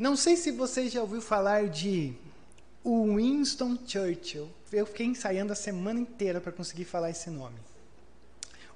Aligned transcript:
Não 0.00 0.16
sei 0.16 0.34
se 0.34 0.50
você 0.50 0.88
já 0.88 1.02
ouviu 1.02 1.20
falar 1.20 1.68
de 1.68 2.14
Winston 2.82 3.76
Churchill. 3.86 4.48
Eu 4.72 4.86
fiquei 4.86 5.04
ensaiando 5.04 5.52
a 5.52 5.54
semana 5.54 6.00
inteira 6.00 6.40
para 6.40 6.50
conseguir 6.50 6.86
falar 6.86 7.10
esse 7.10 7.28
nome. 7.28 7.58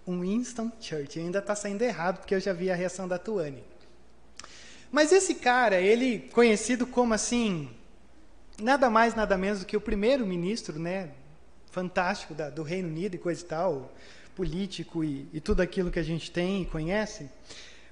Winston 0.07 0.71
Churchill. 0.79 1.23
Ainda 1.23 1.39
está 1.39 1.55
saindo 1.55 1.81
errado 1.81 2.19
porque 2.19 2.35
eu 2.35 2.41
já 2.41 2.53
vi 2.53 2.71
a 2.71 2.75
reação 2.75 3.09
da 3.09 3.17
Tuane. 3.17 3.65
Mas 4.93 5.13
esse 5.13 5.37
cara, 5.37 5.81
ele 5.81 6.29
conhecido 6.31 6.87
como 6.87 7.15
assim, 7.15 7.71
nada 8.61 8.91
mais 8.91 9.15
nada 9.15 9.39
menos 9.39 9.61
do 9.61 9.65
que 9.65 9.79
o 9.79 9.81
primeiro 9.81 10.27
ministro, 10.27 10.79
né, 10.79 11.09
fantástico 11.71 12.35
da, 12.35 12.51
do 12.51 12.63
Reino 12.63 12.89
Unido 12.89 13.15
e 13.15 13.19
coisa 13.19 13.43
e 13.43 13.47
tal, 13.47 13.95
político 14.37 15.03
e, 15.03 15.27
e 15.33 15.41
tudo 15.41 15.63
aquilo 15.63 15.91
que 15.91 15.99
a 15.99 16.05
gente 16.05 16.31
tem 16.31 16.61
e 16.61 16.67
conhece. 16.67 17.31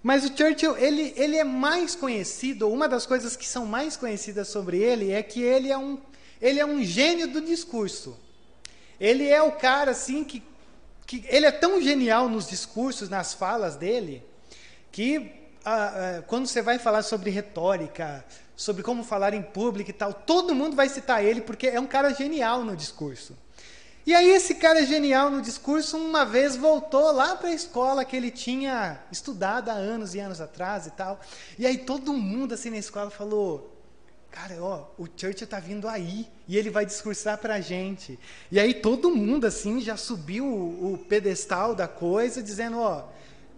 Mas 0.03 0.25
o 0.25 0.37
Churchill, 0.37 0.77
ele, 0.77 1.15
ele 1.17 1.37
é 1.37 1.45
mais 1.45 1.95
conhecido, 1.95 2.69
uma 2.69 2.89
das 2.89 3.07
coisas 3.07 3.37
que 3.37 3.47
são 3.47 3.65
mais 3.65 3.97
conhecidas 3.97 4.49
sobre 4.49 4.79
ele 4.79 5.13
é 5.13 5.23
que 5.23 5.41
ele 5.41 5.71
é 5.71 5.79
um, 5.79 5.99
ele 6.41 6.59
é 6.59 6.67
um 6.67 6.83
gênio 6.83 7.29
do 7.29 7.41
discurso. 7.41 8.19
Ele 8.99 9.29
é 9.29 9.41
o 9.41 9.53
cara, 9.53 9.93
assim, 9.93 10.25
que, 10.25 10.43
que 11.07 11.25
ele 11.29 11.47
é 11.47 11.53
tão 11.53 11.81
genial 11.81 12.29
nos 12.29 12.49
discursos, 12.49 13.09
nas 13.09 13.33
falas 13.33 13.77
dele, 13.77 14.25
que 14.91 15.33
ah, 15.65 16.19
ah, 16.19 16.23
quando 16.27 16.47
você 16.47 16.61
vai 16.61 16.79
falar 16.79 17.03
sobre 17.03 17.31
retórica, 17.31 18.25
sobre 18.57 18.83
como 18.83 19.05
falar 19.05 19.35
em 19.35 19.43
público 19.43 19.91
e 19.91 19.93
tal, 19.93 20.13
todo 20.13 20.55
mundo 20.55 20.75
vai 20.75 20.89
citar 20.89 21.25
ele, 21.25 21.41
porque 21.41 21.69
é 21.69 21.81
um 21.81 21.87
cara 21.87 22.13
genial 22.13 22.65
no 22.65 22.77
discurso. 22.77 23.37
E 24.05 24.15
aí 24.15 24.31
esse 24.31 24.57
cara 24.57 24.85
genial 24.85 25.31
no 25.31 25.41
discurso 25.41 25.97
uma 25.97 26.25
vez 26.25 26.57
voltou 26.57 27.13
lá 27.13 27.37
para 27.37 27.51
a 27.51 27.55
escola 27.55 28.05
que 28.05 28.17
ele 28.17 28.33
tinha 28.33 29.01
estudado 29.13 29.69
há 29.69 29.75
anos 29.75 30.15
e 30.15 30.19
anos 30.19 30.41
atrás 30.41 30.89
e 30.89 30.91
tal. 30.91 31.21
E 31.57 31.65
aí 31.65 31.79
todo 31.79 32.13
mundo 32.13 32.53
assim 32.53 32.71
na 32.71 32.79
escola 32.79 33.11
falou: 33.11 33.73
"Cara, 34.29 34.57
ó, 34.61 34.87
o 34.99 35.07
Churchill 35.07 35.45
está 35.45 35.61
vindo 35.61 35.87
aí 35.87 36.27
e 36.49 36.59
ele 36.59 36.69
vai 36.69 36.85
discursar 36.85 37.39
para 37.39 37.55
a 37.55 37.61
gente". 37.61 38.19
E 38.51 38.59
aí 38.59 38.75
todo 38.75 39.15
mundo 39.15 39.47
assim 39.47 39.81
já 39.81 39.97
subiu 39.97 40.47
o, 40.47 40.95
o 40.95 40.99
pedestal 40.99 41.73
da 41.73 41.87
coisa 41.87 42.43
dizendo, 42.43 42.81
ó, 42.81 43.05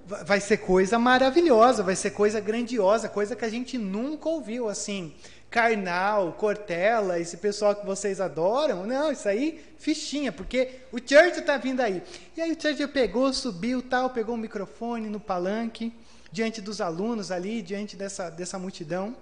vai 0.07 0.41
ser 0.41 0.59
coisa 0.59 0.99
maravilhosa, 0.99 1.83
vai 1.83 1.97
ser 1.97 2.11
coisa 2.11 2.39
grandiosa, 2.39 3.09
coisa 3.09 3.35
que 3.35 3.45
a 3.45 3.49
gente 3.49 3.79
nunca 3.79 4.29
ouviu 4.29 4.69
assim. 4.69 5.15
Karnal, 5.55 6.33
Cortella, 6.33 7.21
esse 7.21 7.37
pessoal 7.37 7.77
que 7.77 7.87
vocês 7.87 8.21
adoram, 8.21 8.85
não, 8.85 9.13
isso 9.13 9.29
aí, 9.29 9.65
fichinha, 9.79 10.33
porque 10.33 10.81
o 10.91 10.99
Churchill 10.99 11.43
está 11.43 11.57
vindo 11.57 11.81
aí. 11.81 12.03
E 12.37 12.41
aí 12.41 12.51
o 12.51 12.61
Churchill 12.61 12.89
pegou, 12.89 13.33
subiu, 13.33 13.81
tal, 13.81 14.11
pegou 14.11 14.35
o 14.35 14.39
microfone 14.39 15.09
no 15.09 15.21
palanque, 15.21 15.93
diante 16.33 16.61
dos 16.61 16.81
alunos 16.81 17.31
ali, 17.31 17.63
diante 17.63 17.95
dessa, 17.95 18.31
dessa 18.31 18.59
multidão. 18.59 19.17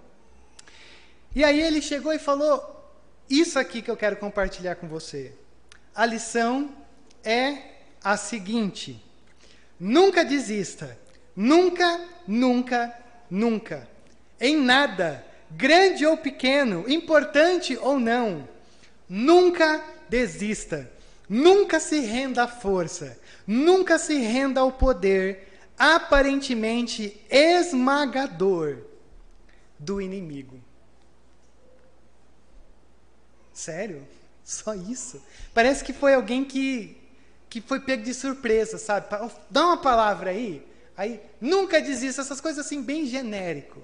E 1.37 1.45
aí 1.45 1.61
ele 1.61 1.83
chegou 1.83 2.15
e 2.15 2.19
falou: 2.19 2.83
Isso 3.29 3.59
aqui 3.59 3.83
que 3.83 3.91
eu 3.91 3.97
quero 3.97 4.17
compartilhar 4.17 4.77
com 4.77 4.89
você. 4.89 5.35
A 5.95 6.07
lição 6.07 6.75
é 7.23 7.59
a 8.03 8.17
seguinte: 8.17 9.05
nunca 9.79 10.25
desista, 10.25 10.99
nunca, 11.37 12.01
nunca, 12.27 12.99
nunca, 13.29 13.87
em 14.41 14.57
nada 14.57 15.31
grande 15.57 16.07
ou 16.07 16.17
pequeno, 16.17 16.85
importante 16.89 17.77
ou 17.81 17.99
não, 17.99 18.49
nunca 19.09 19.83
desista, 20.09 20.91
nunca 21.29 21.79
se 21.81 22.01
renda 22.01 22.45
à 22.45 22.49
força, 22.49 23.19
nunca 23.47 23.99
se 23.99 24.15
renda 24.19 24.61
ao 24.61 24.73
poder 24.73 25.49
aparentemente 25.79 27.21
esmagador 27.31 28.79
do 29.79 30.01
inimigo. 30.01 30.61
Sério? 33.53 34.07
Só 34.45 34.75
isso? 34.75 35.23
Parece 35.55 35.85
que 35.85 35.93
foi 35.93 36.15
alguém 36.15 36.45
que, 36.45 36.97
que 37.49 37.61
foi 37.61 37.81
pego 37.81 38.03
de 38.03 38.13
surpresa, 38.13 38.79
sabe? 38.79 39.07
Dá 39.51 39.67
uma 39.67 39.77
palavra 39.77 40.31
aí. 40.31 40.67
Aí, 40.97 41.21
nunca 41.41 41.81
desista, 41.81 42.21
essas 42.21 42.41
coisas 42.41 42.67
assim, 42.67 42.83
bem 42.83 43.07
genérico. 43.07 43.83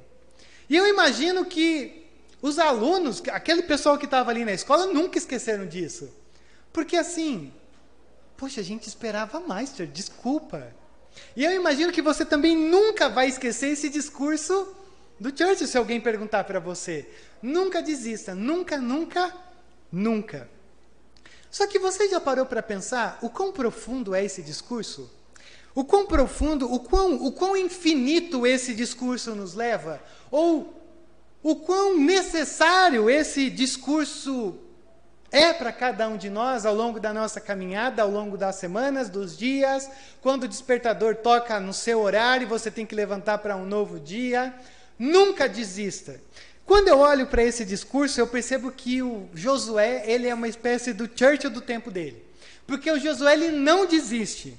E 0.68 0.76
eu 0.76 0.86
imagino 0.86 1.44
que 1.44 2.06
os 2.40 2.58
alunos, 2.58 3.22
aquele 3.30 3.62
pessoal 3.62 3.98
que 3.98 4.04
estava 4.04 4.30
ali 4.30 4.44
na 4.44 4.52
escola, 4.52 4.86
nunca 4.86 5.18
esqueceram 5.18 5.66
disso. 5.66 6.08
Porque 6.72 6.96
assim, 6.96 7.52
poxa, 8.36 8.60
a 8.60 8.64
gente 8.64 8.86
esperava 8.86 9.40
mais, 9.40 9.70
senhor, 9.70 9.90
desculpa. 9.90 10.72
E 11.34 11.44
eu 11.44 11.52
imagino 11.52 11.92
que 11.92 12.02
você 12.02 12.24
também 12.24 12.56
nunca 12.56 13.08
vai 13.08 13.28
esquecer 13.28 13.70
esse 13.70 13.88
discurso 13.88 14.74
do 15.18 15.30
Churchill 15.36 15.66
se 15.66 15.76
alguém 15.76 16.00
perguntar 16.00 16.44
para 16.44 16.60
você. 16.60 17.08
Nunca 17.42 17.82
desista, 17.82 18.34
nunca, 18.34 18.78
nunca, 18.78 19.34
nunca. 19.90 20.48
Só 21.50 21.66
que 21.66 21.78
você 21.78 22.08
já 22.08 22.20
parou 22.20 22.46
para 22.46 22.62
pensar 22.62 23.18
o 23.22 23.30
quão 23.30 23.50
profundo 23.52 24.14
é 24.14 24.24
esse 24.24 24.42
discurso? 24.42 25.10
O 25.78 25.84
quão 25.84 26.06
profundo, 26.06 26.74
o 26.74 26.80
quão, 26.80 27.24
o 27.24 27.30
quão 27.30 27.56
infinito 27.56 28.44
esse 28.44 28.74
discurso 28.74 29.32
nos 29.36 29.54
leva? 29.54 30.02
Ou 30.28 30.74
o 31.40 31.54
quão 31.54 31.96
necessário 31.96 33.08
esse 33.08 33.48
discurso 33.48 34.58
é 35.30 35.52
para 35.52 35.70
cada 35.70 36.08
um 36.08 36.16
de 36.16 36.28
nós 36.28 36.66
ao 36.66 36.74
longo 36.74 36.98
da 36.98 37.14
nossa 37.14 37.40
caminhada, 37.40 38.02
ao 38.02 38.10
longo 38.10 38.36
das 38.36 38.56
semanas, 38.56 39.08
dos 39.08 39.38
dias, 39.38 39.88
quando 40.20 40.42
o 40.42 40.48
despertador 40.48 41.14
toca 41.14 41.60
no 41.60 41.72
seu 41.72 42.00
horário 42.00 42.44
e 42.44 42.48
você 42.48 42.72
tem 42.72 42.84
que 42.84 42.96
levantar 42.96 43.38
para 43.38 43.56
um 43.56 43.64
novo 43.64 44.00
dia. 44.00 44.52
Nunca 44.98 45.48
desista. 45.48 46.20
Quando 46.66 46.88
eu 46.88 46.98
olho 46.98 47.28
para 47.28 47.44
esse 47.44 47.64
discurso, 47.64 48.20
eu 48.20 48.26
percebo 48.26 48.72
que 48.72 49.00
o 49.00 49.28
Josué, 49.32 50.02
ele 50.10 50.26
é 50.26 50.34
uma 50.34 50.48
espécie 50.48 50.92
do 50.92 51.08
Churchill 51.08 51.50
do 51.50 51.60
tempo 51.60 51.88
dele. 51.88 52.20
Porque 52.66 52.90
o 52.90 52.98
Josué 52.98 53.34
ele 53.34 53.52
não 53.52 53.86
desiste. 53.86 54.58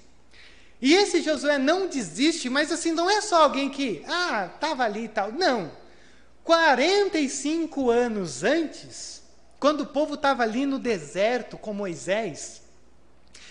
E 0.81 0.93
esse 0.93 1.21
Josué 1.21 1.57
não 1.57 1.87
desiste, 1.87 2.49
mas 2.49 2.71
assim, 2.71 2.91
não 2.91 3.09
é 3.09 3.19
só 3.21 3.43
alguém 3.43 3.69
que, 3.69 4.03
ah, 4.07 4.49
estava 4.53 4.83
ali 4.83 5.05
e 5.05 5.09
tal. 5.09 5.31
Não. 5.31 5.71
45 6.43 7.89
anos 7.89 8.43
antes, 8.43 9.21
quando 9.59 9.81
o 9.81 9.87
povo 9.87 10.13
estava 10.13 10.43
ali 10.43 10.65
no 10.65 10.79
deserto 10.79 11.57
com 11.57 11.73
Moisés, 11.73 12.61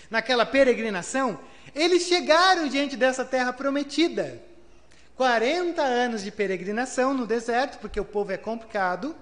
naquela 0.09 0.45
peregrinação, 0.45 1.39
eles 1.75 2.03
chegaram 2.03 2.67
diante 2.67 2.97
dessa 2.97 3.23
terra 3.23 3.53
prometida. 3.53 4.41
40 5.15 5.81
anos 5.81 6.23
de 6.23 6.31
peregrinação 6.31 7.13
no 7.13 7.27
deserto, 7.27 7.77
porque 7.79 7.99
o 7.99 8.05
povo 8.05 8.31
é 8.31 8.37
complicado. 8.37 9.15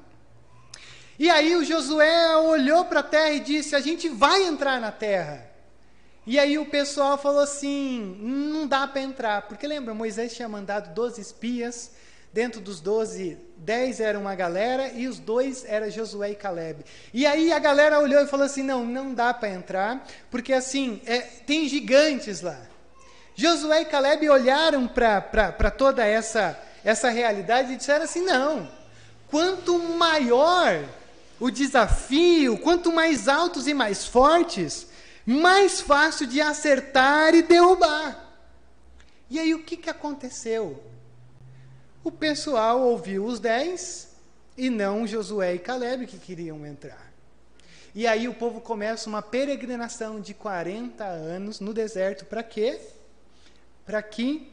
E 1.19 1.29
aí 1.29 1.55
o 1.55 1.65
Josué 1.65 2.37
olhou 2.37 2.85
para 2.85 2.99
a 2.99 3.03
terra 3.03 3.31
e 3.31 3.39
disse: 3.39 3.75
A 3.75 3.79
gente 3.79 4.07
vai 4.07 4.43
entrar 4.43 4.79
na 4.79 4.91
terra. 4.91 5.46
E 6.27 6.37
aí 6.37 6.59
o 6.59 6.65
pessoal 6.65 7.17
falou 7.17 7.39
assim: 7.39 8.17
não 8.21 8.67
dá 8.67 8.85
para 8.85 9.01
entrar. 9.01 9.43
Porque 9.43 9.65
lembra, 9.65 9.93
Moisés 9.93 10.35
tinha 10.35 10.49
mandado 10.49 10.93
12 10.93 11.21
espias. 11.21 11.91
Dentro 12.33 12.59
dos 12.59 12.81
12, 12.81 13.37
10 13.55 14.01
era 14.01 14.19
uma 14.19 14.35
galera 14.35 14.89
e 14.89 15.07
os 15.07 15.17
dois 15.17 15.63
era 15.65 15.89
Josué 15.89 16.31
e 16.31 16.35
Caleb. 16.35 16.83
E 17.13 17.25
aí 17.25 17.53
a 17.53 17.57
galera 17.57 17.99
olhou 17.99 18.21
e 18.21 18.27
falou 18.27 18.45
assim: 18.45 18.61
não, 18.61 18.85
não 18.85 19.13
dá 19.13 19.33
para 19.33 19.49
entrar, 19.49 20.05
porque 20.29 20.51
assim, 20.51 21.01
é, 21.05 21.21
tem 21.21 21.67
gigantes 21.69 22.41
lá. 22.41 22.59
Josué 23.33 23.83
e 23.83 23.85
Caleb 23.85 24.29
olharam 24.29 24.87
para 24.87 25.71
toda 25.71 26.05
essa, 26.05 26.59
essa 26.83 27.09
realidade 27.09 27.71
e 27.71 27.77
disseram 27.77 28.03
assim: 28.03 28.21
não, 28.21 28.69
quanto 29.29 29.79
maior 29.79 30.83
o 31.39 31.49
desafio, 31.49 32.57
quanto 32.57 32.91
mais 32.91 33.29
altos 33.29 33.65
e 33.67 33.73
mais 33.73 34.05
fortes, 34.05 34.86
mais 35.27 35.81
fácil 35.81 36.25
de 36.25 36.39
acertar 36.39 37.35
e 37.35 37.41
derrubar. 37.41 38.25
E 39.29 39.37
aí 39.37 39.53
o 39.53 39.61
que, 39.61 39.75
que 39.75 39.89
aconteceu? 39.89 40.81
O 42.01 42.09
pessoal 42.09 42.79
ouviu 42.79 43.25
os 43.25 43.37
dez 43.37 44.15
e 44.57 44.69
não 44.69 45.05
Josué 45.05 45.55
e 45.55 45.59
Caleb 45.59 46.07
que 46.07 46.17
queriam 46.17 46.65
entrar. 46.65 47.11
E 47.93 48.07
aí 48.07 48.29
o 48.29 48.33
povo 48.33 48.61
começa 48.61 49.09
uma 49.09 49.21
peregrinação 49.21 50.21
de 50.21 50.33
40 50.33 51.03
anos 51.03 51.59
no 51.59 51.73
deserto 51.73 52.23
para 52.23 52.41
quê? 52.41 52.79
Para 53.85 54.01
que 54.01 54.49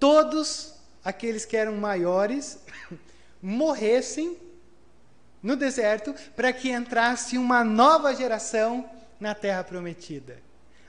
todos 0.00 0.72
aqueles 1.04 1.44
que 1.44 1.58
eram 1.58 1.76
maiores 1.76 2.58
morressem 3.42 4.38
no 5.42 5.56
deserto 5.56 6.14
para 6.34 6.54
que 6.54 6.70
entrasse 6.70 7.36
uma 7.36 7.62
nova 7.62 8.14
geração 8.14 8.88
na 9.20 9.34
terra 9.34 9.64
prometida. 9.64 10.38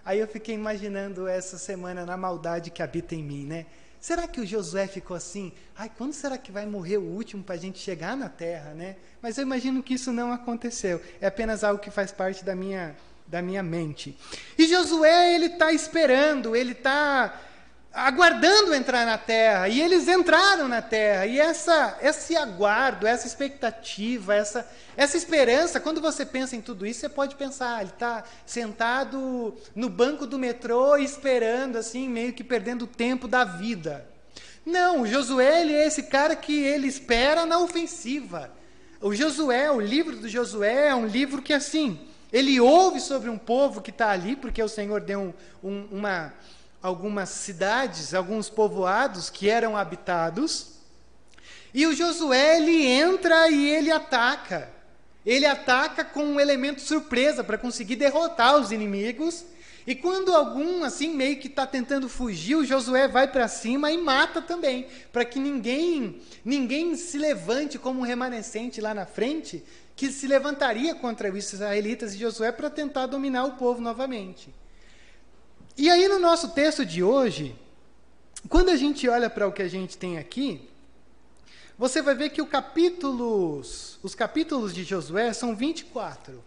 Aí 0.04 0.20
eu 0.20 0.28
fiquei 0.28 0.54
imaginando 0.54 1.28
essa 1.28 1.58
semana 1.58 2.06
na 2.06 2.16
maldade 2.16 2.70
que 2.70 2.84
habita 2.84 3.16
em 3.16 3.24
mim, 3.24 3.46
né? 3.46 3.66
Será 4.00 4.28
que 4.28 4.40
o 4.40 4.46
Josué 4.46 4.86
ficou 4.86 5.18
assim? 5.18 5.52
Ai, 5.76 5.92
quando 5.98 6.14
será 6.14 6.38
que 6.38 6.52
vai 6.52 6.64
morrer 6.68 6.98
o 6.98 7.04
último 7.04 7.44
para 7.44 7.56
a 7.56 7.58
gente 7.58 7.80
chegar 7.80 8.16
na 8.16 8.30
terra, 8.30 8.76
né? 8.76 8.98
Mas 9.20 9.38
eu 9.38 9.42
imagino 9.42 9.82
que 9.82 9.96
isso 9.96 10.12
não 10.12 10.32
aconteceu. 10.32 11.02
É 11.20 11.26
apenas 11.26 11.64
algo 11.64 11.82
que 11.82 11.90
faz 11.90 12.12
parte 12.12 12.46
da 12.46 12.56
minha, 12.56 12.96
da 13.26 13.42
minha 13.42 13.64
mente. 13.64 14.16
E 14.60 14.68
Josué, 14.68 15.34
ele 15.34 15.48
está 15.48 15.72
esperando, 15.74 16.56
ele 16.56 16.74
está 16.74 17.42
aguardando 17.96 18.76
entrar 18.76 19.06
na 19.06 19.18
terra, 19.18 19.70
e 19.70 19.82
eles 19.82 20.08
entraram 20.08 20.68
na 20.68 20.82
terra. 20.82 21.26
E 21.26 21.40
essa, 21.40 21.98
esse 22.02 22.36
aguardo, 22.36 23.08
essa 23.08 23.26
expectativa, 23.26 24.36
essa, 24.36 24.70
essa 24.98 25.16
esperança, 25.16 25.80
quando 25.80 26.02
você 26.02 26.26
pensa 26.26 26.58
em 26.58 26.62
tudo 26.62 26.86
isso, 26.86 27.00
você 27.00 27.10
pode 27.10 27.36
pensar, 27.36 27.80
ele 27.80 27.92
está 27.92 28.26
sentado 28.46 29.56
no 29.74 29.90
banco 29.90 30.28
do 30.28 30.38
metrô 30.38 30.98
esperando, 30.98 31.78
assim, 31.78 32.10
meio 32.10 32.34
que 32.34 32.44
perdendo 32.44 32.84
o 32.84 32.88
tempo 32.88 33.30
da 33.30 33.46
vida. 33.46 34.06
Não, 34.66 35.02
o 35.02 35.08
Josué 35.08 35.62
ele 35.62 35.74
é 35.74 35.88
esse 35.88 36.04
cara 36.04 36.36
que 36.36 36.64
ele 36.64 36.88
espera 36.88 37.46
na 37.46 37.60
ofensiva. 37.60 38.52
O 39.00 39.16
Josué, 39.16 39.72
o 39.72 39.80
livro 39.80 40.18
do 40.18 40.28
Josué 40.28 40.88
é 40.88 40.96
um 40.96 41.06
livro 41.06 41.42
que 41.42 41.54
assim, 41.54 42.00
ele 42.34 42.60
ouve 42.60 43.00
sobre 43.00 43.30
um 43.30 43.38
povo 43.38 43.80
que 43.82 43.92
está 43.92 44.10
ali, 44.10 44.36
porque 44.36 44.62
o 44.62 44.68
Senhor 44.68 45.00
deu 45.00 45.34
um, 45.64 45.70
um, 45.70 45.88
uma, 45.92 46.34
algumas 46.86 47.30
cidades, 47.30 48.14
alguns 48.14 48.48
povoados 48.48 49.28
que 49.28 49.50
eram 49.50 49.76
habitados. 49.76 50.74
E 51.74 51.88
o 51.88 51.96
Josué 51.96 52.58
ele 52.58 52.86
entra 52.86 53.50
e 53.50 53.72
ele 53.72 53.90
ataca. 53.90 54.70
Ele 55.26 55.48
ataca 55.48 56.06
com 56.06 56.24
um 56.24 56.40
elemento 56.40 56.82
surpresa 56.82 57.44
para 57.44 57.58
conseguir 57.58 57.96
derrotar 57.96 58.56
os 58.58 58.72
inimigos. 58.72 59.44
E 59.88 59.96
quando 59.96 60.32
algum 60.32 60.84
assim 60.84 61.10
meio 61.10 61.40
que 61.40 61.48
está 61.48 61.66
tentando 61.66 62.08
fugir, 62.08 62.56
o 62.56 62.66
Josué 62.66 63.08
vai 63.08 63.28
para 63.28 63.48
cima 63.48 63.92
e 63.92 63.98
mata 63.98 64.40
também, 64.40 64.88
para 65.12 65.26
que 65.26 65.40
ninguém 65.40 66.22
ninguém 66.44 66.96
se 66.96 67.18
levante 67.18 67.80
como 67.80 68.02
um 68.02 68.04
remanescente 68.04 68.80
lá 68.80 68.94
na 68.94 69.08
frente, 69.08 69.64
que 69.96 70.12
se 70.12 70.28
levantaria 70.28 70.94
contra 70.94 71.34
os 71.34 71.52
israelitas 71.52 72.14
e 72.14 72.20
Josué 72.20 72.52
para 72.52 72.70
tentar 72.70 73.08
dominar 73.08 73.46
o 73.46 73.54
povo 73.54 73.82
novamente. 73.82 74.54
E 75.78 75.90
aí, 75.90 76.08
no 76.08 76.20
nosso 76.20 76.50
texto 76.50 76.86
de 76.86 77.04
hoje, 77.04 77.54
quando 78.48 78.70
a 78.70 78.78
gente 78.78 79.10
olha 79.10 79.30
para 79.30 79.46
o 79.46 79.52
que 79.52 79.62
a 79.62 79.68
gente 79.68 79.98
tem 79.98 80.18
aqui, 80.18 80.70
você 81.78 82.02
vai 82.02 82.16
ver 82.16 82.30
que 82.30 82.44
capítulos, 82.46 84.00
os 84.02 84.16
capítulos 84.16 84.74
de 84.74 84.86
Josué 84.86 85.34
são 85.34 85.54
24. 85.54 86.42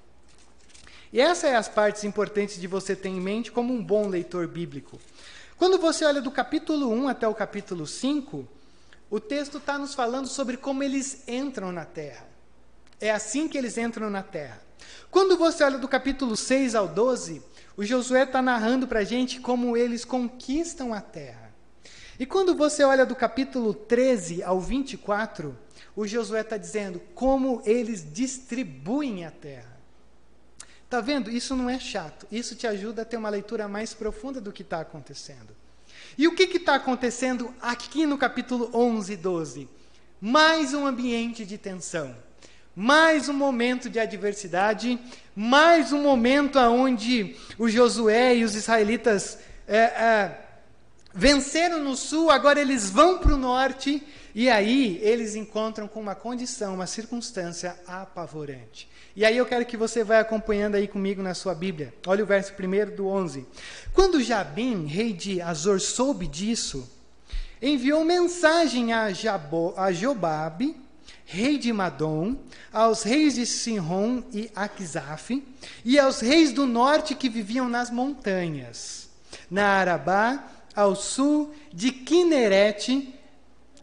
E 1.12 1.20
essas 1.20 1.50
são 1.50 1.56
as 1.56 1.68
partes 1.68 2.04
importantes 2.04 2.58
de 2.58 2.66
você 2.66 2.96
ter 2.96 3.10
em 3.10 3.20
mente 3.20 3.52
como 3.52 3.74
um 3.74 3.84
bom 3.84 4.08
leitor 4.08 4.46
bíblico. 4.46 4.98
Quando 5.58 5.78
você 5.78 6.06
olha 6.06 6.22
do 6.22 6.30
capítulo 6.30 6.90
1 6.90 7.08
até 7.08 7.28
o 7.28 7.34
capítulo 7.34 7.86
5, 7.86 8.48
o 9.10 9.20
texto 9.20 9.58
está 9.58 9.76
nos 9.76 9.94
falando 9.94 10.26
sobre 10.26 10.56
como 10.56 10.82
eles 10.82 11.28
entram 11.28 11.70
na 11.70 11.84
terra. 11.84 12.26
É 12.98 13.10
assim 13.10 13.46
que 13.46 13.58
eles 13.58 13.76
entram 13.76 14.08
na 14.08 14.22
terra. 14.22 14.62
Quando 15.10 15.36
você 15.36 15.64
olha 15.64 15.76
do 15.76 15.88
capítulo 15.88 16.34
6 16.34 16.74
ao 16.74 16.88
12, 16.88 17.42
o 17.78 17.84
Josué 17.84 18.24
está 18.24 18.42
narrando 18.42 18.88
para 18.88 18.98
a 18.98 19.04
gente 19.04 19.38
como 19.38 19.76
eles 19.76 20.04
conquistam 20.04 20.92
a 20.92 21.00
terra. 21.00 21.54
E 22.18 22.26
quando 22.26 22.56
você 22.56 22.82
olha 22.82 23.06
do 23.06 23.14
capítulo 23.14 23.72
13 23.72 24.42
ao 24.42 24.60
24, 24.60 25.56
o 25.94 26.04
Josué 26.04 26.40
está 26.40 26.56
dizendo 26.56 27.00
como 27.14 27.62
eles 27.64 28.04
distribuem 28.12 29.24
a 29.24 29.30
terra. 29.30 29.78
Tá 30.90 31.00
vendo? 31.00 31.30
Isso 31.30 31.54
não 31.54 31.70
é 31.70 31.78
chato. 31.78 32.26
Isso 32.32 32.56
te 32.56 32.66
ajuda 32.66 33.02
a 33.02 33.04
ter 33.04 33.16
uma 33.16 33.28
leitura 33.28 33.68
mais 33.68 33.94
profunda 33.94 34.40
do 34.40 34.50
que 34.50 34.62
está 34.62 34.80
acontecendo. 34.80 35.54
E 36.18 36.26
o 36.26 36.34
que 36.34 36.42
está 36.56 36.74
acontecendo 36.74 37.54
aqui 37.62 38.04
no 38.06 38.18
capítulo 38.18 38.72
11 38.74 39.12
e 39.12 39.16
12? 39.16 39.68
Mais 40.20 40.74
um 40.74 40.84
ambiente 40.84 41.46
de 41.46 41.56
tensão 41.56 42.27
mais 42.78 43.28
um 43.28 43.32
momento 43.32 43.90
de 43.90 43.98
adversidade, 43.98 45.00
mais 45.34 45.92
um 45.92 46.00
momento 46.00 46.60
onde 46.60 47.34
o 47.58 47.68
Josué 47.68 48.36
e 48.36 48.44
os 48.44 48.54
israelitas 48.54 49.36
é, 49.66 49.78
é, 49.78 50.40
venceram 51.12 51.80
no 51.80 51.96
sul, 51.96 52.30
agora 52.30 52.60
eles 52.60 52.88
vão 52.88 53.18
para 53.18 53.34
o 53.34 53.36
norte, 53.36 54.00
e 54.32 54.48
aí 54.48 55.00
eles 55.02 55.34
encontram 55.34 55.88
com 55.88 55.98
uma 55.98 56.14
condição, 56.14 56.76
uma 56.76 56.86
circunstância 56.86 57.74
apavorante. 57.84 58.88
E 59.16 59.24
aí 59.24 59.36
eu 59.36 59.44
quero 59.44 59.66
que 59.66 59.76
você 59.76 60.04
vá 60.04 60.20
acompanhando 60.20 60.76
aí 60.76 60.86
comigo 60.86 61.20
na 61.20 61.34
sua 61.34 61.56
Bíblia. 61.56 61.92
Olha 62.06 62.22
o 62.22 62.28
verso 62.28 62.52
1 62.52 62.94
do 62.94 63.08
11. 63.08 63.44
Quando 63.92 64.22
Jabim, 64.22 64.86
rei 64.86 65.12
de 65.12 65.42
Azor, 65.42 65.80
soube 65.80 66.28
disso, 66.28 66.88
enviou 67.60 68.04
mensagem 68.04 68.92
a, 68.92 69.10
Jabo, 69.10 69.74
a 69.76 69.90
Jobabe, 69.90 70.86
rei 71.30 71.58
de 71.58 71.70
Madom, 71.74 72.36
aos 72.72 73.02
reis 73.02 73.34
de 73.34 73.44
Sinron 73.44 74.22
e 74.32 74.50
Aquizaf, 74.56 75.44
e 75.84 75.98
aos 75.98 76.20
reis 76.20 76.52
do 76.52 76.64
norte 76.64 77.14
que 77.14 77.28
viviam 77.28 77.68
nas 77.68 77.90
montanhas, 77.90 79.10
na 79.50 79.66
Arabá, 79.66 80.42
ao 80.74 80.96
sul 80.96 81.54
de 81.70 81.92
Kinerete, 81.92 83.14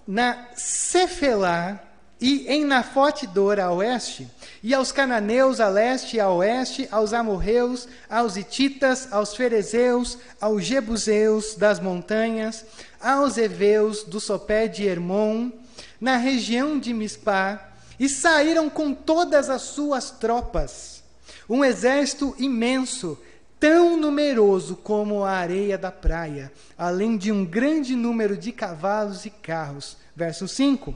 na 0.08 0.48
Cefelá 0.56 1.80
e 2.20 2.48
em 2.48 2.66
Nafote 2.66 3.28
Dor 3.28 3.60
a 3.60 3.72
oeste, 3.72 4.28
e 4.64 4.74
aos 4.74 4.92
cananeus 4.92 5.60
a 5.60 5.68
leste 5.68 6.18
e 6.18 6.20
a 6.20 6.28
oeste, 6.32 6.88
aos 6.92 7.14
amorreus, 7.14 7.88
aos 8.10 8.38
ititas, 8.38 9.14
aos 9.14 9.36
ferezeus, 9.36 10.18
aos 10.42 10.66
jebuseus 10.66 11.54
das 11.54 11.80
montanhas, 11.80 12.66
aos 13.00 13.38
heveus 13.38 14.04
do 14.04 14.20
sopé 14.20 14.68
de 14.68 14.88
Hermon, 14.88 15.52
na 16.00 16.18
região 16.18 16.80
de 16.80 16.94
Mispá 16.94 17.72
e 18.00 18.10
saíram 18.10 18.70
com 18.70 18.94
todas 18.94 19.50
as 19.50 19.62
suas 19.62 20.12
tropas, 20.12 21.04
um 21.50 21.64
exército 21.64 22.36
imenso, 22.38 23.18
tão 23.60 23.98
numeroso 23.98 24.76
como 24.76 25.24
a 25.24 25.32
areia 25.32 25.78
da 25.78 25.92
praia, 25.92 26.52
além 26.78 27.18
de 27.18 27.32
um 27.32 27.46
grande 27.46 27.96
número 27.96 28.36
de 28.38 28.52
cavalos 28.52 29.26
e 29.26 29.30
carros. 29.30 29.98
Verso 30.16 30.48
5. 30.48 30.94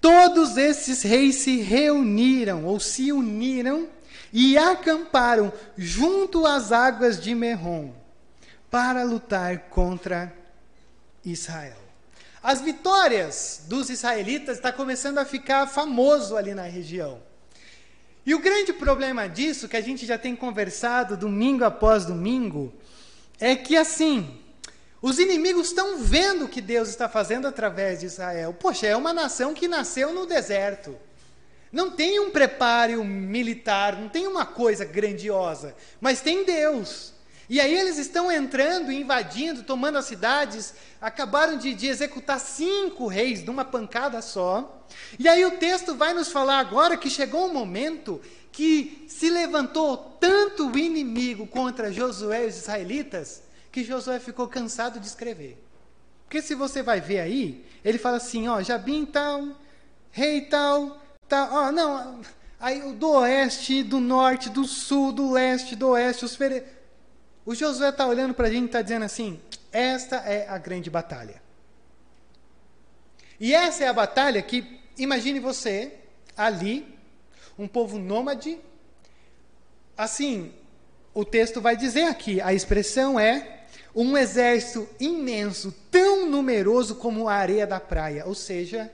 Todos 0.00 0.56
esses 0.56 1.02
reis 1.02 1.36
se 1.36 1.60
reuniram 1.60 2.64
ou 2.64 2.78
se 2.78 3.12
uniram 3.12 3.88
e 4.32 4.56
acamparam 4.56 5.52
junto 5.76 6.46
às 6.46 6.70
águas 6.70 7.20
de 7.20 7.34
Merrom 7.34 7.90
para 8.70 9.02
lutar 9.02 9.58
contra 9.70 10.32
Israel. 11.24 11.87
As 12.48 12.62
vitórias 12.62 13.64
dos 13.66 13.90
israelitas 13.90 14.56
está 14.56 14.72
começando 14.72 15.18
a 15.18 15.26
ficar 15.26 15.66
famoso 15.66 16.34
ali 16.34 16.54
na 16.54 16.62
região. 16.62 17.20
E 18.24 18.34
o 18.34 18.38
grande 18.38 18.72
problema 18.72 19.28
disso, 19.28 19.68
que 19.68 19.76
a 19.76 19.82
gente 19.82 20.06
já 20.06 20.16
tem 20.16 20.34
conversado 20.34 21.14
domingo 21.14 21.62
após 21.62 22.06
domingo, 22.06 22.72
é 23.38 23.54
que 23.54 23.76
assim, 23.76 24.40
os 25.02 25.18
inimigos 25.18 25.66
estão 25.66 25.98
vendo 25.98 26.46
o 26.46 26.48
que 26.48 26.62
Deus 26.62 26.88
está 26.88 27.06
fazendo 27.06 27.46
através 27.46 28.00
de 28.00 28.06
Israel. 28.06 28.56
Poxa, 28.58 28.86
é 28.86 28.96
uma 28.96 29.12
nação 29.12 29.52
que 29.52 29.68
nasceu 29.68 30.14
no 30.14 30.24
deserto. 30.24 30.96
Não 31.70 31.90
tem 31.90 32.18
um 32.18 32.30
preparo 32.30 33.04
militar, 33.04 33.94
não 33.94 34.08
tem 34.08 34.26
uma 34.26 34.46
coisa 34.46 34.86
grandiosa, 34.86 35.76
mas 36.00 36.22
tem 36.22 36.46
Deus. 36.46 37.12
E 37.48 37.60
aí 37.60 37.74
eles 37.74 37.96
estão 37.96 38.30
entrando, 38.30 38.92
invadindo, 38.92 39.62
tomando 39.62 39.96
as 39.96 40.04
cidades, 40.04 40.74
acabaram 41.00 41.56
de, 41.56 41.72
de, 41.72 41.86
executar 41.86 42.38
cinco 42.38 43.06
reis 43.06 43.42
numa 43.42 43.64
pancada 43.64 44.20
só. 44.20 44.84
E 45.18 45.26
aí 45.26 45.44
o 45.46 45.52
texto 45.52 45.94
vai 45.94 46.12
nos 46.12 46.30
falar 46.30 46.58
agora 46.58 46.96
que 46.96 47.08
chegou 47.08 47.46
um 47.46 47.52
momento 47.52 48.20
que 48.52 49.06
se 49.08 49.30
levantou 49.30 49.96
tanto 50.20 50.68
o 50.68 50.78
inimigo 50.78 51.46
contra 51.46 51.92
Josué 51.92 52.44
e 52.44 52.48
os 52.48 52.58
israelitas, 52.58 53.42
que 53.72 53.82
Josué 53.82 54.18
ficou 54.20 54.46
cansado 54.46 55.00
de 55.00 55.06
escrever. 55.06 55.62
Porque 56.24 56.42
se 56.42 56.54
você 56.54 56.82
vai 56.82 57.00
ver 57.00 57.20
aí, 57.20 57.64
ele 57.82 57.96
fala 57.96 58.18
assim, 58.18 58.48
ó, 58.48 58.60
Jabim 58.60 59.06
tal, 59.06 59.48
rei 60.10 60.42
tal, 60.42 61.00
tal, 61.26 61.48
ó, 61.50 61.72
não, 61.72 62.20
aí 62.60 62.92
do 62.92 63.08
oeste, 63.12 63.82
do 63.82 64.00
norte, 64.00 64.50
do 64.50 64.64
sul, 64.64 65.12
do 65.12 65.30
leste, 65.30 65.74
do 65.74 65.88
oeste, 65.88 66.26
os 66.26 66.36
fere 66.36 66.62
o 67.48 67.54
Josué 67.54 67.88
está 67.88 68.06
olhando 68.06 68.34
para 68.34 68.46
a 68.46 68.50
gente 68.50 68.64
e 68.64 68.66
está 68.66 68.82
dizendo 68.82 69.06
assim: 69.06 69.40
esta 69.72 70.16
é 70.16 70.46
a 70.50 70.58
grande 70.58 70.90
batalha. 70.90 71.40
E 73.40 73.54
essa 73.54 73.84
é 73.84 73.88
a 73.88 73.92
batalha 73.94 74.42
que, 74.42 74.78
imagine 74.98 75.40
você, 75.40 75.94
ali, 76.36 76.86
um 77.58 77.66
povo 77.66 77.98
nômade. 77.98 78.58
Assim, 79.96 80.52
o 81.14 81.24
texto 81.24 81.58
vai 81.58 81.74
dizer 81.74 82.02
aqui, 82.02 82.38
a 82.38 82.52
expressão 82.52 83.18
é 83.18 83.64
um 83.94 84.18
exército 84.18 84.86
imenso, 85.00 85.72
tão 85.90 86.28
numeroso 86.28 86.96
como 86.96 87.30
a 87.30 87.34
areia 87.34 87.66
da 87.66 87.80
praia. 87.80 88.26
Ou 88.26 88.34
seja, 88.34 88.92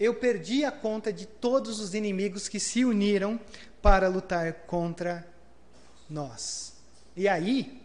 eu 0.00 0.14
perdi 0.14 0.64
a 0.64 0.72
conta 0.72 1.12
de 1.12 1.26
todos 1.26 1.78
os 1.78 1.92
inimigos 1.92 2.48
que 2.48 2.58
se 2.58 2.86
uniram 2.86 3.38
para 3.82 4.08
lutar 4.08 4.50
contra 4.66 5.28
nós. 6.08 6.72
E 7.14 7.28
aí, 7.28 7.81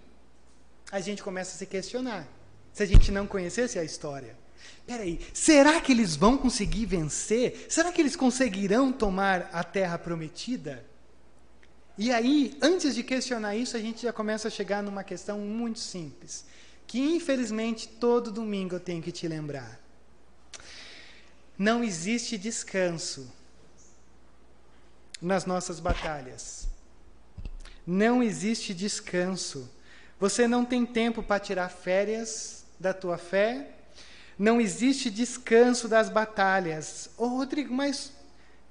a 0.91 0.99
gente 0.99 1.23
começa 1.23 1.55
a 1.55 1.57
se 1.57 1.65
questionar. 1.65 2.27
Se 2.73 2.83
a 2.83 2.85
gente 2.85 3.11
não 3.11 3.25
conhecesse 3.25 3.79
a 3.79 3.83
história. 3.83 4.37
Peraí, 4.85 5.19
será 5.33 5.79
que 5.81 5.91
eles 5.91 6.15
vão 6.15 6.37
conseguir 6.37 6.85
vencer? 6.85 7.65
Será 7.69 7.91
que 7.91 8.01
eles 8.01 8.15
conseguirão 8.15 8.91
tomar 8.91 9.49
a 9.51 9.63
terra 9.63 9.97
prometida? 9.97 10.85
E 11.97 12.11
aí, 12.11 12.57
antes 12.61 12.93
de 12.93 13.03
questionar 13.03 13.55
isso, 13.55 13.75
a 13.75 13.79
gente 13.79 14.03
já 14.03 14.13
começa 14.13 14.47
a 14.47 14.51
chegar 14.51 14.83
numa 14.83 15.03
questão 15.03 15.39
muito 15.39 15.79
simples. 15.79 16.45
que 16.87 16.99
infelizmente 16.99 17.87
todo 17.87 18.31
domingo 18.31 18.75
eu 18.75 18.79
tenho 18.79 19.03
que 19.03 19.11
te 19.11 19.27
lembrar. 19.27 19.77
Não 21.57 21.83
existe 21.83 22.37
descanso 22.37 23.29
nas 25.21 25.45
nossas 25.45 25.81
batalhas. 25.81 26.67
Não 27.85 28.23
existe 28.23 28.73
descanso. 28.73 29.69
Você 30.19 30.47
não 30.47 30.65
tem 30.65 30.85
tempo 30.85 31.21
para 31.21 31.39
tirar 31.39 31.69
férias 31.69 32.65
da 32.79 32.93
tua 32.93 33.17
fé. 33.17 33.69
Não 34.37 34.59
existe 34.59 35.09
descanso 35.09 35.87
das 35.87 36.09
batalhas. 36.09 37.09
Ô 37.17 37.27
Rodrigo, 37.27 37.73
mas 37.73 38.13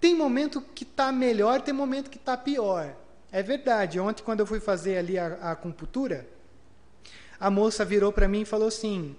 tem 0.01 0.15
momento 0.15 0.61
que 0.61 0.85
está 0.85 1.11
melhor, 1.13 1.61
tem 1.61 1.75
momento 1.75 2.11
que 2.11 2.19
está 2.19 2.37
pior. 2.37 2.95
É 3.31 3.43
verdade. 3.43 3.99
Ontem, 4.01 4.23
quando 4.23 4.41
eu 4.41 4.47
fui 4.47 4.61
fazer 4.61 4.99
ali 4.99 5.19
a, 5.19 5.27
a 5.35 5.57
a 7.39 7.51
moça 7.51 7.85
virou 7.85 8.13
para 8.13 8.29
mim 8.29 8.43
e 8.43 8.47
falou 8.47 8.69
assim: 8.69 9.17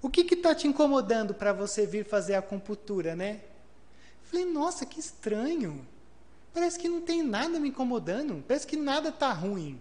O 0.00 0.08
que 0.08 0.22
está 0.34 0.54
te 0.54 0.66
incomodando 0.66 1.34
para 1.34 1.52
você 1.52 1.86
vir 1.86 2.04
fazer 2.04 2.34
a 2.34 2.38
acupuntura, 2.38 3.14
né? 3.14 3.40
Falei, 4.24 4.46
nossa, 4.46 4.86
que 4.86 4.98
estranho. 4.98 5.86
Parece 6.54 6.78
que 6.78 6.88
não 6.88 7.02
tem 7.02 7.22
nada 7.22 7.60
me 7.60 7.68
incomodando. 7.68 8.42
Parece 8.48 8.66
que 8.66 8.76
nada 8.76 9.10
está 9.10 9.32
ruim. 9.32 9.78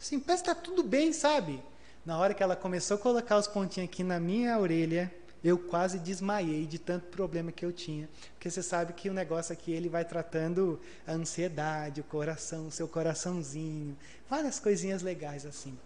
Assim, 0.00 0.18
parece 0.18 0.42
que 0.42 0.50
está 0.50 0.60
tudo 0.60 0.82
bem, 0.82 1.12
sabe? 1.12 1.62
Na 2.06 2.18
hora 2.18 2.32
que 2.32 2.42
ela 2.42 2.56
começou 2.56 2.94
a 2.96 2.98
colocar 2.98 3.36
os 3.36 3.46
pontinhos 3.46 3.90
aqui 3.90 4.02
na 4.02 4.18
minha 4.18 4.58
orelha, 4.58 5.12
eu 5.44 5.58
quase 5.58 5.98
desmaiei 5.98 6.64
de 6.64 6.78
tanto 6.78 7.06
problema 7.08 7.52
que 7.52 7.64
eu 7.64 7.72
tinha. 7.72 8.08
Porque 8.32 8.50
você 8.50 8.62
sabe 8.62 8.94
que 8.94 9.10
o 9.10 9.12
negócio 9.12 9.52
aqui 9.52 9.72
ele 9.72 9.90
vai 9.90 10.04
tratando 10.04 10.80
a 11.06 11.12
ansiedade, 11.12 12.00
o 12.00 12.04
coração, 12.04 12.68
o 12.68 12.70
seu 12.70 12.88
coraçãozinho, 12.88 13.96
várias 14.28 14.58
coisinhas 14.58 15.02
legais 15.02 15.44
assim. 15.44 15.78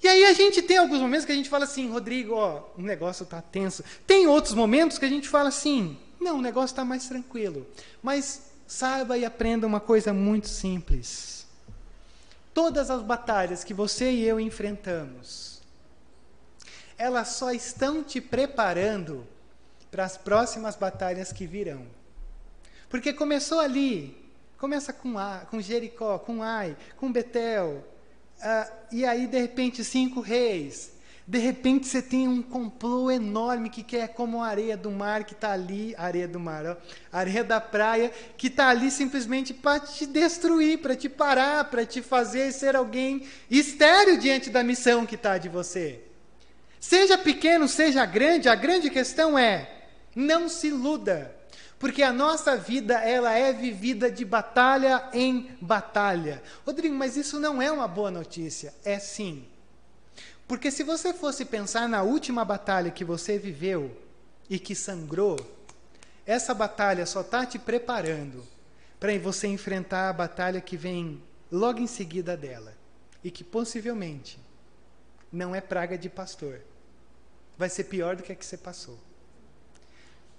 E 0.00 0.06
aí 0.06 0.24
a 0.26 0.32
gente 0.32 0.62
tem 0.62 0.76
alguns 0.76 1.00
momentos 1.00 1.24
que 1.24 1.32
a 1.32 1.34
gente 1.34 1.48
fala 1.48 1.64
assim, 1.64 1.90
Rodrigo, 1.90 2.34
ó, 2.34 2.62
o 2.76 2.82
negócio 2.82 3.24
está 3.24 3.42
tenso. 3.42 3.82
Tem 4.06 4.28
outros 4.28 4.54
momentos 4.54 4.98
que 4.98 5.04
a 5.04 5.08
gente 5.08 5.28
fala 5.28 5.48
assim, 5.48 5.98
não, 6.20 6.38
o 6.38 6.42
negócio 6.42 6.72
está 6.72 6.84
mais 6.84 7.08
tranquilo. 7.08 7.66
Mas 8.00 8.42
saiba 8.66 9.18
e 9.18 9.24
aprenda 9.24 9.66
uma 9.66 9.80
coisa 9.80 10.12
muito 10.12 10.48
simples. 10.48 11.33
Todas 12.54 12.88
as 12.88 13.02
batalhas 13.02 13.64
que 13.64 13.74
você 13.74 14.12
e 14.12 14.22
eu 14.22 14.38
enfrentamos, 14.38 15.60
elas 16.96 17.28
só 17.28 17.50
estão 17.50 18.04
te 18.04 18.20
preparando 18.20 19.26
para 19.90 20.04
as 20.04 20.16
próximas 20.16 20.76
batalhas 20.76 21.32
que 21.32 21.46
virão. 21.46 21.84
Porque 22.88 23.12
começou 23.12 23.58
ali, 23.58 24.16
começa 24.56 24.92
com, 24.92 25.18
a, 25.18 25.40
com 25.50 25.60
Jericó, 25.60 26.16
com 26.18 26.44
Ai, 26.44 26.76
com 26.96 27.10
Betel, 27.10 27.84
uh, 28.38 28.72
e 28.92 29.04
aí 29.04 29.26
de 29.26 29.40
repente 29.40 29.82
cinco 29.82 30.20
reis. 30.20 30.93
De 31.26 31.38
repente 31.38 31.86
você 31.86 32.02
tem 32.02 32.28
um 32.28 32.42
complô 32.42 33.10
enorme 33.10 33.70
que 33.70 33.96
é 33.96 34.06
como 34.06 34.42
a 34.42 34.46
areia 34.46 34.76
do 34.76 34.90
mar 34.90 35.24
que 35.24 35.32
está 35.32 35.52
ali, 35.52 35.94
areia 35.96 36.28
do 36.28 36.38
mar, 36.38 36.66
ó, 36.66 36.76
areia 37.10 37.42
da 37.42 37.58
praia, 37.58 38.12
que 38.36 38.48
está 38.48 38.68
ali 38.68 38.90
simplesmente 38.90 39.54
para 39.54 39.80
te 39.80 40.04
destruir, 40.04 40.80
para 40.80 40.94
te 40.94 41.08
parar, 41.08 41.64
para 41.70 41.86
te 41.86 42.02
fazer 42.02 42.52
ser 42.52 42.76
alguém 42.76 43.26
estéreo 43.50 44.18
diante 44.18 44.50
da 44.50 44.62
missão 44.62 45.06
que 45.06 45.14
está 45.14 45.38
de 45.38 45.48
você. 45.48 46.02
Seja 46.78 47.16
pequeno, 47.16 47.66
seja 47.66 48.04
grande, 48.04 48.46
a 48.46 48.54
grande 48.54 48.90
questão 48.90 49.38
é: 49.38 49.86
não 50.14 50.46
se 50.46 50.66
iluda, 50.66 51.34
porque 51.78 52.02
a 52.02 52.12
nossa 52.12 52.54
vida 52.54 52.96
ela 52.96 53.32
é 53.32 53.50
vivida 53.50 54.10
de 54.10 54.26
batalha 54.26 55.08
em 55.14 55.56
batalha. 55.58 56.42
Rodrigo, 56.66 56.94
mas 56.94 57.16
isso 57.16 57.40
não 57.40 57.62
é 57.62 57.72
uma 57.72 57.88
boa 57.88 58.10
notícia. 58.10 58.74
É 58.84 58.98
sim. 58.98 59.53
Porque 60.46 60.70
se 60.70 60.82
você 60.82 61.12
fosse 61.12 61.44
pensar 61.44 61.88
na 61.88 62.02
última 62.02 62.44
batalha 62.44 62.90
que 62.90 63.04
você 63.04 63.38
viveu 63.38 63.96
e 64.48 64.58
que 64.58 64.74
sangrou, 64.74 65.38
essa 66.26 66.52
batalha 66.52 67.06
só 67.06 67.20
está 67.20 67.46
te 67.46 67.58
preparando 67.58 68.46
para 69.00 69.16
você 69.18 69.46
enfrentar 69.46 70.10
a 70.10 70.12
batalha 70.12 70.60
que 70.60 70.76
vem 70.76 71.22
logo 71.50 71.78
em 71.78 71.86
seguida 71.86 72.36
dela 72.36 72.74
e 73.22 73.30
que 73.30 73.44
possivelmente 73.44 74.38
não 75.32 75.54
é 75.54 75.60
praga 75.60 75.96
de 75.96 76.08
pastor 76.08 76.60
vai 77.56 77.68
ser 77.68 77.84
pior 77.84 78.16
do 78.16 78.22
que 78.22 78.32
a 78.32 78.34
que 78.34 78.44
você 78.44 78.56
passou. 78.56 78.98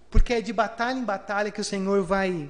Porque 0.09 0.33
é 0.33 0.41
de 0.41 0.53
batalha 0.53 0.97
em 0.97 1.03
batalha 1.03 1.51
que 1.51 1.61
o 1.61 1.63
Senhor 1.63 2.03
vai 2.03 2.49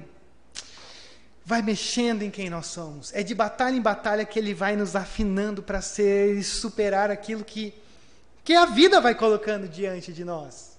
vai 1.46 1.62
mexendo 1.62 2.22
em 2.22 2.30
quem 2.30 2.50
nós 2.50 2.66
somos. 2.66 3.14
É 3.14 3.22
de 3.22 3.32
batalha 3.32 3.76
em 3.76 3.80
batalha 3.80 4.24
que 4.24 4.36
ele 4.36 4.52
vai 4.52 4.74
nos 4.74 4.96
afinando 4.96 5.62
para 5.62 5.80
ser 5.80 6.36
e 6.36 6.42
superar 6.42 7.08
aquilo 7.08 7.44
que 7.44 7.72
que 8.42 8.54
a 8.54 8.64
vida 8.64 9.00
vai 9.00 9.12
colocando 9.12 9.68
diante 9.68 10.12
de 10.12 10.24
nós. 10.24 10.76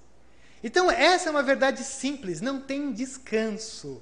Então, 0.64 0.90
essa 0.90 1.28
é 1.28 1.32
uma 1.32 1.44
verdade 1.44 1.84
simples, 1.84 2.40
não 2.40 2.62
tem 2.62 2.94
descanso. 2.94 4.02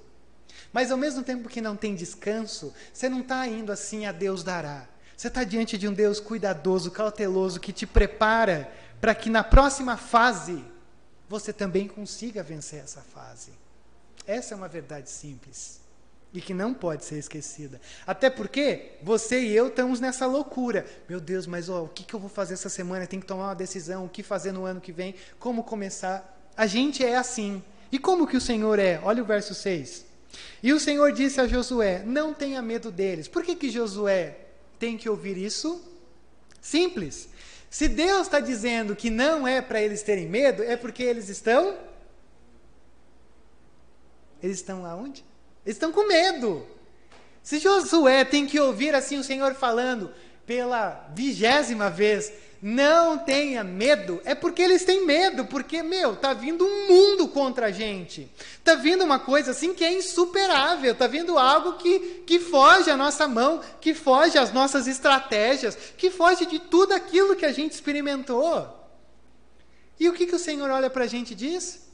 Mas 0.72 0.91
ao 0.91 0.98
mesmo 0.98 1.24
tempo 1.24 1.50
que 1.50 1.60
não 1.60 1.75
tem 1.75 1.95
descanso, 1.95 2.72
você 2.93 3.10
não 3.10 3.22
está 3.22 3.48
indo 3.48 3.72
assim 3.72 4.05
a 4.05 4.12
Deus 4.12 4.43
dará. 4.43 4.88
Você 5.17 5.29
está 5.29 5.43
diante 5.43 5.79
de 5.79 5.88
um 5.88 5.93
Deus 5.93 6.19
cuidadoso, 6.19 6.91
cauteloso, 6.91 7.60
que 7.60 7.74
te 7.74 7.88
prepara 7.88 8.72
para 9.01 9.15
que 9.15 9.31
na 9.31 9.43
próxima 9.43 9.98
fase 9.98 10.63
você 11.27 11.51
também 11.51 11.88
consiga 11.88 12.43
vencer 12.43 12.84
essa 12.84 13.01
fase. 13.01 13.51
Essa 14.27 14.53
é 14.53 14.57
uma 14.57 14.67
verdade 14.67 15.10
simples 15.10 15.85
e 16.36 16.42
que 16.42 16.54
não 16.54 16.74
pode 16.74 17.06
ser 17.06 17.18
esquecida. 17.18 17.80
Até 18.06 18.30
porque 18.30 18.92
você 19.01 19.39
e 19.39 19.56
eu 19.56 19.68
estamos 19.68 20.01
nessa 20.01 20.25
loucura. 20.25 20.86
Meu 21.08 21.22
Deus, 21.22 21.48
mas 21.48 21.70
ó, 21.70 21.84
o 21.84 21.88
que, 21.88 22.04
que 22.04 22.13
eu 22.13 22.20
vou 22.20 22.30
fazer 22.30 22.56
essa 22.56 22.68
semana? 22.68 23.08
Tem 23.08 23.22
que 23.22 23.25
tomar 23.25 23.46
uma 23.46 23.56
decisão. 23.56 24.06
O 24.06 24.10
que 24.10 24.22
fazer 24.22 24.51
no 24.51 24.65
ano 24.65 24.82
que 24.82 24.92
vem? 24.92 25.15
Como 25.39 25.63
começar? 25.63 26.51
A 26.58 26.68
gente 26.68 27.04
é 27.06 27.15
assim. 27.15 27.63
E 27.89 27.98
como 27.98 28.27
que 28.27 28.36
o 28.36 28.42
Senhor 28.42 28.77
é? 28.80 29.00
Olha 29.01 29.24
o 29.24 29.25
verso 29.25 29.56
6. 29.56 30.06
E 30.62 30.74
o 30.74 30.80
Senhor 30.80 31.13
disse 31.13 31.39
a 31.39 31.48
Josué: 31.48 32.04
Não 32.06 32.34
tenha 32.34 32.62
medo 32.62 32.92
deles. 32.92 33.30
Por 33.30 33.42
que, 33.42 33.56
que 33.56 33.70
Josué 33.70 34.38
tem 34.77 34.98
que 34.98 35.10
ouvir 35.10 35.38
isso? 35.38 35.82
Simples. 36.60 37.30
Se 37.70 37.88
Deus 37.88 38.24
está 38.24 38.42
dizendo 38.42 38.96
que 38.96 39.10
não 39.10 39.48
é 39.48 39.62
para 39.62 39.82
eles 39.82 40.01
terem 40.01 40.27
medo, 40.27 40.62
é 40.63 40.75
porque 40.75 41.04
eles 41.04 41.30
estão. 41.30 41.77
Eles 44.44 44.58
estão 44.58 44.86
aonde? 44.86 45.24
Eles 45.65 45.75
estão 45.75 45.91
com 45.91 46.07
medo. 46.07 46.65
Se 47.41 47.60
Josué 47.60 48.24
tem 48.24 48.45
que 48.45 48.60
ouvir 48.60 48.93
assim 48.93 49.17
o 49.17 49.24
Senhor 49.24 49.55
falando 49.55 50.12
pela 50.45 51.10
vigésima 51.13 51.89
vez, 51.89 52.31
não 52.62 53.17
tenha 53.17 53.63
medo. 53.63 54.22
É 54.25 54.34
porque 54.34 54.62
eles 54.62 54.84
têm 54.84 55.05
medo, 55.05 55.45
porque, 55.45 55.84
meu, 55.84 56.15
tá 56.15 56.34
vindo 56.34 56.65
um 56.65 56.88
mundo 56.88 57.27
contra 57.27 57.67
a 57.67 57.72
gente. 57.72 58.27
Tá 58.63 58.75
vindo 58.75 59.03
uma 59.03 59.19
coisa 59.19 59.51
assim 59.51 59.74
que 59.74 59.84
é 59.84 59.93
insuperável, 59.93 60.95
tá 60.95 61.05
vindo 61.05 61.38
algo 61.38 61.74
que, 61.74 62.24
que 62.25 62.39
foge 62.39 62.89
à 62.89 62.98
nossa 62.98 63.27
mão, 63.27 63.62
que 63.79 63.93
foge 63.93 64.38
às 64.38 64.51
nossas 64.51 64.88
estratégias, 64.88 65.77
que 65.98 66.10
foge 66.10 66.45
de 66.45 66.60
tudo 66.60 66.93
aquilo 66.93 67.36
que 67.36 67.45
a 67.45 67.51
gente 67.51 67.74
experimentou. 67.74 68.67
E 70.00 70.10
o 70.10 70.13
que, 70.13 70.25
que 70.25 70.36
o 70.36 70.39
Senhor 70.39 70.69
olha 70.69 70.89
para 70.89 71.03
a 71.03 71.07
gente 71.07 71.31
e 71.31 71.36
diz? 71.36 71.88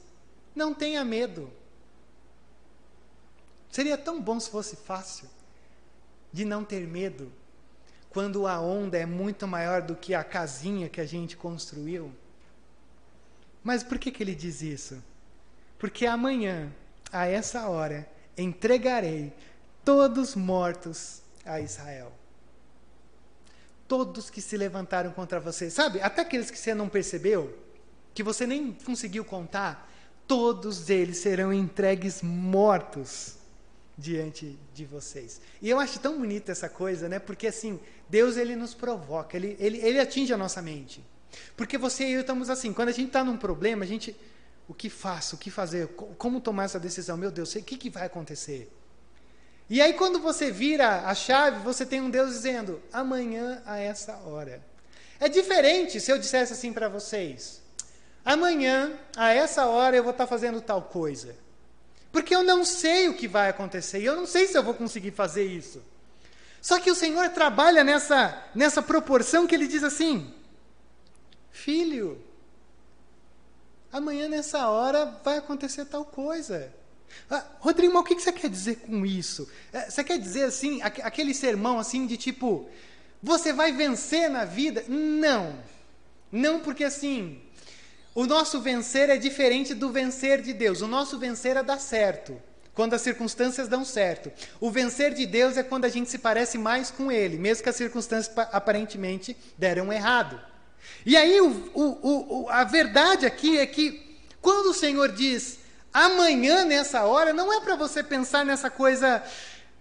Não 0.54 0.72
tenha 0.72 1.04
medo. 1.04 1.52
Seria 3.72 3.96
tão 3.96 4.20
bom 4.20 4.38
se 4.38 4.50
fosse 4.50 4.76
fácil 4.76 5.26
de 6.30 6.44
não 6.44 6.62
ter 6.62 6.86
medo 6.86 7.32
quando 8.10 8.46
a 8.46 8.60
onda 8.60 8.98
é 8.98 9.06
muito 9.06 9.48
maior 9.48 9.80
do 9.80 9.96
que 9.96 10.14
a 10.14 10.22
casinha 10.22 10.90
que 10.90 11.00
a 11.00 11.06
gente 11.06 11.38
construiu. 11.38 12.12
Mas 13.64 13.82
por 13.82 13.98
que, 13.98 14.10
que 14.10 14.22
ele 14.22 14.34
diz 14.34 14.60
isso? 14.60 15.02
Porque 15.78 16.04
amanhã, 16.04 16.70
a 17.10 17.26
essa 17.26 17.66
hora, 17.66 18.06
entregarei 18.36 19.32
todos 19.82 20.34
mortos 20.34 21.22
a 21.42 21.58
Israel. 21.58 22.12
Todos 23.88 24.28
que 24.28 24.42
se 24.42 24.54
levantaram 24.54 25.12
contra 25.12 25.40
você, 25.40 25.70
sabe? 25.70 25.98
Até 26.02 26.20
aqueles 26.20 26.50
que 26.50 26.58
você 26.58 26.74
não 26.74 26.90
percebeu, 26.90 27.58
que 28.12 28.22
você 28.22 28.46
nem 28.46 28.72
conseguiu 28.84 29.24
contar, 29.24 29.90
todos 30.28 30.90
eles 30.90 31.16
serão 31.16 31.50
entregues 31.50 32.20
mortos 32.20 33.40
diante 33.96 34.58
de 34.74 34.84
vocês. 34.84 35.40
E 35.60 35.68
eu 35.68 35.78
acho 35.78 35.98
tão 35.98 36.18
bonita 36.18 36.52
essa 36.52 36.68
coisa, 36.68 37.08
né? 37.08 37.18
Porque 37.18 37.46
assim, 37.46 37.78
Deus 38.08 38.36
ele 38.36 38.56
nos 38.56 38.74
provoca, 38.74 39.36
ele, 39.36 39.56
ele, 39.58 39.78
ele 39.78 40.00
atinge 40.00 40.32
a 40.32 40.36
nossa 40.36 40.62
mente. 40.62 41.04
Porque 41.56 41.78
você 41.78 42.04
e 42.04 42.12
eu 42.12 42.20
estamos 42.20 42.50
assim, 42.50 42.72
quando 42.72 42.88
a 42.88 42.92
gente 42.92 43.08
está 43.08 43.24
num 43.24 43.36
problema, 43.36 43.84
a 43.84 43.86
gente, 43.86 44.16
o 44.68 44.74
que 44.74 44.90
faço, 44.90 45.36
o 45.36 45.38
que 45.38 45.50
fazer, 45.50 45.88
como 46.18 46.40
tomar 46.40 46.64
essa 46.64 46.80
decisão? 46.80 47.16
Meu 47.16 47.30
Deus, 47.30 47.54
o 47.54 47.62
que, 47.62 47.76
que 47.76 47.90
vai 47.90 48.06
acontecer? 48.06 48.70
E 49.68 49.80
aí 49.80 49.94
quando 49.94 50.18
você 50.20 50.50
vira 50.50 51.06
a 51.06 51.14
chave, 51.14 51.62
você 51.62 51.86
tem 51.86 52.00
um 52.00 52.10
Deus 52.10 52.30
dizendo, 52.30 52.82
amanhã 52.92 53.62
a 53.64 53.78
essa 53.78 54.16
hora. 54.18 54.62
É 55.18 55.28
diferente 55.28 56.00
se 56.00 56.10
eu 56.10 56.18
dissesse 56.18 56.52
assim 56.52 56.72
para 56.72 56.88
vocês, 56.88 57.62
amanhã 58.24 58.92
a 59.16 59.32
essa 59.32 59.66
hora 59.66 59.96
eu 59.96 60.02
vou 60.02 60.12
estar 60.12 60.24
tá 60.24 60.28
fazendo 60.28 60.60
tal 60.60 60.82
coisa. 60.82 61.34
Porque 62.12 62.34
eu 62.34 62.44
não 62.44 62.64
sei 62.64 63.08
o 63.08 63.14
que 63.14 63.26
vai 63.26 63.48
acontecer 63.48 64.00
e 64.00 64.04
eu 64.04 64.14
não 64.14 64.26
sei 64.26 64.46
se 64.46 64.56
eu 64.56 64.62
vou 64.62 64.74
conseguir 64.74 65.10
fazer 65.10 65.44
isso. 65.44 65.82
Só 66.60 66.78
que 66.78 66.90
o 66.90 66.94
Senhor 66.94 67.30
trabalha 67.30 67.82
nessa, 67.82 68.40
nessa 68.54 68.82
proporção 68.82 69.46
que 69.46 69.54
ele 69.54 69.66
diz 69.66 69.82
assim: 69.82 70.32
Filho, 71.50 72.22
amanhã 73.90 74.28
nessa 74.28 74.68
hora 74.68 75.18
vai 75.24 75.38
acontecer 75.38 75.86
tal 75.86 76.04
coisa. 76.04 76.72
Ah, 77.28 77.44
Rodrigo, 77.58 77.92
mas 77.92 78.02
o 78.02 78.06
que 78.06 78.20
você 78.20 78.32
quer 78.32 78.48
dizer 78.48 78.76
com 78.76 79.04
isso? 79.04 79.50
É, 79.72 79.90
você 79.90 80.04
quer 80.04 80.18
dizer 80.18 80.44
assim, 80.44 80.80
aquele 80.82 81.34
sermão 81.34 81.78
assim 81.78 82.06
de 82.06 82.16
tipo, 82.16 82.68
você 83.22 83.52
vai 83.52 83.72
vencer 83.72 84.30
na 84.30 84.44
vida? 84.44 84.84
Não. 84.88 85.58
Não 86.30 86.60
porque 86.60 86.84
assim, 86.84 87.41
o 88.14 88.26
nosso 88.26 88.60
vencer 88.60 89.08
é 89.08 89.16
diferente 89.16 89.74
do 89.74 89.90
vencer 89.90 90.42
de 90.42 90.52
Deus. 90.52 90.82
O 90.82 90.86
nosso 90.86 91.18
vencer 91.18 91.56
é 91.56 91.62
dar 91.62 91.78
certo, 91.78 92.40
quando 92.74 92.94
as 92.94 93.00
circunstâncias 93.00 93.68
dão 93.68 93.84
certo. 93.84 94.30
O 94.60 94.70
vencer 94.70 95.14
de 95.14 95.24
Deus 95.24 95.56
é 95.56 95.62
quando 95.62 95.86
a 95.86 95.88
gente 95.88 96.10
se 96.10 96.18
parece 96.18 96.58
mais 96.58 96.90
com 96.90 97.10
Ele, 97.10 97.38
mesmo 97.38 97.62
que 97.62 97.70
as 97.70 97.76
circunstâncias 97.76 98.34
aparentemente 98.52 99.36
deram 99.56 99.92
errado. 99.92 100.40
E 101.06 101.16
aí, 101.16 101.40
o, 101.40 101.70
o, 101.74 102.42
o, 102.42 102.48
a 102.50 102.64
verdade 102.64 103.24
aqui 103.24 103.58
é 103.58 103.66
que, 103.66 104.18
quando 104.40 104.66
o 104.66 104.74
Senhor 104.74 105.10
diz 105.10 105.58
amanhã, 105.92 106.64
nessa 106.64 107.04
hora, 107.04 107.32
não 107.32 107.52
é 107.52 107.60
para 107.60 107.76
você 107.76 108.02
pensar 108.02 108.44
nessa 108.44 108.68
coisa. 108.68 109.22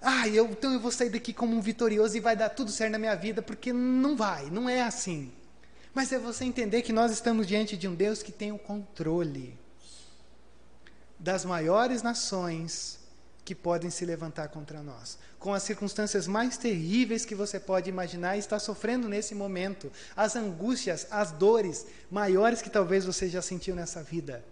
Ah, 0.02 0.28
eu, 0.28 0.46
então 0.46 0.74
eu 0.74 0.80
vou 0.80 0.92
sair 0.92 1.10
daqui 1.10 1.34
como 1.34 1.56
um 1.56 1.62
vitorioso 1.62 2.16
e 2.16 2.20
vai 2.20 2.36
dar 2.36 2.50
tudo 2.50 2.72
certo 2.72 2.94
na 2.94 2.98
minha 3.00 3.16
vida, 3.16 3.42
porque 3.42 3.74
não 3.74 4.16
vai, 4.16 4.50
não 4.50 4.70
é 4.70 4.82
assim. 4.82 5.32
Mas 5.94 6.12
é 6.12 6.20
você 6.20 6.46
entender 6.46 6.82
que 6.82 6.94
nós 6.94 7.12
estamos 7.12 7.46
diante 7.46 7.76
de 7.76 7.88
um 7.88 7.96
Deus 7.96 8.24
que 8.24 8.32
tem 8.32 8.52
o 8.52 8.60
controle 8.60 9.60
das 11.20 11.46
maiores 11.46 12.02
nações 12.02 13.00
que 13.44 13.54
podem 13.54 13.90
se 13.90 14.06
levantar 14.06 14.48
contra 14.50 14.82
nós, 14.82 15.18
com 15.40 15.54
as 15.54 15.64
circunstâncias 15.64 16.28
mais 16.28 16.58
terríveis 16.58 17.26
que 17.26 17.36
você 17.36 17.60
pode 17.60 17.90
imaginar 17.90 18.36
e 18.36 18.40
está 18.40 18.60
sofrendo 18.60 19.10
nesse 19.10 19.36
momento, 19.36 19.92
as 20.16 20.36
angústias, 20.36 21.08
as 21.12 21.32
dores 21.32 21.86
maiores 22.10 22.62
que 22.62 22.70
talvez 22.70 23.04
você 23.04 23.28
já 23.28 23.42
sentiu 23.42 23.76
nessa 23.76 24.04
vida. 24.04 24.44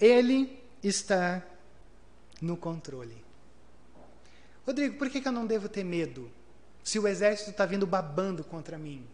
Ele 0.00 0.62
está 0.82 1.42
no 2.40 2.56
controle. 2.56 3.24
Rodrigo, 4.64 4.96
por 4.96 5.10
que, 5.10 5.26
eu 5.26 5.32
não 5.32 5.46
devo 5.46 5.68
ter 5.68 5.84
medo 5.84 6.30
se 6.82 6.98
o 6.98 7.06
exército 7.06 7.50
está 7.50 7.66
vindo 7.66 7.86
babando 7.86 8.42
contra 8.42 8.78
mim? 8.78 9.06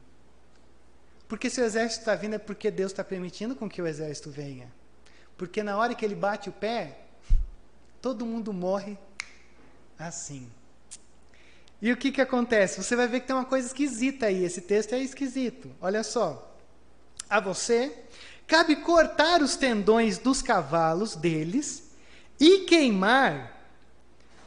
Porque 1.31 1.49
se 1.49 1.61
o 1.61 1.65
exército 1.65 2.01
está 2.01 2.17
vindo 2.17 2.35
é 2.35 2.39
porque 2.39 2.73
Deus 2.73 2.91
está 2.91 3.05
permitindo 3.05 3.55
com 3.55 3.71
que 3.71 3.81
o 3.81 3.87
exército 3.87 4.29
venha. 4.29 4.69
Porque 5.39 5.63
na 5.63 5.79
hora 5.79 5.95
que 5.95 6.05
ele 6.05 6.17
bate 6.17 6.49
o 6.49 6.53
pé, 6.53 6.99
todo 8.03 8.27
mundo 8.27 8.53
morre 8.53 8.99
assim. 9.97 10.51
E 11.81 11.93
o 11.93 11.97
que, 11.97 12.11
que 12.11 12.21
acontece? 12.21 12.83
Você 12.83 12.97
vai 12.97 13.07
ver 13.07 13.21
que 13.21 13.29
tem 13.29 13.37
uma 13.37 13.45
coisa 13.45 13.69
esquisita 13.69 14.27
aí. 14.27 14.43
Esse 14.45 14.61
texto 14.61 14.93
é 14.93 14.99
esquisito. 14.99 15.71
Olha 15.81 16.03
só. 16.03 16.53
A 17.29 17.39
você 17.39 17.97
cabe 18.45 18.75
cortar 18.75 19.41
os 19.41 19.55
tendões 19.55 20.19
dos 20.19 20.43
cavalos 20.43 21.15
deles 21.15 21.93
e 22.41 22.65
queimar 22.65 23.57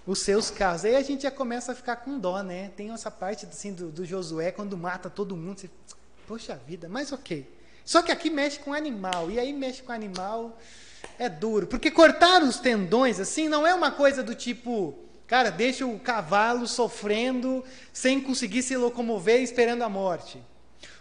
os 0.05 0.19
seus 0.19 0.51
carros. 0.51 0.83
Aí 0.83 0.97
a 0.97 1.01
gente 1.01 1.23
já 1.23 1.31
começa 1.31 1.71
a 1.71 1.75
ficar 1.75 1.95
com 1.95 2.19
dó, 2.19 2.43
né? 2.43 2.73
Tem 2.75 2.91
essa 2.91 3.09
parte 3.09 3.45
assim 3.45 3.71
do, 3.71 3.89
do 3.89 4.03
Josué 4.03 4.51
quando 4.51 4.77
mata 4.77 5.09
todo 5.09 5.37
mundo. 5.37 5.61
Você, 5.61 5.69
Poxa 6.27 6.59
vida, 6.67 6.87
mas 6.89 7.11
ok. 7.11 7.47
Só 7.85 8.01
que 8.01 8.11
aqui 8.11 8.29
mexe 8.29 8.59
com 8.59 8.73
animal, 8.73 9.29
e 9.29 9.39
aí 9.39 9.51
mexe 9.51 9.81
com 9.81 9.91
animal 9.91 10.57
é 11.19 11.29
duro. 11.29 11.67
Porque 11.67 11.91
cortar 11.91 12.41
os 12.43 12.59
tendões, 12.59 13.19
assim, 13.19 13.47
não 13.47 13.65
é 13.67 13.73
uma 13.73 13.91
coisa 13.91 14.23
do 14.23 14.33
tipo, 14.33 14.97
cara, 15.27 15.49
deixa 15.49 15.85
o 15.85 15.99
cavalo 15.99 16.67
sofrendo, 16.67 17.63
sem 17.91 18.21
conseguir 18.21 18.63
se 18.63 18.75
locomover, 18.77 19.41
esperando 19.41 19.83
a 19.83 19.89
morte. 19.89 20.41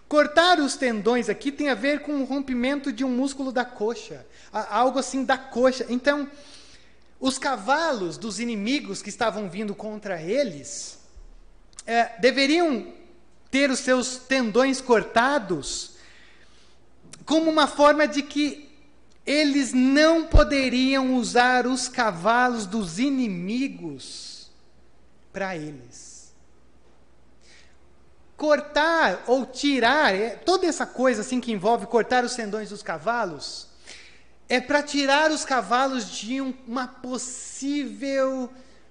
Cortar 0.09 0.59
os 0.59 0.77
tendões 0.77 1.29
aqui 1.29 1.51
tem 1.51 1.71
a 1.71 1.75
ver 1.75 2.01
com 2.01 2.21
o 2.21 2.25
rompimento 2.25 2.93
de 2.93 3.05
um 3.05 3.09
músculo 3.09 3.51
da 3.51 3.65
coxa, 3.65 4.27
algo 4.53 4.99
assim 4.99 5.25
da 5.25 5.39
coxa. 5.39 5.87
Então, 5.89 6.29
os 7.19 7.39
cavalos 7.39 8.19
dos 8.19 8.39
inimigos 8.39 9.01
que 9.01 9.09
estavam 9.09 9.49
vindo 9.49 9.75
contra 9.75 10.21
eles 10.21 10.99
é, 11.87 12.11
deveriam 12.21 12.93
ter 13.53 13.71
os 13.71 13.81
seus 13.81 14.17
tendões 14.17 14.81
cortados, 14.81 15.97
como 17.27 17.51
uma 17.51 17.67
forma 17.67 18.09
de 18.09 18.23
que 18.23 18.75
eles 19.27 19.75
não 19.75 20.25
poderiam 20.25 21.15
usar 21.17 21.67
os 21.67 21.87
cavalos 21.87 22.65
dos 22.65 22.99
inimigos 22.99 24.51
para 25.31 25.55
eles. 25.55 26.33
Cortar 28.39 29.23
ou 29.27 29.45
tirar, 29.45 30.15
é, 30.15 30.31
toda 30.31 30.67
essa 30.67 30.87
coisa 30.87 31.21
assim 31.21 31.39
que 31.39 31.53
envolve 31.53 31.85
cortar 31.85 32.25
os 32.25 32.35
tendões 32.35 32.71
dos 32.71 32.83
cavalos, 32.83 33.69
é 34.49 34.63
para 34.63 34.83
tirar 34.83 35.31
os 35.31 35.45
cavalos 35.45 36.11
de 36.11 36.41
um, 36.41 36.55
uma 36.67 36.89
possível. 36.89 38.45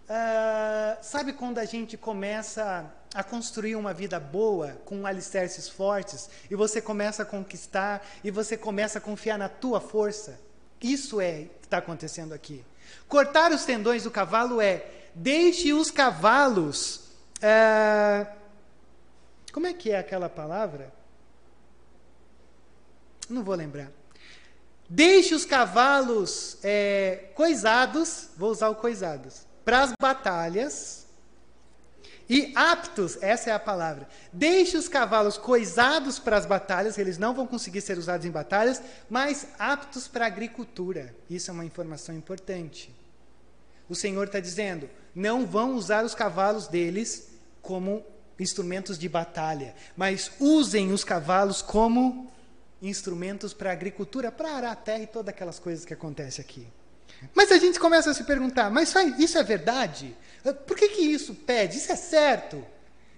Uh, 0.08 0.98
sabe 1.02 1.34
quando 1.34 1.58
a 1.58 1.66
gente 1.66 1.98
começa 1.98 3.01
a 3.14 3.24
construir 3.24 3.76
uma 3.76 3.94
vida 3.94 4.20
boa 4.20 4.82
com 4.86 5.06
alicerces 5.06 5.68
fortes 5.68 6.30
e 6.50 6.56
você 6.56 6.82
começa 6.82 7.24
a 7.24 7.26
conquistar 7.26 8.06
e 8.24 8.32
você 8.32 8.56
começa 8.56 9.00
a 9.00 9.02
confiar 9.02 9.38
na 9.38 9.50
tua 9.50 9.82
força. 9.82 10.40
Isso 10.82 11.20
é 11.20 11.44
que 11.60 11.68
está 11.68 11.78
acontecendo 11.78 12.34
aqui. 12.34 12.64
Cortar 13.08 13.52
os 13.52 13.66
tendões 13.66 14.04
do 14.04 14.12
cavalo 14.12 14.62
é 14.62 14.86
deixe 15.14 15.74
os 15.74 15.92
cavalos. 15.92 17.10
É, 17.42 18.28
como 19.52 19.68
é 19.68 19.74
que 19.74 19.92
é 19.92 20.00
aquela 20.00 20.30
palavra? 20.30 20.92
Não 23.30 23.44
vou 23.44 23.56
lembrar. 23.56 23.92
Deixe 24.90 25.34
os 25.34 25.46
cavalos 25.46 26.58
é, 26.64 27.30
coisados, 27.36 28.30
vou 28.36 28.52
usar 28.52 28.70
o 28.70 28.76
coisados, 28.76 29.46
para 29.64 29.84
as 29.84 29.94
batalhas 30.00 31.01
e 32.34 32.54
aptos, 32.56 33.18
essa 33.22 33.50
é 33.50 33.54
a 33.54 33.60
palavra. 33.60 34.08
Deixe 34.32 34.78
os 34.78 34.88
cavalos 34.88 35.38
coisados 35.38 36.18
para 36.18 36.38
as 36.38 36.46
batalhas, 36.46 36.98
eles 36.98 37.18
não 37.18 37.34
vão 37.34 37.46
conseguir 37.46 37.82
ser 37.82 37.98
usados 37.98 38.26
em 38.26 38.32
batalhas, 38.32 38.82
mas 39.10 39.48
aptos 39.60 40.08
para 40.08 40.24
a 40.24 40.28
agricultura. 40.28 41.14
Isso 41.30 41.52
é 41.52 41.54
uma 41.54 41.66
informação 41.66 42.16
importante. 42.16 42.96
O 43.90 43.96
Senhor 43.96 44.28
está 44.28 44.40
dizendo: 44.40 44.90
não 45.14 45.46
vão 45.46 45.76
usar 45.76 46.06
os 46.06 46.16
cavalos 46.16 46.70
deles 46.70 47.28
como 47.62 48.02
instrumentos 48.40 48.98
de 48.98 49.10
batalha, 49.10 49.76
mas 49.98 50.32
usem 50.40 50.94
os 50.94 51.04
cavalos 51.04 51.62
como 51.62 52.32
instrumentos 52.82 53.54
para 53.54 53.72
a 53.72 53.74
agricultura, 53.74 54.32
para 54.32 54.56
arar 54.56 54.72
a 54.72 54.76
terra 54.76 55.04
e 55.04 55.08
todas 55.08 55.34
aquelas 55.34 55.60
coisas 55.60 55.84
que 55.84 55.94
acontecem 55.94 56.42
aqui. 56.42 56.66
Mas 57.36 57.52
a 57.52 57.58
gente 57.58 57.78
começa 57.78 58.12
a 58.12 58.14
se 58.14 58.24
perguntar: 58.24 58.72
mas 58.72 58.94
isso 59.20 59.38
é 59.38 59.44
verdade? 59.44 60.16
Por 60.66 60.76
que, 60.76 60.90
que 60.90 61.02
isso 61.02 61.36
pede? 61.36 61.78
Isso 61.78 61.92
é 61.92 61.96
certo? 61.96 62.64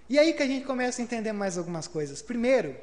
E 0.10 0.20
aí 0.20 0.34
que 0.34 0.44
a 0.44 0.48
gente 0.48 0.66
começa 0.66 1.02
a 1.02 1.04
entender 1.04 1.32
mais 1.32 1.58
algumas 1.58 1.88
coisas. 1.88 2.22
Primeiro, 2.22 2.76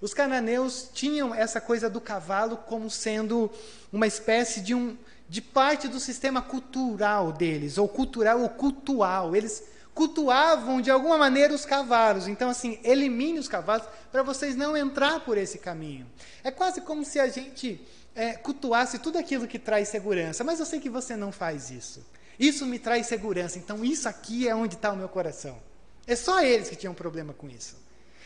os 0.00 0.14
cananeus 0.14 0.88
tinham 0.94 1.34
essa 1.34 1.60
coisa 1.60 1.90
do 1.90 2.00
cavalo 2.00 2.56
como 2.56 2.88
sendo 2.88 3.50
uma 3.92 4.06
espécie 4.06 4.60
de, 4.60 4.74
um, 4.74 4.96
de 5.28 5.42
parte 5.42 5.88
do 5.88 5.98
sistema 5.98 6.40
cultural 6.40 7.32
deles, 7.32 7.78
ou 7.78 7.88
cultural 7.88 8.40
ou 8.40 8.48
cultual. 8.48 9.34
Eles 9.34 9.64
cultuavam 9.92 10.80
de 10.80 10.92
alguma 10.92 11.18
maneira 11.18 11.52
os 11.52 11.64
cavalos. 11.64 12.28
Então, 12.28 12.48
assim, 12.48 12.78
elimine 12.84 13.40
os 13.40 13.48
cavalos 13.48 13.88
para 14.12 14.22
vocês 14.22 14.54
não 14.54 14.76
entrar 14.76 15.18
por 15.20 15.36
esse 15.36 15.58
caminho. 15.58 16.06
É 16.44 16.52
quase 16.52 16.80
como 16.82 17.04
se 17.04 17.18
a 17.18 17.26
gente 17.26 17.84
é, 18.14 18.34
cultuasse 18.34 19.00
tudo 19.00 19.18
aquilo 19.18 19.48
que 19.48 19.58
traz 19.58 19.88
segurança, 19.88 20.44
mas 20.44 20.60
eu 20.60 20.66
sei 20.66 20.78
que 20.78 20.88
você 20.88 21.16
não 21.16 21.32
faz 21.32 21.70
isso. 21.70 22.06
Isso 22.38 22.64
me 22.64 22.78
traz 22.78 23.06
segurança. 23.06 23.58
Então, 23.58 23.84
isso 23.84 24.08
aqui 24.08 24.48
é 24.48 24.54
onde 24.54 24.76
está 24.76 24.92
o 24.92 24.96
meu 24.96 25.08
coração. 25.08 25.58
É 26.06 26.14
só 26.14 26.40
eles 26.40 26.68
que 26.68 26.76
tinham 26.76 26.94
problema 26.94 27.32
com 27.32 27.48
isso. 27.48 27.76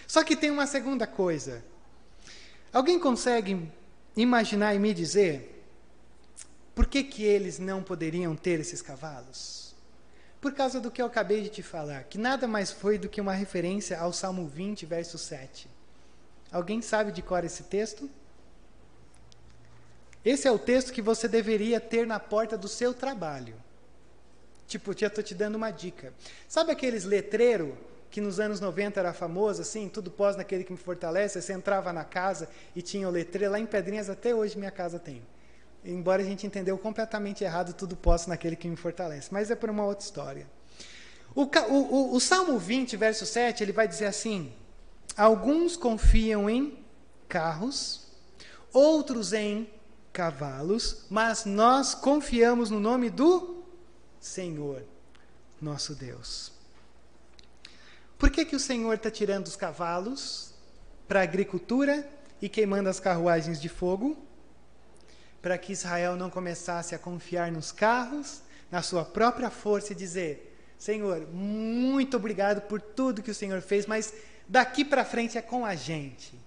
Só 0.07 0.22
que 0.22 0.37
tem 0.37 0.51
uma 0.51 0.66
segunda 0.66 1.07
coisa. 1.07 1.64
Alguém 2.72 2.98
consegue 2.98 3.68
imaginar 4.16 4.75
e 4.75 4.79
me 4.79 4.92
dizer 4.92 5.53
por 6.75 6.87
que, 6.87 7.03
que 7.03 7.22
eles 7.22 7.59
não 7.59 7.83
poderiam 7.83 8.35
ter 8.35 8.61
esses 8.61 8.81
cavalos? 8.81 9.75
Por 10.40 10.53
causa 10.55 10.81
do 10.81 10.90
que 10.90 11.01
eu 11.01 11.07
acabei 11.07 11.42
de 11.42 11.48
te 11.48 11.62
falar, 11.62 12.05
que 12.05 12.18
nada 12.18 12.48
mais 12.48 12.72
foi 12.72 12.98
do 12.98 13.09
que 13.09 13.20
uma 13.20 13.33
referência 13.33 13.98
ao 13.98 14.12
Salmo 14.12 14.46
20, 14.46 14.87
verso 14.87 15.18
7. 15.18 15.68
Alguém 16.51 16.83
sabe 16.83 17.12
de 17.12 17.22
cor 17.22 17.44
esse 17.44 17.64
texto? 17.64 18.11
Esse 20.25 20.48
é 20.48 20.51
o 20.51 20.59
texto 20.59 20.92
que 20.92 21.03
você 21.03 21.29
deveria 21.29 21.81
ter 21.81 22.07
na 22.07 22.18
porta 22.18 22.57
do 22.57 22.68
seu 22.68 22.94
trabalho. 22.94 23.55
Tipo, 24.72 24.98
já 24.98 25.08
estou 25.08 25.22
te 25.22 25.35
dando 25.35 25.56
uma 25.56 25.70
dica. 25.70 26.14
Sabe 26.48 26.72
aqueles 26.72 27.04
letreiros 27.04 27.74
que 28.11 28.22
nos 28.22 28.40
anos 28.40 28.58
90 28.58 28.98
era 28.98 29.12
famoso, 29.12 29.61
assim, 29.61 29.87
tudo 29.87 30.11
pós 30.11 30.35
naquele 30.35 30.64
que 30.64 30.72
me 30.72 30.78
fortalece? 30.78 31.42
Você 31.42 31.52
entrava 31.52 31.92
na 31.92 32.04
casa 32.04 32.48
e 32.74 32.80
tinha 32.80 33.06
o 33.06 33.11
letreiro, 33.11 33.52
lá 33.52 33.61
em 33.61 33.66
Pedrinhas 33.66 34.08
até 34.08 34.35
hoje 34.35 34.56
minha 34.56 34.70
casa 34.70 34.98
tem. 34.98 35.22
Embora 35.85 36.22
a 36.22 36.24
gente 36.24 36.46
entendeu 36.46 36.78
completamente 36.78 37.44
errado 37.44 37.74
tudo 37.74 37.94
posso 37.94 38.30
naquele 38.30 38.56
que 38.56 38.66
me 38.66 38.76
fortalece. 38.76 39.28
Mas 39.30 39.50
é 39.50 39.54
por 39.54 39.68
uma 39.68 39.85
outra 39.85 40.06
história. 40.06 40.46
O, 41.35 41.42
o, 41.42 42.16
o 42.16 42.18
Salmo 42.18 42.58
20, 42.58 42.96
verso 42.96 43.26
7, 43.26 43.62
ele 43.62 43.72
vai 43.72 43.87
dizer 43.87 44.06
assim: 44.06 44.54
Alguns 45.14 45.76
confiam 45.76 46.48
em 46.48 46.78
carros, 47.28 48.06
outros 48.72 49.35
em 49.35 49.68
cavalos, 50.14 51.04
mas 51.11 51.44
nós 51.44 51.94
confiamos 51.94 52.70
no 52.70 52.80
nome 52.80 53.11
do 53.11 53.62
Senhor, 54.22 54.85
nosso 55.61 55.96
Deus. 55.96 56.52
Por 58.16 58.30
que, 58.30 58.44
que 58.44 58.54
o 58.54 58.61
Senhor 58.61 58.94
está 58.94 59.11
tirando 59.11 59.48
os 59.48 59.56
cavalos 59.56 60.54
para 61.08 61.18
a 61.18 61.22
agricultura 61.24 62.08
e 62.40 62.48
queimando 62.48 62.88
as 62.88 63.00
carruagens 63.00 63.61
de 63.61 63.68
fogo? 63.68 64.16
Para 65.42 65.58
que 65.58 65.72
Israel 65.72 66.14
não 66.14 66.30
começasse 66.30 66.94
a 66.94 67.00
confiar 67.00 67.50
nos 67.50 67.72
carros, 67.72 68.42
na 68.70 68.80
sua 68.80 69.04
própria 69.04 69.50
força 69.50 69.92
e 69.92 69.96
dizer: 69.96 70.56
Senhor, 70.78 71.26
muito 71.26 72.16
obrigado 72.16 72.61
por 72.62 72.80
tudo 72.80 73.24
que 73.24 73.30
o 73.32 73.35
Senhor 73.35 73.61
fez, 73.61 73.87
mas 73.87 74.14
daqui 74.48 74.85
para 74.85 75.04
frente 75.04 75.37
é 75.37 75.42
com 75.42 75.66
a 75.66 75.74
gente. 75.74 76.38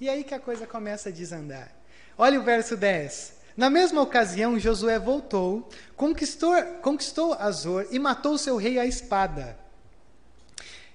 E 0.00 0.08
aí 0.08 0.24
que 0.24 0.34
a 0.34 0.40
coisa 0.40 0.66
começa 0.66 1.08
a 1.08 1.12
desandar. 1.12 1.72
Olha 2.18 2.40
o 2.40 2.42
verso 2.42 2.76
10. 2.76 3.35
Na 3.56 3.70
mesma 3.70 4.02
ocasião, 4.02 4.58
Josué 4.58 4.98
voltou, 4.98 5.68
conquistou, 5.96 6.54
conquistou 6.82 7.32
Azor 7.32 7.86
e 7.90 7.98
matou 7.98 8.36
seu 8.36 8.56
rei 8.56 8.78
à 8.78 8.84
espada. 8.84 9.56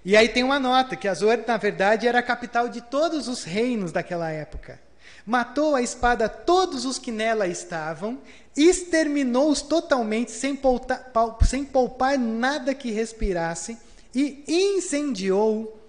E 0.05 0.15
aí 0.15 0.29
tem 0.29 0.43
uma 0.43 0.59
nota, 0.59 0.95
que 0.95 1.07
Azor, 1.07 1.39
na 1.47 1.57
verdade, 1.57 2.07
era 2.07 2.19
a 2.19 2.23
capital 2.23 2.69
de 2.69 2.81
todos 2.81 3.27
os 3.27 3.43
reinos 3.43 3.91
daquela 3.91 4.29
época. 4.29 4.79
Matou 5.25 5.75
a 5.75 5.81
espada 5.81 6.29
todos 6.29 6.85
os 6.85 6.99
que 6.99 7.11
nela 7.11 7.47
estavam, 7.47 8.19
exterminou-os 8.55 9.61
totalmente, 9.61 10.31
sem 10.31 10.55
poupar, 10.55 11.11
sem 11.47 11.63
poupar 11.63 12.17
nada 12.17 12.73
que 12.73 12.91
respirasse, 12.91 13.77
e 14.13 14.43
incendiou 14.47 15.79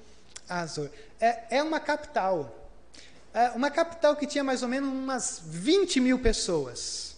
Azor. 0.48 0.88
É, 1.20 1.58
é 1.58 1.62
uma 1.62 1.80
capital. 1.80 2.61
É 3.34 3.50
uma 3.50 3.70
capital 3.70 4.14
que 4.14 4.26
tinha 4.26 4.44
mais 4.44 4.62
ou 4.62 4.68
menos 4.68 4.90
umas 4.90 5.40
20 5.44 6.00
mil 6.00 6.18
pessoas. 6.18 7.16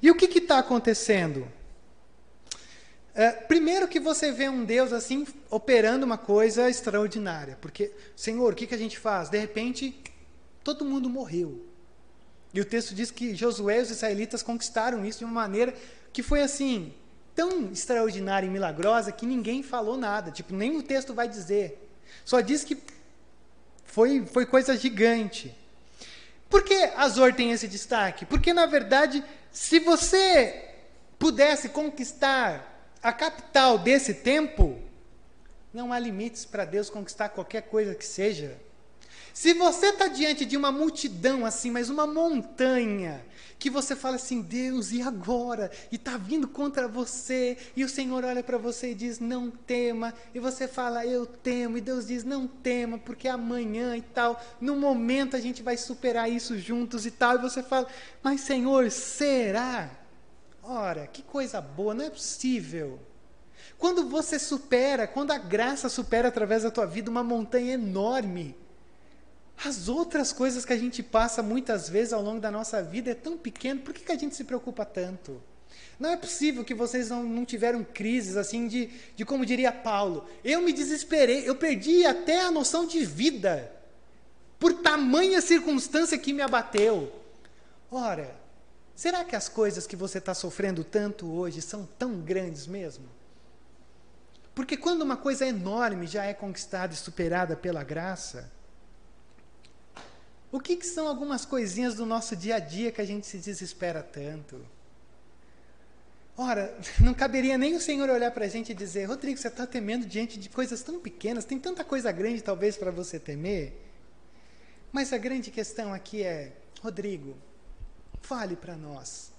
E 0.00 0.10
o 0.10 0.14
que 0.14 0.26
está 0.38 0.58
acontecendo? 0.58 1.50
É, 3.14 3.32
primeiro 3.32 3.88
que 3.88 3.98
você 3.98 4.30
vê 4.30 4.48
um 4.48 4.64
Deus 4.64 4.92
assim 4.92 5.26
operando 5.50 6.04
uma 6.04 6.18
coisa 6.18 6.68
extraordinária, 6.68 7.56
porque 7.62 7.90
Senhor, 8.14 8.52
o 8.52 8.54
que, 8.56 8.66
que 8.66 8.74
a 8.74 8.78
gente 8.78 8.98
faz? 8.98 9.30
De 9.30 9.38
repente, 9.38 9.98
todo 10.62 10.84
mundo 10.84 11.08
morreu. 11.08 11.64
E 12.52 12.60
o 12.60 12.64
texto 12.64 12.94
diz 12.94 13.10
que 13.10 13.34
Josué 13.34 13.78
e 13.78 13.82
os 13.82 13.90
israelitas 13.90 14.42
conquistaram 14.42 15.04
isso 15.04 15.20
de 15.20 15.24
uma 15.24 15.32
maneira 15.32 15.74
que 16.12 16.22
foi 16.22 16.42
assim 16.42 16.92
tão 17.34 17.70
extraordinária 17.70 18.46
e 18.46 18.50
milagrosa 18.50 19.12
que 19.12 19.26
ninguém 19.26 19.62
falou 19.62 19.96
nada. 19.96 20.30
Tipo, 20.30 20.54
nem 20.54 20.76
o 20.76 20.82
texto 20.82 21.12
vai 21.12 21.28
dizer. 21.28 21.90
Só 22.24 22.40
diz 22.40 22.64
que 22.64 22.76
foi, 23.96 24.26
foi 24.26 24.44
coisa 24.44 24.76
gigante. 24.76 25.56
Por 26.50 26.62
que 26.62 26.74
Azor 26.96 27.32
tem 27.32 27.52
esse 27.52 27.66
destaque? 27.66 28.26
Porque, 28.26 28.52
na 28.52 28.66
verdade, 28.66 29.24
se 29.50 29.78
você 29.80 30.68
pudesse 31.18 31.70
conquistar 31.70 32.92
a 33.02 33.10
capital 33.10 33.78
desse 33.78 34.12
tempo, 34.12 34.78
não 35.72 35.94
há 35.94 35.98
limites 35.98 36.44
para 36.44 36.66
Deus 36.66 36.90
conquistar 36.90 37.30
qualquer 37.30 37.62
coisa 37.62 37.94
que 37.94 38.04
seja. 38.04 38.60
Se 39.32 39.54
você 39.54 39.86
está 39.86 40.08
diante 40.08 40.44
de 40.44 40.58
uma 40.58 40.70
multidão 40.70 41.46
assim, 41.46 41.70
mas 41.70 41.88
uma 41.88 42.06
montanha, 42.06 43.24
que 43.58 43.70
você 43.70 43.96
fala 43.96 44.16
assim, 44.16 44.42
Deus, 44.42 44.92
e 44.92 45.00
agora? 45.00 45.70
E 45.90 45.96
está 45.96 46.16
vindo 46.16 46.46
contra 46.46 46.86
você, 46.86 47.56
e 47.74 47.84
o 47.84 47.88
Senhor 47.88 48.24
olha 48.24 48.42
para 48.42 48.58
você 48.58 48.90
e 48.90 48.94
diz, 48.94 49.18
não 49.18 49.50
tema, 49.50 50.12
e 50.34 50.38
você 50.38 50.68
fala, 50.68 51.06
eu 51.06 51.24
temo, 51.24 51.78
e 51.78 51.80
Deus 51.80 52.06
diz, 52.06 52.22
não 52.22 52.46
tema, 52.46 52.98
porque 52.98 53.28
amanhã 53.28 53.96
e 53.96 54.02
tal, 54.02 54.40
no 54.60 54.76
momento 54.76 55.36
a 55.36 55.40
gente 55.40 55.62
vai 55.62 55.76
superar 55.76 56.30
isso 56.30 56.58
juntos 56.58 57.06
e 57.06 57.10
tal, 57.10 57.36
e 57.36 57.42
você 57.42 57.62
fala, 57.62 57.86
mas 58.22 58.42
Senhor, 58.42 58.90
será? 58.90 59.90
Ora, 60.62 61.06
que 61.06 61.22
coisa 61.22 61.60
boa, 61.60 61.94
não 61.94 62.04
é 62.04 62.10
possível. 62.10 63.00
Quando 63.78 64.08
você 64.08 64.38
supera, 64.38 65.06
quando 65.06 65.30
a 65.30 65.38
graça 65.38 65.88
supera 65.88 66.28
através 66.28 66.62
da 66.62 66.70
tua 66.70 66.86
vida 66.86 67.10
uma 67.10 67.22
montanha 67.22 67.74
enorme, 67.74 68.54
as 69.64 69.88
outras 69.88 70.32
coisas 70.32 70.64
que 70.64 70.72
a 70.72 70.76
gente 70.76 71.02
passa 71.02 71.42
muitas 71.42 71.88
vezes 71.88 72.12
ao 72.12 72.22
longo 72.22 72.40
da 72.40 72.50
nossa 72.50 72.82
vida 72.82 73.10
é 73.10 73.14
tão 73.14 73.36
pequeno, 73.36 73.80
por 73.80 73.94
que, 73.94 74.04
que 74.04 74.12
a 74.12 74.18
gente 74.18 74.36
se 74.36 74.44
preocupa 74.44 74.84
tanto? 74.84 75.42
Não 75.98 76.10
é 76.10 76.16
possível 76.16 76.64
que 76.64 76.74
vocês 76.74 77.08
não, 77.08 77.22
não 77.22 77.44
tiveram 77.44 77.82
crises 77.82 78.36
assim 78.36 78.68
de, 78.68 78.90
de, 79.14 79.24
como 79.24 79.46
diria 79.46 79.72
Paulo, 79.72 80.26
eu 80.44 80.60
me 80.60 80.72
desesperei, 80.72 81.48
eu 81.48 81.56
perdi 81.56 82.04
até 82.04 82.42
a 82.42 82.50
noção 82.50 82.86
de 82.86 83.04
vida, 83.04 83.72
por 84.58 84.74
tamanha 84.74 85.40
circunstância 85.40 86.18
que 86.18 86.32
me 86.32 86.42
abateu. 86.42 87.12
Ora, 87.90 88.46
Será 88.96 89.22
que 89.22 89.36
as 89.36 89.46
coisas 89.46 89.86
que 89.86 89.94
você 89.94 90.16
está 90.16 90.32
sofrendo 90.32 90.82
tanto 90.82 91.30
hoje 91.30 91.60
são 91.60 91.86
tão 91.98 92.18
grandes 92.18 92.66
mesmo? 92.66 93.04
Porque 94.54 94.74
quando 94.74 95.02
uma 95.02 95.18
coisa 95.18 95.46
enorme 95.46 96.06
já 96.06 96.24
é 96.24 96.32
conquistada 96.32 96.94
e 96.94 96.96
superada 96.96 97.54
pela 97.54 97.84
graça, 97.84 98.50
o 100.50 100.60
que, 100.60 100.76
que 100.76 100.86
são 100.86 101.08
algumas 101.08 101.44
coisinhas 101.44 101.94
do 101.94 102.06
nosso 102.06 102.36
dia 102.36 102.56
a 102.56 102.58
dia 102.58 102.92
que 102.92 103.00
a 103.00 103.04
gente 103.04 103.26
se 103.26 103.38
desespera 103.38 104.02
tanto? 104.02 104.64
Ora, 106.36 106.76
não 107.00 107.14
caberia 107.14 107.56
nem 107.58 107.74
o 107.74 107.80
Senhor 107.80 108.08
olhar 108.08 108.30
para 108.30 108.44
a 108.44 108.48
gente 108.48 108.72
e 108.72 108.74
dizer: 108.74 109.04
Rodrigo, 109.04 109.38
você 109.38 109.48
está 109.48 109.66
temendo 109.66 110.06
diante 110.06 110.38
de 110.38 110.48
coisas 110.48 110.82
tão 110.82 111.00
pequenas, 111.00 111.44
tem 111.44 111.58
tanta 111.58 111.84
coisa 111.84 112.12
grande 112.12 112.42
talvez 112.42 112.76
para 112.76 112.90
você 112.90 113.18
temer. 113.18 113.82
Mas 114.92 115.12
a 115.12 115.18
grande 115.18 115.50
questão 115.50 115.92
aqui 115.92 116.22
é: 116.22 116.52
Rodrigo, 116.80 117.36
Fale 118.26 118.56
para 118.56 118.76
nós. 118.76 119.30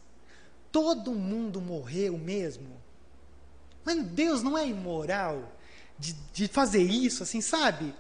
Todo 0.72 1.14
mundo 1.14 1.60
morreu 1.60 2.18
mesmo? 2.18 2.82
Mas 3.84 4.02
Deus 4.02 4.42
não 4.42 4.58
é 4.58 4.66
imoral 4.66 5.58
de, 6.00 6.14
de 6.34 6.48
fazer 6.48 6.84
isso, 6.84 7.22
assim, 7.22 7.42
sabe? 7.42 7.94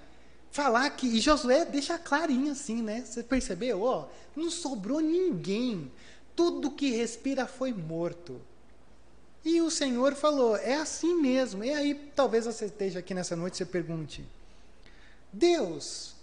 Falar 0.51 0.89
que. 0.91 1.07
E 1.07 1.19
Josué 1.19 1.65
deixa 1.65 1.97
clarinho 1.97 2.51
assim, 2.51 2.81
né? 2.81 3.03
Você 3.05 3.23
percebeu? 3.23 3.81
Ó, 3.83 4.07
não 4.35 4.49
sobrou 4.49 4.99
ninguém. 4.99 5.91
Tudo 6.35 6.71
que 6.71 6.91
respira 6.91 7.45
foi 7.47 7.73
morto. 7.73 8.41
E 9.43 9.61
o 9.61 9.71
Senhor 9.71 10.15
falou: 10.15 10.55
é 10.57 10.75
assim 10.75 11.15
mesmo. 11.15 11.63
E 11.63 11.73
aí, 11.73 12.11
talvez 12.15 12.45
você 12.45 12.65
esteja 12.65 12.99
aqui 12.99 13.13
nessa 13.13 13.35
noite 13.35 13.61
e 13.61 13.65
pergunte: 13.65 14.25
Deus 15.31 16.15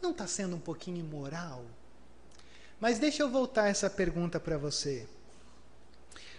não 0.00 0.10
está 0.10 0.26
sendo 0.26 0.56
um 0.56 0.60
pouquinho 0.60 0.98
imoral? 0.98 1.64
Mas 2.78 2.98
deixa 2.98 3.22
eu 3.22 3.30
voltar 3.30 3.68
essa 3.68 3.88
pergunta 3.88 4.38
para 4.38 4.58
você. 4.58 5.06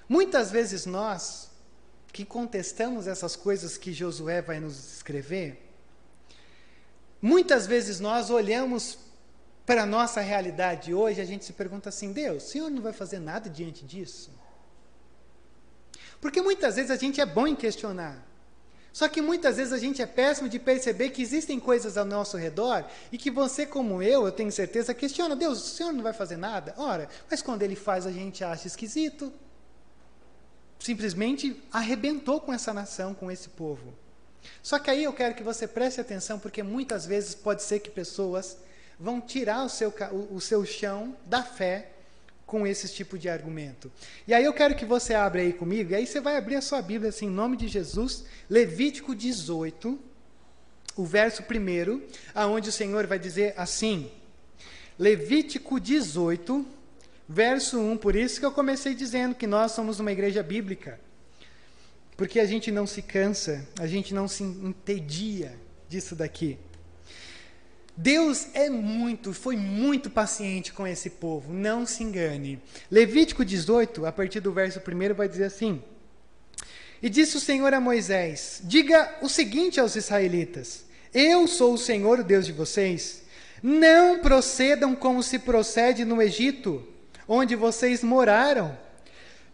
Muitas 0.08 0.52
vezes 0.52 0.86
nós, 0.86 1.50
que 2.14 2.24
contestamos 2.24 3.08
essas 3.08 3.36
coisas 3.36 3.78
que 3.78 3.92
Josué 3.92 4.42
vai 4.42 4.60
nos 4.60 4.94
escrever, 4.96 5.67
muitas 7.22 7.66
vezes 7.68 8.00
nós 8.00 8.30
olhamos 8.30 8.98
para 9.66 9.84
a 9.84 9.86
nossa 9.86 10.22
realidade 10.22 10.94
hoje, 10.94 11.20
a 11.20 11.26
gente 11.26 11.44
se 11.44 11.54
pergunta 11.54 11.90
assim: 11.90 12.14
Deus, 12.14 12.46
o 12.46 12.48
Senhor 12.48 12.70
não 12.72 12.82
vai 12.82 12.94
fazer 12.94 13.20
nada 13.20 13.50
diante 13.50 13.84
disso? 13.84 14.32
Porque 16.22 16.42
muitas 16.42 16.76
vezes 16.76 16.90
a 16.90 16.96
gente 16.96 17.22
é 17.22 17.26
bom 17.26 17.46
em 17.46 17.56
questionar. 17.56 18.26
Só 18.92 19.08
que 19.08 19.22
muitas 19.22 19.58
vezes 19.58 19.74
a 19.74 19.78
gente 19.78 20.02
é 20.02 20.08
péssimo 20.08 20.50
de 20.50 20.58
perceber 20.58 21.12
que 21.12 21.22
existem 21.22 21.60
coisas 21.60 21.98
ao 21.98 22.06
nosso 22.06 22.36
redor 22.36 22.84
e 23.12 23.18
que 23.18 23.30
você, 23.30 23.64
como 23.64 24.02
eu, 24.02 24.26
eu 24.26 24.32
tenho 24.32 24.52
certeza, 24.52 24.94
questiona: 24.94 25.36
Deus, 25.36 25.60
o 25.60 25.76
Senhor 25.76 25.94
não 25.94 26.02
vai 26.02 26.14
fazer 26.14 26.38
nada? 26.38 26.74
Ora, 26.78 27.08
mas 27.30 27.42
quando 27.42 27.62
ele 27.62 27.76
faz, 27.76 28.08
a 28.08 28.12
gente 28.12 28.44
acha 28.44 28.66
esquisito. 28.66 29.32
Simplesmente 30.80 31.62
arrebentou 31.72 32.40
com 32.40 32.54
essa 32.54 32.74
nação, 32.74 33.14
com 33.14 33.30
esse 33.30 33.50
povo. 33.50 33.94
Só 34.62 34.80
que 34.80 34.90
aí 34.90 35.04
eu 35.04 35.14
quero 35.14 35.36
que 35.36 35.44
você 35.44 35.68
preste 35.68 36.02
atenção, 36.02 36.40
porque 36.40 36.64
muitas 36.64 37.06
vezes 37.06 37.34
pode 37.34 37.64
ser 37.64 37.80
que 37.80 37.90
pessoas 37.90 38.58
vão 39.00 39.22
tirar 39.22 39.64
o 39.64 39.70
seu, 39.70 39.94
o, 40.32 40.42
seu 40.42 40.66
chão 40.66 41.16
da 41.26 41.44
fé 41.44 41.92
com 42.46 42.66
esse 42.66 42.88
tipo 42.88 43.18
de 43.18 43.30
argumento. 43.30 43.92
E 44.28 44.34
aí 44.34 44.44
eu 44.44 44.54
quero 44.54 44.76
que 44.76 44.86
você 44.86 45.14
abra 45.14 45.42
aí 45.42 45.54
comigo, 45.54 45.92
e 45.92 45.96
aí 45.96 46.08
você 46.08 46.20
vai 46.20 46.38
abrir 46.38 46.56
a 46.56 46.62
sua 46.62 46.82
Bíblia 46.82 47.10
assim, 47.10 47.28
em 47.28 47.32
nome 47.32 47.58
de 47.58 47.68
Jesus, 47.68 48.26
Levítico 48.50 49.14
18, 49.14 50.00
o 50.96 51.06
verso 51.06 51.44
1, 51.44 52.02
aonde 52.34 52.70
o 52.70 52.72
Senhor 52.72 53.06
vai 53.06 53.20
dizer 53.20 53.54
assim: 53.58 54.10
Levítico 54.98 55.80
18, 55.80 56.66
verso 57.28 57.80
1, 57.80 57.98
por 57.98 58.16
isso 58.16 58.40
que 58.40 58.46
eu 58.46 58.52
comecei 58.52 58.96
dizendo 58.96 59.36
que 59.36 59.46
nós 59.46 59.74
somos 59.74 60.00
uma 60.00 60.12
igreja 60.12 60.42
bíblica. 60.42 61.00
Porque 62.18 62.40
a 62.40 62.46
gente 62.46 62.72
não 62.72 62.88
se 62.88 63.04
cansa, 63.04 63.66
a 63.80 63.86
gente 63.86 64.12
não 64.12 64.28
se 64.28 64.44
entedia 64.44 65.56
disso 65.88 66.16
daqui. 66.16 66.58
Deus 67.96 68.48
é 68.54 68.70
muito, 68.70 69.34
foi 69.34 69.56
muito 69.56 70.10
paciente 70.10 70.74
com 70.74 70.86
esse 70.86 71.12
povo, 71.12 71.54
não 71.54 71.86
se 71.86 72.04
engane. 72.04 72.62
Levítico 72.92 73.46
18, 73.46 74.06
a 74.06 74.12
partir 74.12 74.40
do 74.40 74.52
verso 74.52 74.80
1, 74.80 75.14
vai 75.14 75.30
dizer 75.30 75.46
assim: 75.46 75.82
E 77.02 77.10
disse 77.10 77.38
o 77.38 77.40
Senhor 77.40 77.74
a 77.74 77.80
Moisés: 77.80 78.62
Diga 78.64 79.16
o 79.22 79.30
seguinte 79.30 79.80
aos 79.80 79.96
israelitas: 79.96 80.86
Eu 81.14 81.48
sou 81.48 81.74
o 81.74 81.78
Senhor, 81.78 82.20
o 82.20 82.24
Deus 82.24 82.46
de 82.46 82.52
vocês. 82.52 83.24
Não 83.62 84.20
procedam 84.20 84.96
como 84.96 85.24
se 85.24 85.40
procede 85.40 86.06
no 86.06 86.22
Egito, 86.22 86.88
onde 87.28 87.56
vocês 87.56 88.04
moraram, 88.04 88.78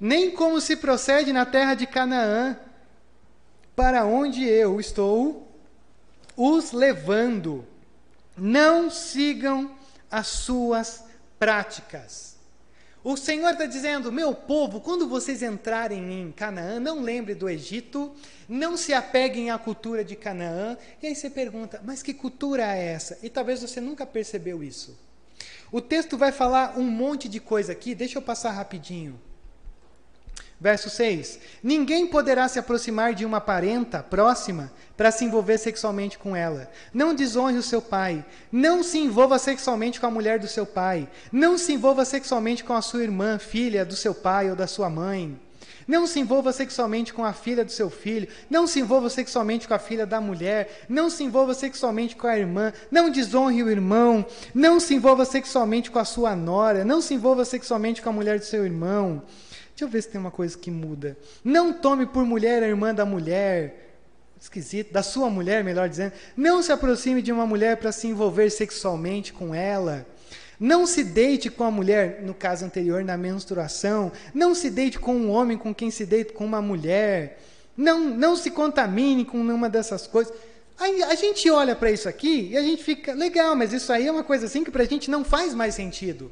nem 0.04 0.32
como 0.32 0.60
se 0.60 0.76
procede 0.76 1.32
na 1.32 1.46
terra 1.46 1.76
de 1.76 1.88
Canaã, 1.88 2.58
para 3.74 4.04
onde 4.04 4.44
eu 4.44 4.78
estou 4.78 5.50
os 6.36 6.74
levando. 6.74 7.66
Não 8.36 8.90
sigam 8.92 9.72
as 10.12 10.28
suas 10.28 11.06
práticas. 11.40 12.36
O 13.02 13.16
Senhor 13.16 13.52
está 13.52 13.66
dizendo: 13.66 14.12
meu 14.12 14.36
povo, 14.36 14.82
quando 14.82 15.08
vocês 15.08 15.42
entrarem 15.42 16.22
em 16.22 16.34
Canaã, 16.34 16.82
não 16.82 17.00
lembre 17.02 17.34
do 17.34 17.48
Egito, 17.48 18.14
não 18.50 18.76
se 18.76 18.94
apeguem 18.94 19.52
à 19.52 19.58
cultura 19.58 20.04
de 20.04 20.18
Canaã. 20.18 20.78
E 21.02 21.08
aí 21.08 21.16
você 21.16 21.30
pergunta: 21.30 21.82
mas 21.82 22.04
que 22.04 22.14
cultura 22.14 22.76
é 22.76 22.88
essa? 22.88 23.18
E 23.24 23.30
talvez 23.30 23.62
você 23.62 23.80
nunca 23.80 24.06
percebeu 24.06 24.62
isso. 24.62 25.00
O 25.72 25.80
texto 25.80 26.18
vai 26.18 26.34
falar 26.34 26.78
um 26.78 26.84
monte 26.84 27.30
de 27.30 27.40
coisa 27.40 27.72
aqui, 27.72 27.96
deixa 27.96 28.18
eu 28.18 28.22
passar 28.22 28.52
rapidinho. 28.52 29.18
Verso 30.60 30.90
6: 30.90 31.40
Ninguém 31.62 32.08
poderá 32.08 32.48
se 32.48 32.60
aproximar 32.60 33.14
de 33.14 33.26
uma 33.26 33.42
parenta 33.42 34.02
próxima 34.02 34.72
para 34.96 35.12
se 35.12 35.26
envolver 35.26 35.58
sexualmente 35.58 36.18
com 36.18 36.36
ela. 36.36 36.70
Não 36.94 37.14
desonre 37.14 37.58
o 37.58 37.64
seu 37.64 37.82
pai. 37.82 38.24
Não 38.52 38.84
se 38.84 38.98
envolva 38.98 39.40
sexualmente 39.40 40.00
com 40.00 40.06
a 40.06 40.12
mulher 40.12 40.40
do 40.40 40.48
seu 40.48 40.66
pai. 40.66 41.10
Não 41.32 41.58
se 41.58 41.74
envolva 41.74 42.06
sexualmente 42.06 42.64
com 42.64 42.74
a 42.74 42.82
sua 42.82 43.04
irmã, 43.04 43.38
filha 43.40 43.84
do 43.84 43.96
seu 43.96 44.14
pai 44.14 44.50
ou 44.50 44.56
da 44.56 44.68
sua 44.68 44.90
mãe. 44.90 45.40
Não 45.88 46.08
se 46.08 46.20
envolva 46.20 46.52
sexualmente 46.54 47.14
com 47.14 47.26
a 47.26 47.34
filha 47.34 47.66
do 47.66 47.72
seu 47.72 47.90
filho. 47.90 48.28
Não 48.50 48.66
se 48.68 48.80
envolva 48.80 49.10
sexualmente 49.10 49.68
com 49.68 49.74
a 49.74 49.80
filha 49.80 50.06
da 50.06 50.22
mulher. 50.22 50.86
Não 50.88 51.10
se 51.10 51.24
envolva 51.24 51.54
sexualmente 51.54 52.16
com 52.16 52.28
a 52.28 52.38
irmã. 52.38 52.72
Não 52.90 53.10
desonre 53.10 53.64
o 53.64 53.70
irmão. 53.70 54.26
Não 54.54 54.80
se 54.80 54.94
envolva 54.94 55.26
sexualmente 55.26 55.92
com 55.92 56.00
a 56.00 56.06
sua 56.06 56.36
nora. 56.36 56.86
Não 56.86 57.02
se 57.02 57.14
envolva 57.14 57.44
sexualmente 57.44 58.02
com 58.02 58.10
a 58.10 58.14
mulher 58.14 58.40
do 58.40 58.46
seu 58.46 58.64
irmão. 58.64 59.22
Deixa 59.76 59.86
eu 59.86 59.88
ver 59.88 60.04
se 60.04 60.10
tem 60.10 60.22
uma 60.22 60.32
coisa 60.32 60.58
que 60.58 60.70
muda. 60.70 61.18
Não 61.44 61.74
tome 61.74 62.06
por 62.06 62.24
mulher 62.24 62.62
a 62.62 62.68
irmã 62.68 62.94
da 62.94 63.06
mulher. 63.06 63.96
Esquisito, 64.40 64.94
da 64.94 65.02
sua 65.02 65.30
mulher, 65.30 65.64
melhor 65.64 65.90
dizendo. 65.90 66.14
Não 66.38 66.62
se 66.62 66.72
aproxime 66.72 67.22
de 67.22 67.32
uma 67.32 67.46
mulher 67.46 67.78
para 67.78 67.92
se 67.92 68.08
envolver 68.08 68.50
sexualmente 68.52 69.34
com 69.34 69.56
ela. 69.56 70.06
Não 70.60 70.86
se 70.86 71.04
deite 71.04 71.50
com 71.50 71.64
a 71.64 71.72
mulher, 71.72 72.22
no 72.22 72.34
caso 72.34 72.66
anterior, 72.66 73.04
na 73.04 73.18
menstruação. 73.18 74.12
Não 74.34 74.54
se 74.54 74.70
deite 74.70 75.00
com 75.00 75.16
um 75.16 75.32
homem 75.32 75.58
com 75.58 75.74
quem 75.74 75.90
se 75.90 76.06
deita 76.06 76.34
com 76.34 76.46
uma 76.46 76.62
mulher. 76.62 77.42
Não, 77.76 78.00
não 78.02 78.36
se 78.36 78.52
contamine 78.52 79.26
com 79.26 79.44
nenhuma 79.44 79.70
dessas 79.70 80.06
coisas. 80.06 80.32
A, 80.78 80.86
a 81.08 81.16
gente 81.16 81.50
olha 81.50 81.76
para 81.76 81.90
isso 81.90 82.08
aqui 82.08 82.50
e 82.52 82.58
a 82.58 82.62
gente 82.62 82.84
fica, 82.84 83.14
legal, 83.14 83.56
mas 83.56 83.74
isso 83.74 83.92
aí 83.92 84.08
é 84.08 84.12
uma 84.12 84.24
coisa 84.24 84.46
assim 84.46 84.64
que 84.64 84.70
para 84.70 84.84
a 84.84 84.88
gente 84.88 85.10
não 85.10 85.24
faz 85.24 85.54
mais 85.56 85.74
sentido. 85.74 86.32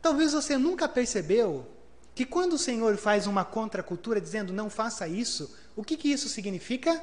Talvez 0.00 0.32
você 0.32 0.56
nunca 0.56 0.86
percebeu 0.86 1.66
que 2.14 2.24
quando 2.24 2.52
o 2.52 2.58
Senhor 2.58 2.96
faz 2.96 3.26
uma 3.26 3.44
contracultura 3.44 4.20
dizendo 4.20 4.52
não 4.52 4.70
faça 4.70 5.08
isso, 5.08 5.54
o 5.74 5.82
que, 5.82 5.96
que 5.96 6.12
isso 6.12 6.28
significa? 6.28 7.02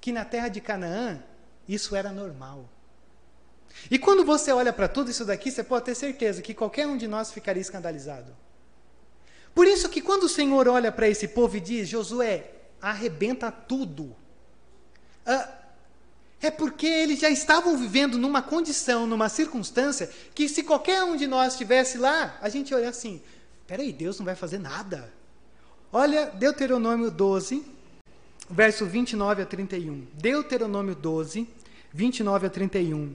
Que 0.00 0.12
na 0.12 0.24
terra 0.24 0.48
de 0.48 0.60
Canaã 0.60 1.22
isso 1.68 1.96
era 1.96 2.12
normal. 2.12 2.68
E 3.90 3.98
quando 3.98 4.24
você 4.24 4.52
olha 4.52 4.72
para 4.72 4.88
tudo 4.88 5.10
isso 5.10 5.24
daqui, 5.24 5.50
você 5.50 5.64
pode 5.64 5.86
ter 5.86 5.94
certeza 5.94 6.42
que 6.42 6.54
qualquer 6.54 6.86
um 6.86 6.96
de 6.96 7.08
nós 7.08 7.32
ficaria 7.32 7.60
escandalizado. 7.60 8.36
Por 9.54 9.66
isso 9.66 9.88
que 9.88 10.00
quando 10.00 10.24
o 10.24 10.28
Senhor 10.28 10.68
olha 10.68 10.92
para 10.92 11.08
esse 11.08 11.28
povo 11.28 11.56
e 11.56 11.60
diz, 11.60 11.88
Josué, 11.88 12.50
arrebenta 12.80 13.50
tudo. 13.50 14.14
Ah, 15.26 15.58
é 16.40 16.50
porque 16.50 16.86
eles 16.86 17.20
já 17.20 17.30
estavam 17.30 17.76
vivendo 17.76 18.18
numa 18.18 18.42
condição, 18.42 19.06
numa 19.06 19.28
circunstância, 19.28 20.10
que 20.34 20.48
se 20.48 20.62
qualquer 20.62 21.02
um 21.04 21.16
de 21.16 21.26
nós 21.26 21.52
estivesse 21.52 21.98
lá, 21.98 22.36
a 22.40 22.48
gente 22.48 22.74
olha 22.74 22.88
assim, 22.88 23.22
Peraí, 23.72 23.90
Deus 23.90 24.18
não 24.18 24.26
vai 24.26 24.34
fazer 24.34 24.58
nada. 24.58 25.10
Olha 25.90 26.26
Deuteronômio 26.26 27.10
12, 27.10 27.64
verso 28.50 28.84
29 28.84 29.40
a 29.40 29.46
31. 29.46 30.08
Deuteronômio 30.12 30.94
12, 30.94 31.48
29 31.90 32.48
a 32.48 32.50
31. 32.50 33.14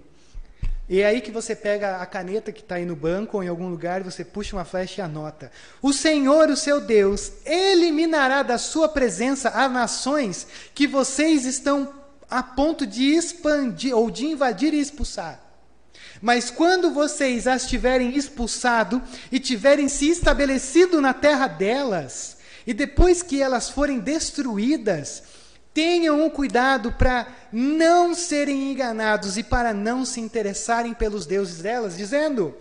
E 0.90 1.02
é 1.02 1.06
aí 1.06 1.22
que 1.22 1.30
você 1.30 1.56
pega 1.56 1.98
a 1.98 2.06
caneta 2.08 2.52
que 2.52 2.62
está 2.62 2.74
aí 2.74 2.88
no 2.88 2.96
banco 2.96 3.38
ou 3.38 3.44
em 3.44 3.48
algum 3.48 3.70
lugar, 3.70 4.02
você 4.02 4.26
puxa 4.26 4.56
uma 4.56 4.66
flecha 4.66 5.00
e 5.00 5.06
anota. 5.06 5.52
O 5.80 5.94
Senhor, 5.94 6.50
o 6.50 6.58
seu 6.58 6.82
Deus, 6.82 7.34
eliminará 7.46 8.42
da 8.42 8.58
sua 8.58 8.90
presença 8.90 9.50
as 9.50 9.72
nações 9.72 10.48
que 10.74 10.88
vocês 10.88 11.46
estão 11.46 11.94
a 12.28 12.42
ponto 12.42 12.88
de 12.88 13.04
expandir 13.04 13.96
ou 13.96 14.10
de 14.10 14.26
invadir 14.26 14.74
e 14.74 14.80
expulsar. 14.80 15.47
Mas 16.22 16.50
quando 16.50 16.92
vocês 16.92 17.48
as 17.48 17.68
tiverem 17.68 18.16
expulsado 18.16 19.02
e 19.32 19.40
tiverem 19.40 19.88
se 19.88 20.10
estabelecido 20.10 21.00
na 21.02 21.14
terra 21.14 21.48
delas, 21.48 22.38
e 22.66 22.74
depois 22.74 23.22
que 23.22 23.42
elas 23.42 23.70
forem 23.70 24.00
destruídas, 24.00 25.24
tenham 25.74 26.28
cuidado 26.30 26.92
para 26.92 27.28
não 27.52 28.16
serem 28.16 28.72
enganados 28.72 29.38
e 29.38 29.44
para 29.44 29.74
não 29.74 30.04
se 30.04 30.20
interessarem 30.20 30.94
pelos 30.94 31.26
deuses 31.26 31.62
delas, 31.62 31.96
dizendo: 31.96 32.56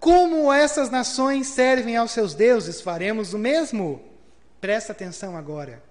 Como 0.00 0.52
essas 0.52 0.90
nações 0.90 1.48
servem 1.48 1.96
aos 1.96 2.12
seus 2.12 2.34
deuses, 2.34 2.80
faremos 2.80 3.34
o 3.34 3.38
mesmo. 3.38 4.02
Presta 4.60 4.92
atenção 4.92 5.36
agora. 5.36 5.82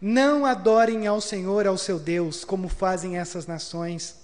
Não 0.00 0.44
adorem 0.46 1.06
ao 1.06 1.20
Senhor, 1.20 1.66
ao 1.66 1.76
seu 1.76 1.98
Deus, 1.98 2.44
como 2.44 2.68
fazem 2.68 3.18
essas 3.18 3.46
nações. 3.46 4.16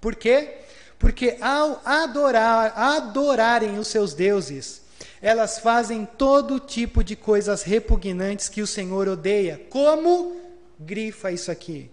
Por 0.00 0.16
quê? 0.16 0.58
Porque 0.98 1.36
ao 1.40 1.80
adorar, 1.84 2.72
adorarem 2.76 3.78
os 3.78 3.88
seus 3.88 4.14
deuses, 4.14 4.82
elas 5.22 5.58
fazem 5.58 6.04
todo 6.04 6.58
tipo 6.58 7.04
de 7.04 7.14
coisas 7.14 7.62
repugnantes 7.62 8.48
que 8.48 8.62
o 8.62 8.66
Senhor 8.66 9.08
odeia. 9.08 9.60
Como? 9.70 10.36
Grifa 10.78 11.30
isso 11.30 11.50
aqui. 11.50 11.90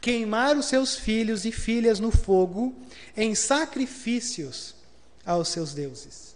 Queimar 0.00 0.56
os 0.56 0.66
seus 0.66 0.96
filhos 0.96 1.44
e 1.44 1.52
filhas 1.52 2.00
no 2.00 2.10
fogo 2.10 2.74
em 3.16 3.34
sacrifícios 3.34 4.74
aos 5.24 5.48
seus 5.48 5.72
deuses. 5.72 6.32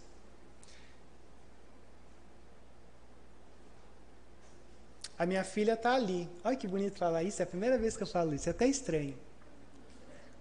A 5.19 5.25
minha 5.25 5.43
filha 5.43 5.73
está 5.73 5.95
ali. 5.95 6.29
Olha 6.45 6.57
que 6.57 6.69
bonito 6.69 6.99
falar 6.99 7.23
isso. 7.23 7.41
É 7.41 7.45
a 7.45 7.47
primeira 7.47 7.79
vez 7.79 7.97
que 7.97 8.03
eu 8.03 8.07
falo 8.07 8.35
isso. 8.35 8.49
É 8.49 8.53
até 8.53 8.67
estranho. 8.67 9.17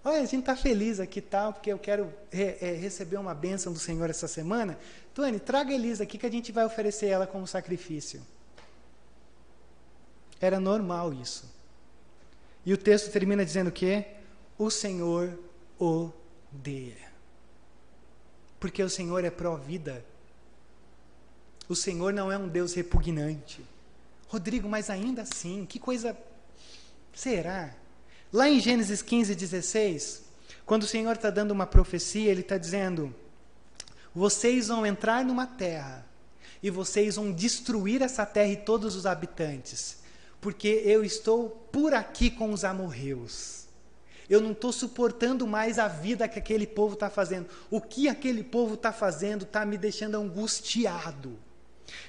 Olha, 0.07 0.21
a 0.21 0.25
gente 0.25 0.41
está 0.41 0.55
feliz 0.55 0.99
aqui 0.99 1.19
tal, 1.19 1.51
porque 1.51 1.73
eu 1.73 1.79
quero 1.79 2.13
re, 2.31 2.55
é, 2.61 2.73
receber 2.73 3.17
uma 3.17 3.33
bênção 3.33 3.73
do 3.73 3.79
Senhor 3.79 4.07
essa 4.07 4.27
semana. 4.27 4.77
Tony, 5.15 5.39
traga 5.39 5.73
Elisa 5.73 6.03
aqui 6.03 6.19
que 6.19 6.27
a 6.27 6.31
gente 6.31 6.51
vai 6.51 6.63
oferecer 6.63 7.07
ela 7.07 7.25
como 7.25 7.47
sacrifício. 7.47 8.21
Era 10.39 10.59
normal 10.59 11.11
isso. 11.11 11.51
E 12.63 12.71
o 12.71 12.77
texto 12.77 13.11
termina 13.11 13.43
dizendo 13.43 13.69
o 13.69 13.71
quê? 13.71 14.05
O 14.59 14.69
Senhor 14.69 15.39
odeia. 15.79 17.09
Porque 18.59 18.83
o 18.83 18.89
Senhor 18.89 19.25
é 19.25 19.31
pró-vida. 19.31 20.05
O 21.67 21.75
Senhor 21.75 22.13
não 22.13 22.31
é 22.31 22.37
um 22.37 22.47
Deus 22.47 22.75
repugnante. 22.75 23.65
Rodrigo, 24.27 24.69
mas 24.69 24.91
ainda 24.91 25.23
assim, 25.23 25.65
que 25.65 25.79
coisa 25.79 26.15
será? 27.11 27.73
Lá 28.31 28.49
em 28.49 28.59
Gênesis 28.59 29.01
15, 29.01 29.35
16, 29.35 30.23
quando 30.65 30.83
o 30.83 30.87
Senhor 30.87 31.13
está 31.13 31.29
dando 31.29 31.51
uma 31.51 31.67
profecia, 31.67 32.31
Ele 32.31 32.41
está 32.41 32.57
dizendo: 32.57 33.13
vocês 34.13 34.67
vão 34.67 34.85
entrar 34.85 35.23
numa 35.23 35.45
terra 35.45 36.05
e 36.61 36.69
vocês 36.69 37.15
vão 37.15 37.31
destruir 37.31 38.01
essa 38.01 38.25
terra 38.25 38.51
e 38.51 38.57
todos 38.57 38.95
os 38.95 39.05
habitantes, 39.05 39.97
porque 40.41 40.81
eu 40.85 41.03
estou 41.03 41.49
por 41.71 41.93
aqui 41.93 42.29
com 42.29 42.51
os 42.51 42.63
amorreus. 42.63 43.65
Eu 44.27 44.41
não 44.41 44.53
estou 44.53 44.71
suportando 44.71 45.45
mais 45.45 45.77
a 45.77 45.87
vida 45.87 46.27
que 46.27 46.39
aquele 46.39 46.65
povo 46.65 46.95
está 46.95 47.09
fazendo. 47.09 47.47
O 47.69 47.79
que 47.79 48.07
aquele 48.07 48.43
povo 48.43 48.73
está 48.73 48.91
fazendo 48.91 49.43
está 49.43 49.63
me 49.63 49.77
deixando 49.77 50.17
angustiado. 50.17 51.37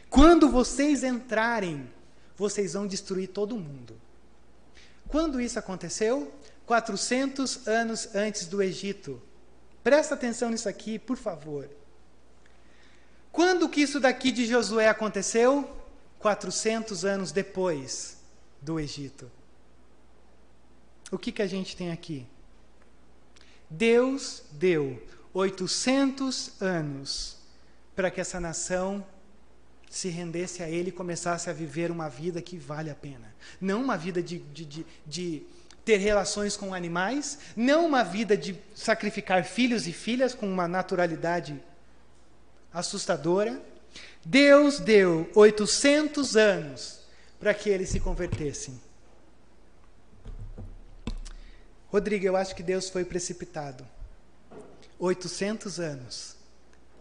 Quando 0.09 0.49
vocês 0.49 1.05
entrarem, 1.05 1.87
vocês 2.35 2.73
vão 2.73 2.87
destruir 2.87 3.29
todo 3.29 3.59
mundo. 3.59 4.01
Quando 5.09 5.41
isso 5.41 5.59
aconteceu? 5.59 6.33
400 6.67 7.69
anos 7.69 8.15
antes 8.15 8.47
do 8.47 8.63
Egito. 8.63 9.23
Presta 9.83 10.15
atenção 10.15 10.51
nisso 10.51 10.69
aqui, 10.69 10.99
por 10.99 11.17
favor. 11.17 11.71
Quando 13.31 13.69
que 13.69 13.83
isso 13.83 14.01
daqui 14.01 14.33
de 14.33 14.47
Josué 14.47 14.89
aconteceu? 14.89 15.71
400 16.19 17.05
anos 17.05 17.31
depois 17.31 18.17
do 18.61 18.81
Egito. 18.81 19.31
O 21.11 21.19
que, 21.19 21.31
que 21.31 21.43
a 21.43 21.47
gente 21.47 21.77
tem 21.77 21.93
aqui? 21.93 22.27
Deus 23.71 24.43
deu 24.51 25.01
800 25.33 26.61
anos 26.61 27.37
para 27.95 28.11
que 28.11 28.21
essa 28.21 28.41
nação 28.41 29.07
se 29.91 30.09
rendesse 30.09 30.63
a 30.63 30.69
Ele 30.69 30.89
e 30.89 30.93
começasse 30.93 31.49
a 31.49 31.53
viver 31.53 31.91
uma 31.91 32.09
vida 32.09 32.43
que 32.43 32.59
vale 32.59 32.91
a 32.91 32.95
pena. 32.95 33.35
Não 33.61 33.83
uma 33.83 33.97
vida 33.97 34.23
de, 34.23 34.39
de, 34.39 34.65
de, 34.65 34.87
de 35.07 35.43
ter 35.85 35.99
relações 35.99 36.57
com 36.57 36.75
animais, 36.75 37.39
não 37.57 37.87
uma 37.87 38.03
vida 38.03 38.37
de 38.37 38.59
sacrificar 38.75 39.45
filhos 39.45 39.87
e 39.87 39.93
filhas 39.93 40.35
com 40.35 40.47
uma 40.47 40.67
naturalidade 40.67 41.63
assustadora. 42.73 43.63
Deus 44.25 44.81
deu 44.81 45.31
800 45.35 46.37
anos 46.37 47.01
para 47.39 47.55
que 47.55 47.71
eles 47.71 47.89
se 47.89 48.01
convertessem. 48.01 48.81
Rodrigo, 51.89 52.27
eu 52.27 52.37
acho 52.37 52.55
que 52.55 52.63
Deus 52.63 52.91
foi 52.91 53.05
precipitado. 53.05 53.87
800 54.99 55.79
anos 55.79 56.37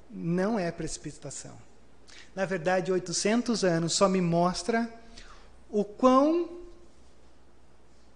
não 0.10 0.60
é 0.60 0.71
precipitação. 0.71 1.58
Na 2.36 2.45
verdade, 2.45 2.91
800 2.91 3.63
anos 3.63 3.93
só 3.93 4.10
me 4.10 4.19
mostra 4.19 4.93
o 5.69 5.86
quão 5.86 6.50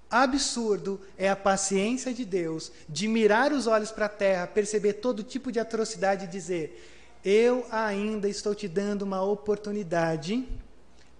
absurdo 0.09 0.99
é 1.17 1.29
a 1.29 1.35
paciência 1.35 2.13
de 2.13 2.25
Deus 2.25 2.71
de 2.87 3.07
mirar 3.07 3.53
os 3.53 3.67
olhos 3.67 3.91
para 3.91 4.07
a 4.07 4.09
terra, 4.09 4.47
perceber 4.47 4.93
todo 4.93 5.23
tipo 5.23 5.51
de 5.51 5.59
atrocidade 5.59 6.25
e 6.25 6.27
dizer: 6.27 7.19
Eu 7.23 7.65
ainda 7.71 8.27
estou 8.27 8.55
te 8.55 8.67
dando 8.67 9.03
uma 9.03 9.21
oportunidade 9.21 10.47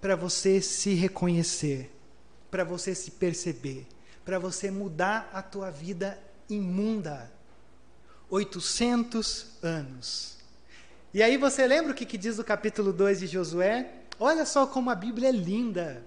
para 0.02 0.16
você 0.16 0.62
se 0.62 0.94
reconhecer, 0.94 1.92
para 2.50 2.64
você 2.64 2.96
se 2.96 3.12
perceber, 3.12 3.86
para 4.26 4.40
você 4.40 4.72
mudar 4.72 5.30
a 5.34 5.42
tua 5.42 5.70
vida 5.70 6.20
imunda. 6.50 7.32
800 8.30 9.58
anos. 9.64 10.39
E 11.12 11.24
aí 11.24 11.38
você 11.38 11.66
lembra 11.66 11.92
o 11.92 11.96
que, 11.96 12.06
que 12.06 12.20
diz 12.20 12.38
o 12.38 12.44
capítulo 12.44 12.94
2 12.94 13.22
de 13.22 13.28
Josué? 13.28 13.88
Olha 14.20 14.46
só 14.46 14.68
como 14.68 14.92
a 14.92 14.96
Bíblia 14.96 15.30
é 15.30 15.32
linda. 15.32 16.04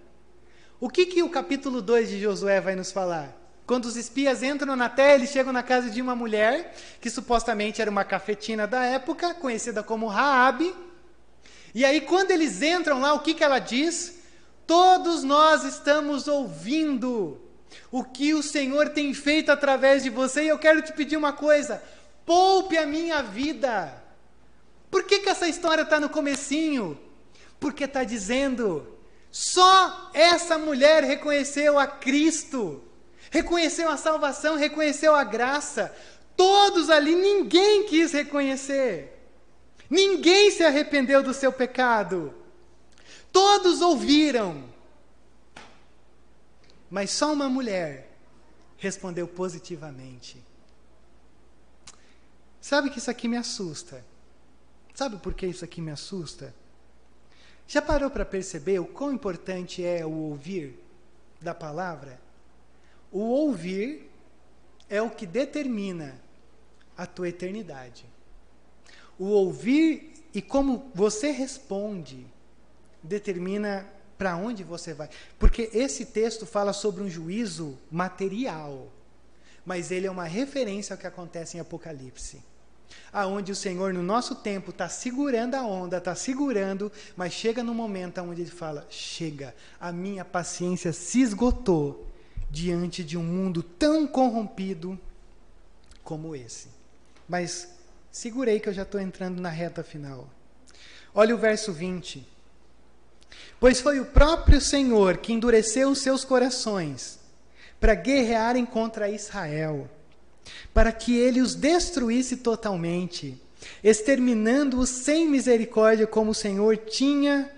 O 0.79 0.89
que, 0.89 1.07
que 1.07 1.25
o 1.25 1.29
capítulo 1.29 1.83
2 1.83 2.09
de 2.09 2.21
Josué 2.21 2.61
vai 2.61 2.77
nos 2.77 2.93
falar? 2.93 3.37
Quando 3.67 3.87
os 3.87 3.97
espias 3.97 4.45
entram 4.45 4.77
na 4.77 4.89
terra, 4.89 5.15
eles 5.15 5.31
chegam 5.31 5.53
na 5.53 5.63
casa 5.63 5.91
de 5.91 6.01
uma 6.01 6.15
mulher, 6.15 6.77
que 7.01 7.11
supostamente 7.11 7.83
era 7.83 7.91
uma 7.91 8.05
cafetina 8.05 8.65
da 8.65 8.85
época, 8.85 9.35
conhecida 9.35 9.83
como 9.83 10.07
Raabe. 10.07 10.73
E 11.75 11.85
aí, 11.85 12.01
quando 12.01 12.31
eles 12.31 12.63
entram 12.63 13.01
lá, 13.01 13.13
o 13.13 13.21
que, 13.21 13.35
que 13.35 13.43
ela 13.43 13.59
diz? 13.59 14.21
Todos 14.69 15.25
nós 15.25 15.65
estamos 15.65 16.29
ouvindo 16.29 17.41
o 17.91 18.05
que 18.05 18.35
o 18.35 18.43
Senhor 18.43 18.91
tem 18.91 19.13
feito 19.15 19.51
através 19.51 20.05
de 20.05 20.11
você, 20.11 20.45
e 20.45 20.49
eu 20.49 20.59
quero 20.61 20.81
te 20.81 20.93
pedir 20.93 21.17
uma 21.17 21.33
coisa: 21.33 21.83
poupe 22.25 22.79
a 22.79 22.87
minha 22.87 23.21
vida. 23.21 24.02
Por 24.93 25.05
que, 25.05 25.21
que 25.21 25.31
essa 25.31 25.49
história 25.49 25.85
está 25.85 25.99
no 25.99 26.11
comecinho? 26.11 27.01
Porque 27.59 27.85
está 27.85 28.05
dizendo, 28.05 28.99
só 29.31 30.11
essa 30.13 30.59
mulher 30.59 31.03
reconheceu 31.03 31.79
a 31.79 31.87
Cristo, 31.87 32.85
reconheceu 33.31 33.89
a 33.89 33.97
salvação, 33.97 34.55
reconheceu 34.55 35.15
a 35.15 35.25
graça. 35.25 35.97
Todos 36.37 36.91
ali, 36.91 37.15
ninguém 37.15 37.87
quis 37.87 38.13
reconhecer. 38.13 39.19
Ninguém 39.89 40.51
se 40.51 40.63
arrependeu 40.63 41.23
do 41.23 41.33
seu 41.33 41.51
pecado. 41.51 42.35
Todos 43.33 43.81
ouviram. 43.81 44.63
Mas 46.91 47.11
só 47.13 47.33
uma 47.33 47.49
mulher 47.49 48.15
respondeu 48.77 49.27
positivamente. 49.27 50.37
Sabe 52.61 52.91
que 52.91 52.99
isso 52.99 53.11
aqui 53.11 53.27
me 53.27 53.39
assusta? 53.39 54.12
Sabe 54.95 55.17
por 55.17 55.35
que 55.35 55.47
isso 55.47 55.65
aqui 55.65 55.81
me 55.81 55.91
assusta? 55.91 56.55
Já 57.67 57.81
parou 57.81 58.11
para 58.11 58.25
perceber 58.25 58.79
o 58.79 58.87
quão 58.87 59.13
importante 59.13 59.85
é 59.85 60.05
o 60.05 60.13
ouvir 60.13 60.79
da 61.41 61.55
palavra? 61.55 62.21
O 63.11 63.21
ouvir 63.21 64.11
é 64.89 65.01
o 65.01 65.11
que 65.11 65.27
determina 65.27 66.21
a 66.97 67.07
tua 67.07 67.29
eternidade. 67.29 68.05
O 69.19 69.27
ouvir 69.27 70.13
e 70.35 70.43
como 70.43 70.91
você 70.95 71.31
responde 71.31 72.27
determina 73.03 73.89
para 74.19 74.37
onde 74.37 74.63
você 74.63 74.93
vai. 74.93 75.09
Porque 75.39 75.71
esse 75.73 76.07
texto 76.07 76.47
fala 76.47 76.73
sobre 76.73 77.03
um 77.03 77.09
juízo 77.09 77.79
material, 77.91 78.93
mas 79.65 79.91
ele 79.91 80.07
é 80.07 80.11
uma 80.11 80.25
referência 80.25 80.95
ao 80.95 80.99
que 80.99 81.07
acontece 81.07 81.57
em 81.57 81.61
Apocalipse 81.61 82.43
aonde 83.13 83.53
o 83.53 83.57
Senhor 83.57 83.93
no 83.93 84.03
nosso 84.03 84.35
tempo 84.35 84.71
está 84.71 84.89
segurando 84.89 85.55
a 85.55 85.63
onda, 85.63 85.99
está 85.99 86.15
segurando, 86.15 86.91
mas 87.17 87.33
chega 87.33 87.63
no 87.63 87.75
momento 87.75 88.21
onde 88.21 88.43
ele 88.43 88.51
fala: 88.51 88.87
chega, 88.89 89.55
a 89.81 89.93
minha 89.93 90.25
paciência 90.25 90.93
se 90.93 91.21
esgotou 91.21 92.07
diante 92.51 93.03
de 93.03 93.17
um 93.17 93.23
mundo 93.23 93.63
tão 93.63 94.07
corrompido 94.07 94.99
como 96.03 96.35
esse. 96.37 96.69
Mas 97.29 97.69
segurei 98.11 98.61
que 98.61 98.69
eu 98.69 98.75
já 98.75 98.83
estou 98.83 99.01
entrando 99.01 99.41
na 99.41 99.49
reta 99.49 99.83
final. 99.83 100.29
Olha 101.15 101.35
o 101.35 101.39
verso 101.39 101.73
20. 101.73 102.27
Pois 103.59 103.81
foi 103.81 104.01
o 104.01 104.07
próprio 104.07 104.61
Senhor 104.61 105.19
que 105.19 105.33
endureceu 105.33 105.91
os 105.91 106.01
seus 106.01 106.25
corações 106.25 107.19
para 107.81 107.95
guerrearem 107.95 108.67
contra 108.67 109.09
Israel 109.09 109.89
para 110.73 110.93
que 110.93 111.17
ele 111.17 111.41
os 111.41 111.55
destruísse 111.55 112.39
totalmente, 112.39 113.41
exterminando-os 113.83 114.89
sem 114.89 115.29
misericórdia, 115.29 116.07
como 116.07 116.31
o 116.31 116.35
Senhor 116.35 116.77
tinha 116.77 117.51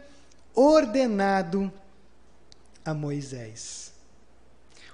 ordenado 0.54 1.72
a 2.84 2.92
Moisés. 2.92 3.92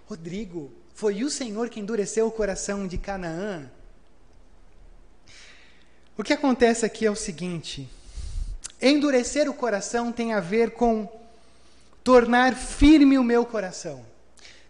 Rodrigo, 0.07 0.71
foi 0.95 1.23
o 1.25 1.31
Senhor 1.31 1.69
que 1.69 1.81
endureceu 1.81 2.27
o 2.27 2.33
coração 2.33 2.87
de 2.87 2.99
Canaã? 2.99 3.71
O 6.17 6.23
que 6.23 6.33
acontece 6.33 6.85
aqui 6.85 7.07
é 7.07 7.11
o 7.11 7.17
seguinte: 7.17 7.89
endurecer 8.81 9.49
o 9.49 9.55
coração 9.55 10.13
tem 10.13 10.35
a 10.35 10.41
ver 10.41 10.73
com 10.73 11.09
tornar 12.05 12.55
firme 12.55 13.19
o 13.19 13.25
meu 13.25 13.47
coração. 13.47 14.05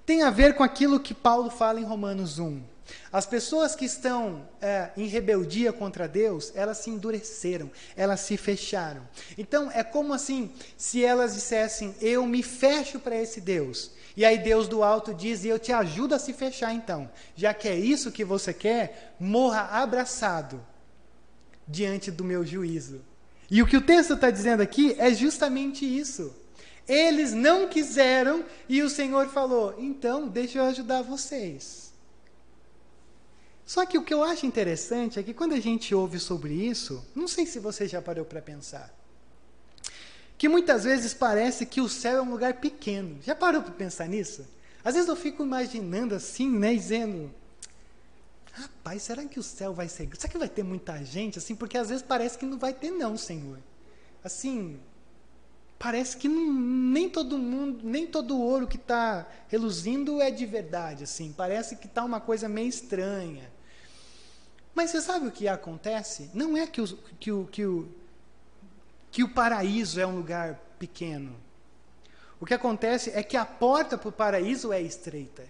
Tem 0.07 0.23
a 0.23 0.31
ver 0.31 0.55
com 0.55 0.63
aquilo 0.63 1.01
que 1.01 1.15
Paulo 1.15 1.51
fala 1.51 1.81
em 1.81 1.85
Romanos 1.85 2.39
1. 2.39 2.63
As 3.13 3.27
pessoas 3.27 3.75
que 3.75 3.85
estão 3.85 4.49
é, 4.61 4.91
em 4.97 5.07
rebeldia 5.07 5.73
contra 5.73 6.09
Deus, 6.09 6.53
elas 6.55 6.79
se 6.79 6.91
endureceram, 6.91 7.71
elas 7.97 8.21
se 8.21 8.37
fecharam. 8.37 9.07
Então 9.37 9.71
é 9.71 9.83
como 9.83 10.13
assim, 10.13 10.53
se 10.77 11.05
elas 11.05 11.35
dissessem, 11.35 11.95
eu 12.01 12.27
me 12.27 12.43
fecho 12.43 12.99
para 12.99 13.17
esse 13.17 13.41
Deus. 13.41 13.91
E 14.17 14.25
aí 14.25 14.39
Deus 14.39 14.69
do 14.69 14.83
alto 14.83 15.15
diz, 15.15 15.45
e 15.45 15.49
eu 15.49 15.59
te 15.59 15.73
ajudo 15.73 16.15
a 16.15 16.19
se 16.19 16.33
fechar 16.33 16.73
então. 16.73 17.11
Já 17.37 17.55
que 17.55 17.69
é 17.69 17.77
isso 17.77 18.13
que 18.13 18.25
você 18.25 18.53
quer, 18.53 19.15
morra 19.19 19.63
abraçado 19.71 20.65
diante 21.67 22.11
do 22.11 22.25
meu 22.25 22.45
juízo. 22.45 23.01
E 23.51 23.63
o 23.63 23.67
que 23.67 23.77
o 23.77 23.83
texto 23.83 24.15
está 24.15 24.31
dizendo 24.31 24.63
aqui 24.63 24.95
é 24.99 25.13
justamente 25.13 25.85
isso. 25.85 26.35
Eles 26.87 27.33
não 27.33 27.69
quiseram 27.69 28.45
e 28.69 28.83
o 28.83 28.91
Senhor 28.91 29.29
falou: 29.29 29.75
então 29.79 30.29
deixa 30.29 30.59
eu 30.59 30.65
ajudar 30.65 31.03
vocês. 31.03 31.90
Só 33.71 33.87
que 33.87 33.97
o 33.97 34.03
que 34.03 34.13
eu 34.13 34.25
acho 34.25 34.47
interessante 34.47 35.21
é 35.21 35.23
que 35.23 35.33
quando 35.33 35.53
a 35.53 35.61
gente 35.61 35.95
ouve 35.95 36.19
sobre 36.19 36.53
isso, 36.53 37.07
não 37.15 37.29
sei 37.29 37.47
se 37.47 37.61
você 37.61 37.87
já 37.87 38.03
parou 38.03 38.25
para 38.25 38.43
pensar, 38.43 38.93
que 40.37 40.49
muitas 40.49 40.83
vezes 40.83 41.15
parece 41.15 41.65
que 41.65 41.81
o 41.81 41.89
céu 41.89 42.17
é 42.17 42.21
um 42.21 42.33
lugar 42.33 42.55
pequeno. 42.55 43.23
Já 43.23 43.33
parou 43.33 43.63
para 43.63 43.71
pensar 43.71 44.09
nisso? 44.09 44.45
Às 44.83 44.95
vezes 44.95 45.09
eu 45.09 45.15
fico 45.15 45.45
imaginando 45.45 46.17
assim, 46.17 46.51
né, 46.51 46.75
dizendo, 46.75 47.33
rapaz, 48.51 49.05
será 49.05 49.25
que 49.25 49.39
o 49.39 49.43
céu 49.45 49.73
vai 49.73 49.89
ser? 49.89 50.09
Será 50.19 50.33
que 50.33 50.37
vai 50.37 50.49
ter 50.49 50.65
muita 50.65 51.05
gente 51.05 51.39
assim? 51.39 51.55
Porque 51.55 51.79
às 51.79 51.91
vezes 51.91 52.03
parece 52.03 52.37
que 52.37 52.47
não 52.47 52.59
vai 52.59 52.75
ter 52.75 52.91
não, 52.91 53.17
Senhor. 53.17 53.61
Assim, 54.25 54.81
parece 55.79 56.17
que 56.17 56.27
não, 56.27 56.53
nem 56.53 57.09
todo 57.09 57.39
mundo, 57.39 57.83
nem 57.85 58.05
todo 58.05 58.37
ouro 58.37 58.67
que 58.67 58.79
está 58.79 59.29
reluzindo 59.47 60.21
é 60.21 60.29
de 60.29 60.45
verdade, 60.45 61.05
assim. 61.05 61.33
Parece 61.33 61.77
que 61.77 61.87
está 61.87 62.05
uma 62.05 62.19
coisa 62.19 62.49
meio 62.49 62.69
estranha. 62.69 63.60
Mas 64.75 64.91
você 64.91 65.01
sabe 65.01 65.27
o 65.27 65.33
que 65.33 65.49
acontece? 65.49 66.31
Não 66.33 66.57
é 66.57 66.67
que 66.67 66.81
o, 66.81 66.87
que 67.19 67.33
o, 67.33 67.47
que 67.47 67.65
o, 67.65 67.89
que 69.11 69.23
o 69.25 69.29
paraíso 69.29 70.01
é 70.01 70.07
um 70.07 70.17
lugar 70.17 70.59
pequeno. 70.79 71.35
O 72.41 72.47
que 72.47 72.55
acontece 72.55 73.11
é 73.11 73.23
que 73.23 73.37
a 73.37 73.45
porta 73.45 73.99
para 73.99 74.09
o 74.09 74.13
paraíso 74.13 74.73
é 74.73 74.81
estreita. 74.81 75.47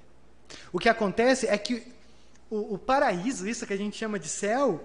O 0.73 0.79
que 0.79 0.89
acontece 0.89 1.47
é 1.47 1.57
que 1.57 1.87
o, 2.51 2.75
o, 2.75 2.79
paraíso, 2.79 3.49
isso 3.49 3.67
que 3.67 3.73
a 3.73 3.77
gente 3.77 3.97
chama 3.97 4.19
de 4.19 4.29
céu, 4.29 4.83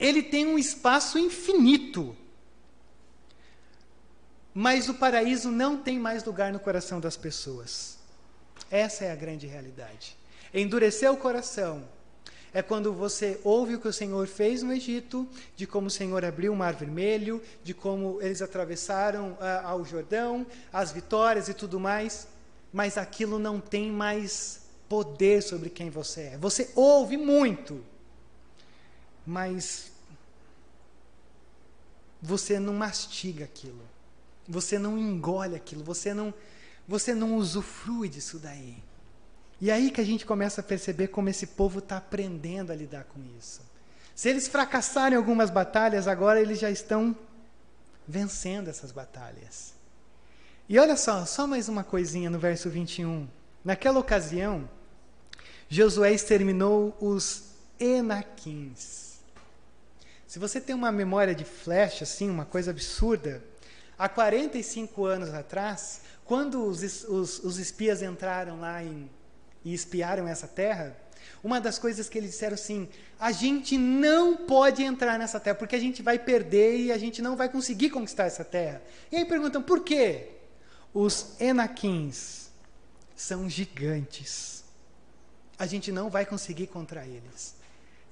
ele 0.00 0.22
tem 0.22 0.46
um 0.46 0.58
espaço 0.58 1.18
infinito. 1.18 2.16
Mas 4.54 4.88
o 4.88 4.94
paraíso 4.94 5.50
não 5.50 5.76
tem 5.76 5.98
mais 5.98 6.24
lugar 6.24 6.50
no 6.52 6.58
coração 6.58 6.98
das 6.98 7.16
pessoas. 7.16 7.98
Essa 8.70 9.04
é 9.04 9.12
a 9.12 9.16
grande 9.16 9.46
realidade. 9.46 10.16
Endurecer 10.52 11.12
o 11.12 11.16
coração 11.16 11.86
é 12.52 12.62
quando 12.62 12.92
você 12.92 13.40
ouve 13.44 13.74
o 13.74 13.80
que 13.80 13.88
o 13.88 13.92
Senhor 13.92 14.26
fez 14.26 14.62
no 14.62 14.72
Egito, 14.72 15.28
de 15.56 15.66
como 15.66 15.88
o 15.88 15.90
Senhor 15.90 16.24
abriu 16.24 16.52
o 16.52 16.56
Mar 16.56 16.74
Vermelho, 16.74 17.42
de 17.62 17.74
como 17.74 18.20
eles 18.22 18.42
atravessaram 18.42 19.32
uh, 19.32 19.64
ao 19.64 19.84
Jordão, 19.84 20.46
as 20.72 20.92
vitórias 20.92 21.48
e 21.48 21.54
tudo 21.54 21.78
mais, 21.78 22.28
mas 22.72 22.96
aquilo 22.96 23.38
não 23.38 23.60
tem 23.60 23.90
mais 23.90 24.62
poder 24.88 25.42
sobre 25.42 25.68
quem 25.68 25.90
você 25.90 26.22
é. 26.22 26.38
Você 26.38 26.70
ouve 26.74 27.16
muito, 27.16 27.84
mas 29.26 29.92
você 32.20 32.58
não 32.58 32.74
mastiga 32.74 33.44
aquilo. 33.44 33.82
Você 34.48 34.78
não 34.78 34.96
engole 34.96 35.54
aquilo, 35.54 35.84
você 35.84 36.14
não 36.14 36.32
você 36.86 37.14
não 37.14 37.36
usufrui 37.36 38.08
disso 38.08 38.38
daí. 38.38 38.82
E 39.60 39.70
aí 39.70 39.90
que 39.90 40.00
a 40.00 40.04
gente 40.04 40.24
começa 40.24 40.60
a 40.60 40.64
perceber 40.64 41.08
como 41.08 41.28
esse 41.28 41.46
povo 41.46 41.80
está 41.80 41.96
aprendendo 41.96 42.70
a 42.70 42.76
lidar 42.76 43.04
com 43.04 43.20
isso. 43.38 43.60
Se 44.14 44.28
eles 44.28 44.48
fracassarem 44.48 45.14
em 45.14 45.16
algumas 45.16 45.50
batalhas, 45.50 46.06
agora 46.06 46.40
eles 46.40 46.58
já 46.58 46.70
estão 46.70 47.16
vencendo 48.06 48.68
essas 48.68 48.92
batalhas. 48.92 49.74
E 50.68 50.78
olha 50.78 50.96
só, 50.96 51.24
só 51.24 51.46
mais 51.46 51.68
uma 51.68 51.82
coisinha 51.82 52.28
no 52.30 52.38
verso 52.38 52.68
21. 52.68 53.28
Naquela 53.64 53.98
ocasião, 53.98 54.68
Josué 55.68 56.12
exterminou 56.12 56.96
os 57.00 57.44
Enaquins. 57.78 59.18
Se 60.26 60.38
você 60.38 60.60
tem 60.60 60.74
uma 60.74 60.92
memória 60.92 61.34
de 61.34 61.44
flash, 61.44 62.02
assim, 62.02 62.28
uma 62.28 62.44
coisa 62.44 62.70
absurda, 62.70 63.42
há 63.98 64.08
45 64.08 65.04
anos 65.04 65.32
atrás, 65.32 66.02
quando 66.24 66.64
os, 66.64 66.82
os, 67.04 67.38
os 67.38 67.58
espias 67.58 68.02
entraram 68.02 68.60
lá 68.60 68.82
em, 68.82 69.08
e 69.64 69.74
espiaram 69.74 70.26
essa 70.26 70.46
terra, 70.46 70.96
uma 71.42 71.60
das 71.60 71.78
coisas 71.78 72.08
que 72.08 72.18
eles 72.18 72.30
disseram 72.30 72.54
assim: 72.54 72.88
a 73.18 73.32
gente 73.32 73.78
não 73.78 74.36
pode 74.36 74.82
entrar 74.82 75.18
nessa 75.18 75.38
terra, 75.38 75.56
porque 75.56 75.76
a 75.76 75.80
gente 75.80 76.02
vai 76.02 76.18
perder 76.18 76.78
e 76.78 76.92
a 76.92 76.98
gente 76.98 77.22
não 77.22 77.36
vai 77.36 77.48
conseguir 77.48 77.90
conquistar 77.90 78.24
essa 78.24 78.44
terra. 78.44 78.82
E 79.10 79.16
aí 79.16 79.24
perguntam: 79.24 79.62
por 79.62 79.80
quê? 79.80 80.30
Os 80.92 81.38
Enaquins 81.40 82.48
são 83.14 83.48
gigantes 83.48 84.58
a 85.58 85.66
gente 85.66 85.90
não 85.90 86.08
vai 86.08 86.24
conseguir 86.24 86.68
contra 86.68 87.04
eles. 87.04 87.56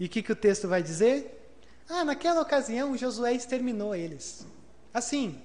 E 0.01 0.07
o 0.07 0.09
que, 0.09 0.22
que 0.22 0.32
o 0.32 0.36
texto 0.36 0.66
vai 0.66 0.82
dizer? 0.82 1.55
Ah, 1.88 2.05
naquela 2.05 2.40
ocasião 2.40 2.99
Josué 2.99 3.34
exterminou 3.34 3.94
eles. 3.94 4.44
Assim, 4.92 5.40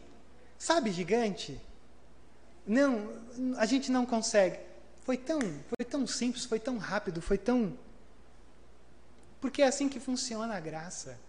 sabe, 0.58 0.92
gigante? 0.92 1.62
Não, 2.66 3.08
a 3.58 3.66
gente 3.66 3.92
não 3.92 4.06
consegue. 4.06 4.58
Foi 5.12 5.18
tão, 5.18 5.42
foi 5.42 5.86
tão 5.86 6.08
simples, 6.08 6.46
foi 6.46 6.58
tão 6.58 6.78
rápido, 6.78 7.22
foi 7.22 7.38
tão. 7.38 7.74
Porque 9.42 9.62
é 9.62 9.68
assim 9.68 9.90
que 9.90 10.00
funciona 10.00 10.56
a 10.56 10.60
graça. 10.62 11.20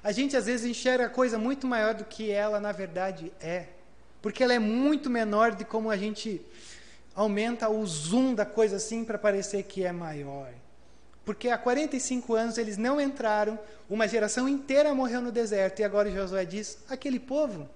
A 0.00 0.12
gente 0.12 0.36
às 0.36 0.46
vezes 0.46 0.64
enxerga 0.64 1.06
a 1.06 1.10
coisa 1.10 1.40
muito 1.40 1.66
maior 1.66 1.92
do 1.92 2.04
que 2.04 2.30
ela 2.30 2.60
na 2.60 2.70
verdade 2.70 3.32
é. 3.40 3.66
Porque 4.20 4.44
ela 4.44 4.54
é 4.54 4.60
muito 4.60 5.10
menor 5.10 5.56
de 5.56 5.64
como 5.64 5.90
a 5.90 5.96
gente 5.96 6.40
aumenta 7.16 7.68
o 7.68 7.84
zoom 7.84 8.32
da 8.32 8.46
coisa 8.46 8.76
assim 8.76 9.04
para 9.04 9.18
parecer 9.18 9.64
que 9.64 9.82
é 9.82 9.90
maior. 9.90 10.52
Porque 11.24 11.48
há 11.48 11.58
45 11.58 12.34
anos 12.34 12.58
eles 12.58 12.76
não 12.76 13.00
entraram, 13.00 13.58
uma 13.90 14.06
geração 14.06 14.48
inteira 14.48 14.94
morreu 14.94 15.20
no 15.20 15.32
deserto, 15.32 15.80
e 15.80 15.84
agora 15.84 16.08
Josué 16.12 16.44
diz: 16.44 16.78
aquele 16.88 17.18
povo 17.18 17.68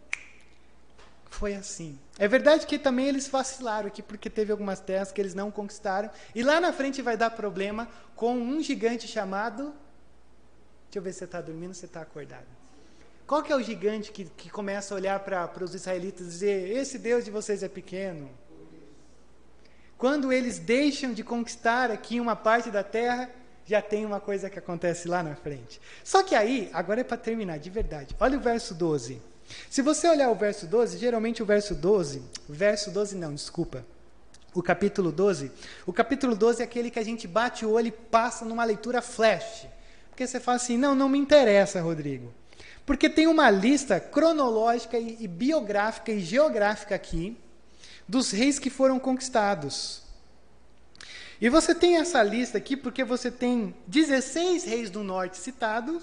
foi 1.36 1.54
assim. 1.54 1.98
É 2.18 2.26
verdade 2.26 2.66
que 2.66 2.78
também 2.78 3.06
eles 3.06 3.28
vacilaram 3.28 3.88
aqui, 3.88 4.02
porque 4.02 4.30
teve 4.30 4.50
algumas 4.50 4.80
terras 4.80 5.12
que 5.12 5.20
eles 5.20 5.34
não 5.34 5.50
conquistaram, 5.50 6.10
e 6.34 6.42
lá 6.42 6.60
na 6.60 6.72
frente 6.72 7.02
vai 7.02 7.16
dar 7.16 7.30
problema 7.30 7.86
com 8.14 8.34
um 8.36 8.62
gigante 8.62 9.06
chamado. 9.06 9.74
Deixa 10.84 10.98
eu 10.98 11.02
ver 11.02 11.12
se 11.12 11.18
você 11.18 11.24
está 11.26 11.40
dormindo 11.42 11.68
ou 11.68 11.74
se 11.74 11.84
está 11.84 12.00
acordado. 12.00 12.46
Qual 13.26 13.42
que 13.42 13.52
é 13.52 13.56
o 13.56 13.62
gigante 13.62 14.12
que, 14.12 14.24
que 14.24 14.48
começa 14.48 14.94
a 14.94 14.96
olhar 14.96 15.20
para 15.20 15.62
os 15.62 15.74
israelitas 15.74 16.26
e 16.26 16.30
dizer: 16.30 16.76
Esse 16.76 16.98
Deus 16.98 17.24
de 17.24 17.30
vocês 17.30 17.62
é 17.62 17.68
pequeno? 17.68 18.30
Quando 19.98 20.32
eles 20.32 20.58
deixam 20.58 21.12
de 21.12 21.22
conquistar 21.22 21.90
aqui 21.90 22.18
uma 22.18 22.36
parte 22.36 22.70
da 22.70 22.82
terra, 22.82 23.30
já 23.64 23.82
tem 23.82 24.06
uma 24.06 24.20
coisa 24.20 24.48
que 24.48 24.58
acontece 24.58 25.06
lá 25.06 25.22
na 25.22 25.34
frente. 25.34 25.80
Só 26.02 26.22
que 26.22 26.34
aí, 26.34 26.70
agora 26.72 27.00
é 27.00 27.04
para 27.04 27.16
terminar, 27.16 27.58
de 27.58 27.68
verdade. 27.68 28.14
Olha 28.20 28.38
o 28.38 28.40
verso 28.40 28.74
12. 28.74 29.35
Se 29.70 29.82
você 29.82 30.08
olhar 30.08 30.30
o 30.30 30.34
verso 30.34 30.66
12, 30.66 30.98
geralmente 30.98 31.42
o 31.42 31.46
verso 31.46 31.74
12, 31.74 32.22
verso 32.48 32.90
12 32.90 33.16
não, 33.16 33.34
desculpa. 33.34 33.84
O 34.54 34.62
capítulo 34.62 35.12
12, 35.12 35.52
o 35.86 35.92
capítulo 35.92 36.34
12 36.34 36.62
é 36.62 36.64
aquele 36.64 36.90
que 36.90 36.98
a 36.98 37.04
gente 37.04 37.28
bate 37.28 37.66
o 37.66 37.70
olho 37.70 37.88
e 37.88 37.92
passa 37.92 38.44
numa 38.44 38.64
leitura 38.64 39.02
flash. 39.02 39.66
Porque 40.08 40.26
você 40.26 40.40
fala 40.40 40.56
assim: 40.56 40.78
"Não, 40.78 40.94
não 40.94 41.08
me 41.08 41.18
interessa, 41.18 41.80
Rodrigo". 41.80 42.32
Porque 42.86 43.10
tem 43.10 43.26
uma 43.26 43.50
lista 43.50 44.00
cronológica 44.00 44.96
e, 44.98 45.18
e 45.20 45.28
biográfica 45.28 46.12
e 46.12 46.20
geográfica 46.20 46.94
aqui 46.94 47.36
dos 48.08 48.30
reis 48.30 48.58
que 48.58 48.70
foram 48.70 48.98
conquistados. 48.98 50.02
E 51.40 51.48
você 51.48 51.74
tem 51.74 51.96
essa 51.96 52.22
lista 52.22 52.56
aqui 52.56 52.76
porque 52.76 53.04
você 53.04 53.30
tem 53.30 53.74
16 53.86 54.64
reis 54.64 54.88
do 54.88 55.02
norte 55.02 55.36
citados 55.36 56.02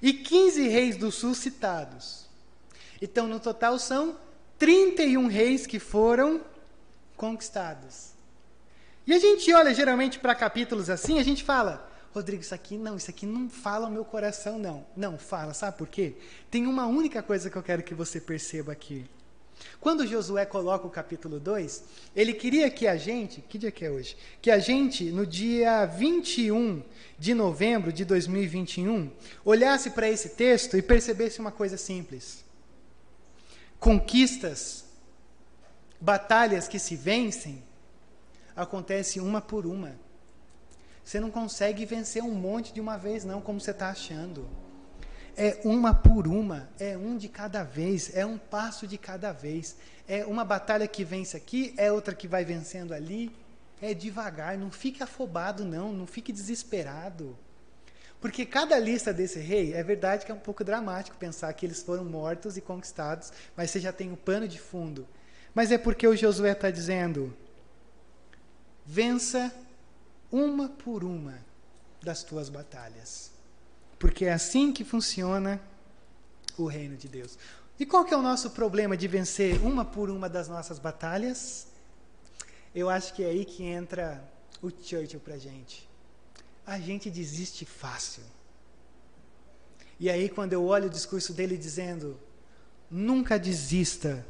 e 0.00 0.12
15 0.12 0.68
reis 0.68 0.96
do 0.96 1.10
sul 1.10 1.34
citados. 1.34 2.21
Então, 3.02 3.26
no 3.26 3.40
total, 3.40 3.80
são 3.80 4.16
31 4.60 5.26
reis 5.26 5.66
que 5.66 5.80
foram 5.80 6.40
conquistados. 7.16 8.12
E 9.04 9.12
a 9.12 9.18
gente 9.18 9.52
olha 9.52 9.74
geralmente 9.74 10.20
para 10.20 10.36
capítulos 10.36 10.88
assim, 10.88 11.18
a 11.18 11.24
gente 11.24 11.42
fala, 11.42 11.90
Rodrigo, 12.14 12.42
isso 12.42 12.54
aqui 12.54 12.78
não, 12.78 12.96
isso 12.96 13.10
aqui 13.10 13.26
não 13.26 13.50
fala 13.50 13.88
o 13.88 13.90
meu 13.90 14.04
coração, 14.04 14.56
não. 14.56 14.86
Não, 14.96 15.18
fala, 15.18 15.52
sabe 15.52 15.76
por 15.78 15.88
quê? 15.88 16.14
Tem 16.48 16.64
uma 16.64 16.86
única 16.86 17.20
coisa 17.20 17.50
que 17.50 17.56
eu 17.56 17.62
quero 17.62 17.82
que 17.82 17.92
você 17.92 18.20
perceba 18.20 18.70
aqui. 18.70 19.04
Quando 19.80 20.06
Josué 20.06 20.46
coloca 20.46 20.86
o 20.86 20.90
capítulo 20.90 21.40
2, 21.40 21.82
ele 22.14 22.32
queria 22.32 22.70
que 22.70 22.86
a 22.86 22.96
gente, 22.96 23.40
que 23.40 23.58
dia 23.58 23.72
que 23.72 23.84
é 23.84 23.90
hoje? 23.90 24.16
Que 24.40 24.50
a 24.50 24.60
gente, 24.60 25.10
no 25.10 25.26
dia 25.26 25.86
21 25.86 26.84
de 27.18 27.34
novembro 27.34 27.92
de 27.92 28.04
2021, 28.04 29.10
olhasse 29.44 29.90
para 29.90 30.08
esse 30.08 30.30
texto 30.30 30.76
e 30.76 30.82
percebesse 30.82 31.40
uma 31.40 31.50
coisa 31.50 31.76
simples. 31.76 32.44
Conquistas, 33.82 34.84
batalhas 36.00 36.68
que 36.68 36.78
se 36.78 36.96
vencem, 36.96 37.62
acontecem 38.56 39.20
uma 39.20 39.40
por 39.40 39.66
uma. 39.66 39.92
Você 41.04 41.18
não 41.18 41.30
consegue 41.30 41.84
vencer 41.84 42.22
um 42.22 42.34
monte 42.34 42.72
de 42.72 42.80
uma 42.80 42.96
vez, 42.96 43.24
não, 43.24 43.40
como 43.40 43.60
você 43.60 43.72
está 43.72 43.90
achando 43.90 44.48
é 45.36 45.60
uma 45.64 45.94
por 45.94 46.26
uma, 46.26 46.68
é 46.78 46.96
um 46.96 47.16
de 47.16 47.28
cada 47.28 47.62
vez, 47.62 48.14
é 48.14 48.24
um 48.24 48.38
passo 48.38 48.86
de 48.86 48.98
cada 48.98 49.32
vez. 49.32 49.76
É 50.06 50.26
uma 50.26 50.44
batalha 50.44 50.86
que 50.86 51.04
vence 51.04 51.36
aqui, 51.36 51.74
é 51.76 51.90
outra 51.90 52.14
que 52.14 52.28
vai 52.28 52.44
vencendo 52.44 52.92
ali. 52.92 53.30
É 53.80 53.94
devagar, 53.94 54.56
não 54.56 54.70
fique 54.70 55.02
afobado, 55.02 55.64
não, 55.64 55.92
não 55.92 56.06
fique 56.06 56.32
desesperado. 56.32 57.36
Porque 58.22 58.46
cada 58.46 58.78
lista 58.78 59.12
desse 59.12 59.40
rei, 59.40 59.74
é 59.74 59.82
verdade 59.82 60.24
que 60.24 60.30
é 60.30 60.34
um 60.34 60.38
pouco 60.38 60.62
dramático 60.62 61.16
pensar 61.16 61.52
que 61.54 61.66
eles 61.66 61.82
foram 61.82 62.04
mortos 62.04 62.56
e 62.56 62.60
conquistados, 62.60 63.32
mas 63.56 63.68
você 63.68 63.80
já 63.80 63.92
tem 63.92 64.10
o 64.10 64.12
um 64.12 64.16
pano 64.16 64.46
de 64.46 64.60
fundo. 64.60 65.08
Mas 65.52 65.72
é 65.72 65.76
porque 65.76 66.06
o 66.06 66.14
Josué 66.14 66.52
está 66.52 66.70
dizendo: 66.70 67.36
vença 68.86 69.52
uma 70.30 70.68
por 70.68 71.02
uma 71.02 71.44
das 72.00 72.22
tuas 72.22 72.48
batalhas. 72.48 73.32
Porque 73.98 74.24
é 74.24 74.32
assim 74.32 74.72
que 74.72 74.84
funciona 74.84 75.60
o 76.56 76.66
reino 76.66 76.96
de 76.96 77.08
Deus. 77.08 77.36
E 77.76 77.84
qual 77.84 78.04
que 78.04 78.14
é 78.14 78.16
o 78.16 78.22
nosso 78.22 78.50
problema 78.50 78.96
de 78.96 79.08
vencer 79.08 79.60
uma 79.64 79.84
por 79.84 80.08
uma 80.08 80.28
das 80.28 80.46
nossas 80.46 80.78
batalhas? 80.78 81.66
Eu 82.72 82.88
acho 82.88 83.14
que 83.14 83.24
é 83.24 83.30
aí 83.30 83.44
que 83.44 83.64
entra 83.64 84.22
o 84.62 84.70
Churchill 84.70 85.18
para 85.18 85.36
gente. 85.36 85.90
A 86.66 86.78
gente 86.78 87.10
desiste 87.10 87.64
fácil. 87.64 88.22
E 89.98 90.08
aí, 90.10 90.28
quando 90.28 90.52
eu 90.52 90.64
olho 90.64 90.86
o 90.86 90.90
discurso 90.90 91.32
dele 91.32 91.56
dizendo: 91.56 92.18
nunca 92.90 93.38
desista, 93.38 94.26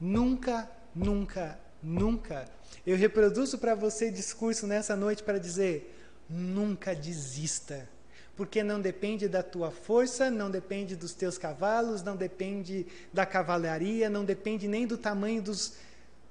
nunca, 0.00 0.70
nunca, 0.94 1.58
nunca. 1.82 2.48
Eu 2.86 2.96
reproduzo 2.96 3.58
para 3.58 3.74
você 3.74 4.10
discurso 4.10 4.66
nessa 4.66 4.94
noite 4.96 5.22
para 5.22 5.38
dizer: 5.38 5.96
nunca 6.28 6.94
desista 6.94 7.88
porque 8.36 8.62
não 8.62 8.80
depende 8.80 9.28
da 9.28 9.42
tua 9.42 9.70
força, 9.70 10.30
não 10.30 10.50
depende 10.50 10.96
dos 10.96 11.14
teus 11.14 11.38
cavalos, 11.38 12.02
não 12.02 12.16
depende 12.16 12.86
da 13.12 13.24
cavalaria, 13.24 14.10
não 14.10 14.24
depende 14.24 14.66
nem 14.66 14.86
do 14.86 14.98
tamanho 14.98 15.40
dos, 15.40 15.74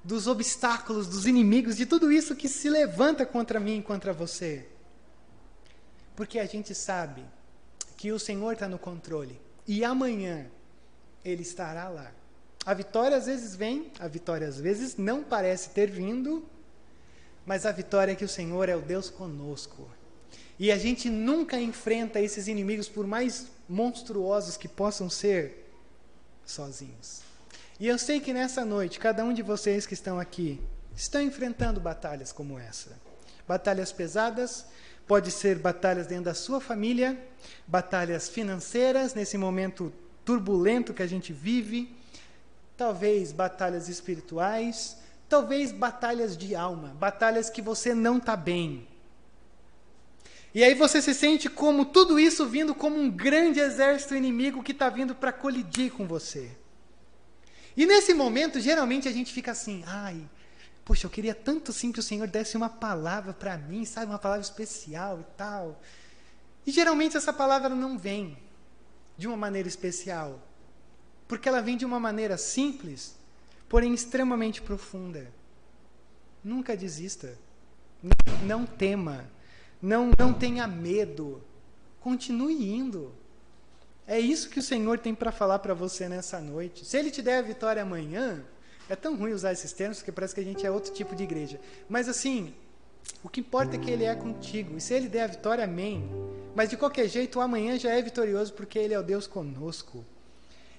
dos 0.04 0.28
obstáculos, 0.28 1.08
dos 1.08 1.26
inimigos, 1.26 1.78
de 1.78 1.86
tudo 1.86 2.12
isso 2.12 2.36
que 2.36 2.50
se 2.50 2.70
levanta 2.70 3.26
contra 3.26 3.60
mim 3.60 3.80
e 3.80 3.82
contra 3.82 4.12
você. 4.12 4.68
Porque 6.16 6.40
a 6.40 6.46
gente 6.46 6.76
sabe 6.76 7.24
que 7.98 8.12
o 8.12 8.20
Senhor 8.20 8.54
está 8.54 8.68
no 8.68 8.78
controle 8.78 9.40
e 9.68 9.84
amanhã 9.84 10.48
Ele 11.24 11.42
estará 11.42 11.90
lá. 11.90 12.12
A 12.66 12.74
vitória 12.74 13.18
às 13.18 13.26
vezes 13.26 13.56
vem, 13.56 13.92
a 14.00 14.08
vitória 14.08 14.48
às 14.48 14.60
vezes 14.60 14.96
não 14.96 15.24
parece 15.24 15.70
ter 15.72 15.90
vindo, 15.90 16.48
mas 17.46 17.66
a 17.66 17.72
vitória 17.72 18.14
é 18.14 18.16
que 18.16 18.24
o 18.24 18.30
Senhor 18.30 18.70
é 18.70 18.76
o 18.76 18.82
Deus 18.82 19.10
conosco. 19.10 19.90
E 20.58 20.72
a 20.72 20.78
gente 20.78 21.10
nunca 21.10 21.60
enfrenta 21.60 22.22
esses 22.22 22.48
inimigos, 22.48 22.88
por 22.88 23.06
mais 23.06 23.48
monstruosos 23.68 24.56
que 24.56 24.68
possam 24.68 25.10
ser, 25.10 25.72
sozinhos. 26.46 27.22
E 27.80 27.88
eu 27.88 27.98
sei 27.98 28.20
que 28.20 28.34
nessa 28.34 28.64
noite, 28.64 29.00
cada 29.00 29.24
um 29.26 29.34
de 29.34 29.42
vocês 29.42 29.86
que 29.86 29.94
estão 29.94 30.20
aqui, 30.20 30.62
estão 30.96 31.22
enfrentando 31.22 31.80
batalhas 31.80 32.32
como 32.32 32.60
essa. 32.60 32.92
Batalhas 33.48 33.92
pesadas, 33.92 34.66
pode 35.08 35.32
ser 35.32 35.58
batalhas 35.60 36.08
dentro 36.08 36.26
da 36.26 36.34
sua 36.34 36.60
família, 36.60 37.18
batalhas 37.68 38.30
financeiras 38.30 39.14
nesse 39.14 39.38
momento 39.38 39.92
turbulento 40.24 40.94
que 40.94 41.04
a 41.04 41.08
gente 41.08 41.34
vive, 41.34 41.94
talvez 42.78 43.32
batalhas 43.32 43.90
espirituais, 43.90 44.98
talvez 45.28 45.72
batalhas 45.72 46.38
de 46.38 46.56
alma, 46.56 46.90
batalhas 47.00 47.50
que 47.50 47.62
você 47.62 47.94
não 47.94 48.18
está 48.18 48.36
bem. 48.36 48.88
E 50.54 50.64
aí 50.64 50.76
você 50.76 51.02
se 51.02 51.14
sente 51.14 51.50
como 51.50 51.86
tudo 51.86 52.20
isso 52.20 52.46
vindo 52.46 52.76
como 52.76 52.96
um 52.96 53.10
grande 53.10 53.60
exército 53.60 54.16
inimigo 54.16 54.62
que 54.62 54.72
está 54.72 54.88
vindo 54.88 55.16
para 55.16 55.32
colidir 55.32 55.92
com 55.92 56.06
você. 56.06 56.52
E 57.76 57.88
nesse 57.88 58.14
momento, 58.14 58.60
geralmente 58.60 59.08
a 59.08 59.12
gente 59.12 59.34
fica 59.34 59.52
assim, 59.52 59.84
ai, 59.88 60.22
poxa, 60.86 61.06
eu 61.06 61.12
queria 61.12 61.34
tanto 61.34 61.72
sim 61.72 61.92
que 61.92 62.00
o 62.00 62.04
Senhor 62.04 62.28
desse 62.28 62.58
uma 62.58 62.70
palavra 62.70 63.34
para 63.34 63.58
mim, 63.58 63.86
sabe, 63.86 64.08
uma 64.08 64.20
palavra 64.20 64.44
especial 64.44 65.20
e 65.20 65.38
tal. 65.38 65.82
E 66.66 66.72
geralmente 66.72 67.18
essa 67.18 67.34
palavra 67.34 67.70
não 67.70 67.98
vem 67.98 68.38
de 69.18 69.28
uma 69.28 69.38
maneira 69.38 69.68
especial, 69.68 70.40
porque 71.28 71.48
ela 71.48 71.62
vem 71.62 71.78
de 71.78 71.86
uma 71.86 72.00
maneira 72.00 72.38
simples, 72.38 73.16
porém 73.70 73.94
extremamente 73.94 74.62
profunda. 74.62 75.32
Nunca 76.44 76.76
desista. 76.76 77.38
Não 78.44 78.66
tema. 78.66 79.26
Não, 79.82 80.12
não 80.18 80.34
tenha 80.34 80.68
medo. 80.68 81.42
Continue 82.02 82.70
indo. 82.70 83.14
É 84.06 84.20
isso 84.20 84.50
que 84.50 84.60
o 84.60 84.64
Senhor 84.64 85.00
tem 85.00 85.16
para 85.16 85.32
falar 85.32 85.60
para 85.60 85.74
você 85.74 86.10
nessa 86.10 86.42
noite. 86.42 86.84
Se 86.84 86.98
Ele 86.98 87.10
te 87.10 87.22
der 87.22 87.38
a 87.38 87.42
vitória 87.42 87.82
amanhã, 87.82 88.44
é 88.90 88.96
tão 88.96 89.16
ruim 89.16 89.32
usar 89.32 89.52
esses 89.52 89.72
termos 89.72 90.02
que 90.02 90.12
parece 90.12 90.36
que 90.36 90.42
a 90.42 90.44
gente 90.44 90.66
é 90.66 90.72
outro 90.72 90.94
tipo 90.94 91.16
de 91.16 91.24
igreja. 91.24 91.60
Mas 91.90 92.10
assim, 92.10 92.54
o 93.24 93.30
que 93.30 93.40
importa 93.40 93.76
é 93.76 93.80
que 93.80 93.90
Ele 93.90 94.04
é 94.04 94.16
contigo. 94.16 94.78
E 94.78 94.82
se 94.82 94.94
Ele 94.94 95.08
der 95.08 95.24
a 95.24 95.28
vitória, 95.28 95.64
amém. 95.64 96.10
Mas 96.56 96.70
de 96.70 96.78
qualquer 96.78 97.08
jeito, 97.08 97.40
o 97.40 97.42
amanhã 97.42 97.78
já 97.78 97.92
é 97.92 98.02
vitorioso 98.02 98.54
porque 98.54 98.78
Ele 98.78 98.94
é 98.94 99.00
o 99.00 99.04
Deus 99.04 99.28
conosco. 99.28 100.06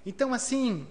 Então, 0.07 0.35
assim, 0.35 0.87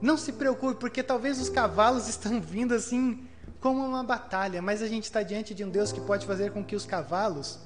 não 0.00 0.16
se 0.16 0.32
preocupe, 0.32 0.80
porque 0.80 1.02
talvez 1.02 1.40
os 1.40 1.48
cavalos 1.48 2.08
estão 2.10 2.40
vindo 2.40 2.74
assim 2.74 3.26
como 3.60 3.84
uma 3.84 4.02
batalha, 4.02 4.62
mas 4.62 4.80
a 4.80 4.88
gente 4.88 5.04
está 5.04 5.22
diante 5.22 5.54
de 5.54 5.62
um 5.62 5.68
Deus 5.68 5.92
que 5.92 6.00
pode 6.00 6.26
fazer 6.26 6.50
com 6.50 6.64
que 6.64 6.74
os 6.74 6.86
cavalos 6.86 7.58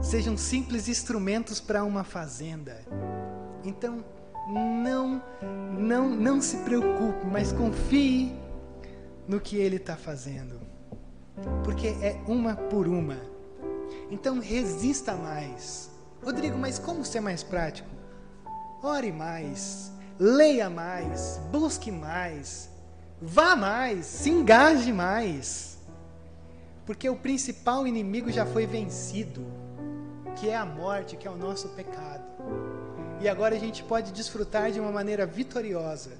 sejam 0.00 0.36
simples 0.38 0.88
instrumentos 0.88 1.60
para 1.60 1.84
uma 1.84 2.02
fazenda. 2.02 2.80
Então, 3.62 4.02
não, 4.48 5.22
não, 5.78 6.08
não 6.08 6.40
se 6.40 6.58
preocupe, 6.58 7.26
mas 7.26 7.52
confie 7.52 8.32
no 9.26 9.40
que 9.40 9.56
Ele 9.56 9.76
está 9.76 9.96
fazendo, 9.96 10.60
porque 11.62 11.88
é 11.88 12.20
uma 12.26 12.54
por 12.54 12.86
uma. 12.86 13.18
Então 14.10 14.38
resista 14.38 15.14
mais. 15.14 15.90
Rodrigo, 16.22 16.56
mas 16.58 16.78
como 16.78 17.04
ser 17.04 17.20
mais 17.20 17.42
prático? 17.42 17.88
Ore 18.82 19.12
mais, 19.12 19.92
leia 20.18 20.68
mais, 20.68 21.40
busque 21.50 21.90
mais, 21.90 22.70
vá 23.20 23.56
mais, 23.56 24.06
se 24.06 24.30
engaje 24.30 24.92
mais. 24.92 25.78
Porque 26.86 27.08
o 27.08 27.16
principal 27.16 27.86
inimigo 27.86 28.30
já 28.30 28.44
foi 28.44 28.66
vencido, 28.66 29.46
que 30.36 30.50
é 30.50 30.56
a 30.56 30.66
morte, 30.66 31.16
que 31.16 31.26
é 31.26 31.30
o 31.30 31.36
nosso 31.36 31.68
pecado. 31.70 32.24
E 33.20 33.28
agora 33.28 33.54
a 33.54 33.58
gente 33.58 33.82
pode 33.82 34.12
desfrutar 34.12 34.70
de 34.70 34.80
uma 34.80 34.92
maneira 34.92 35.24
vitoriosa, 35.24 36.12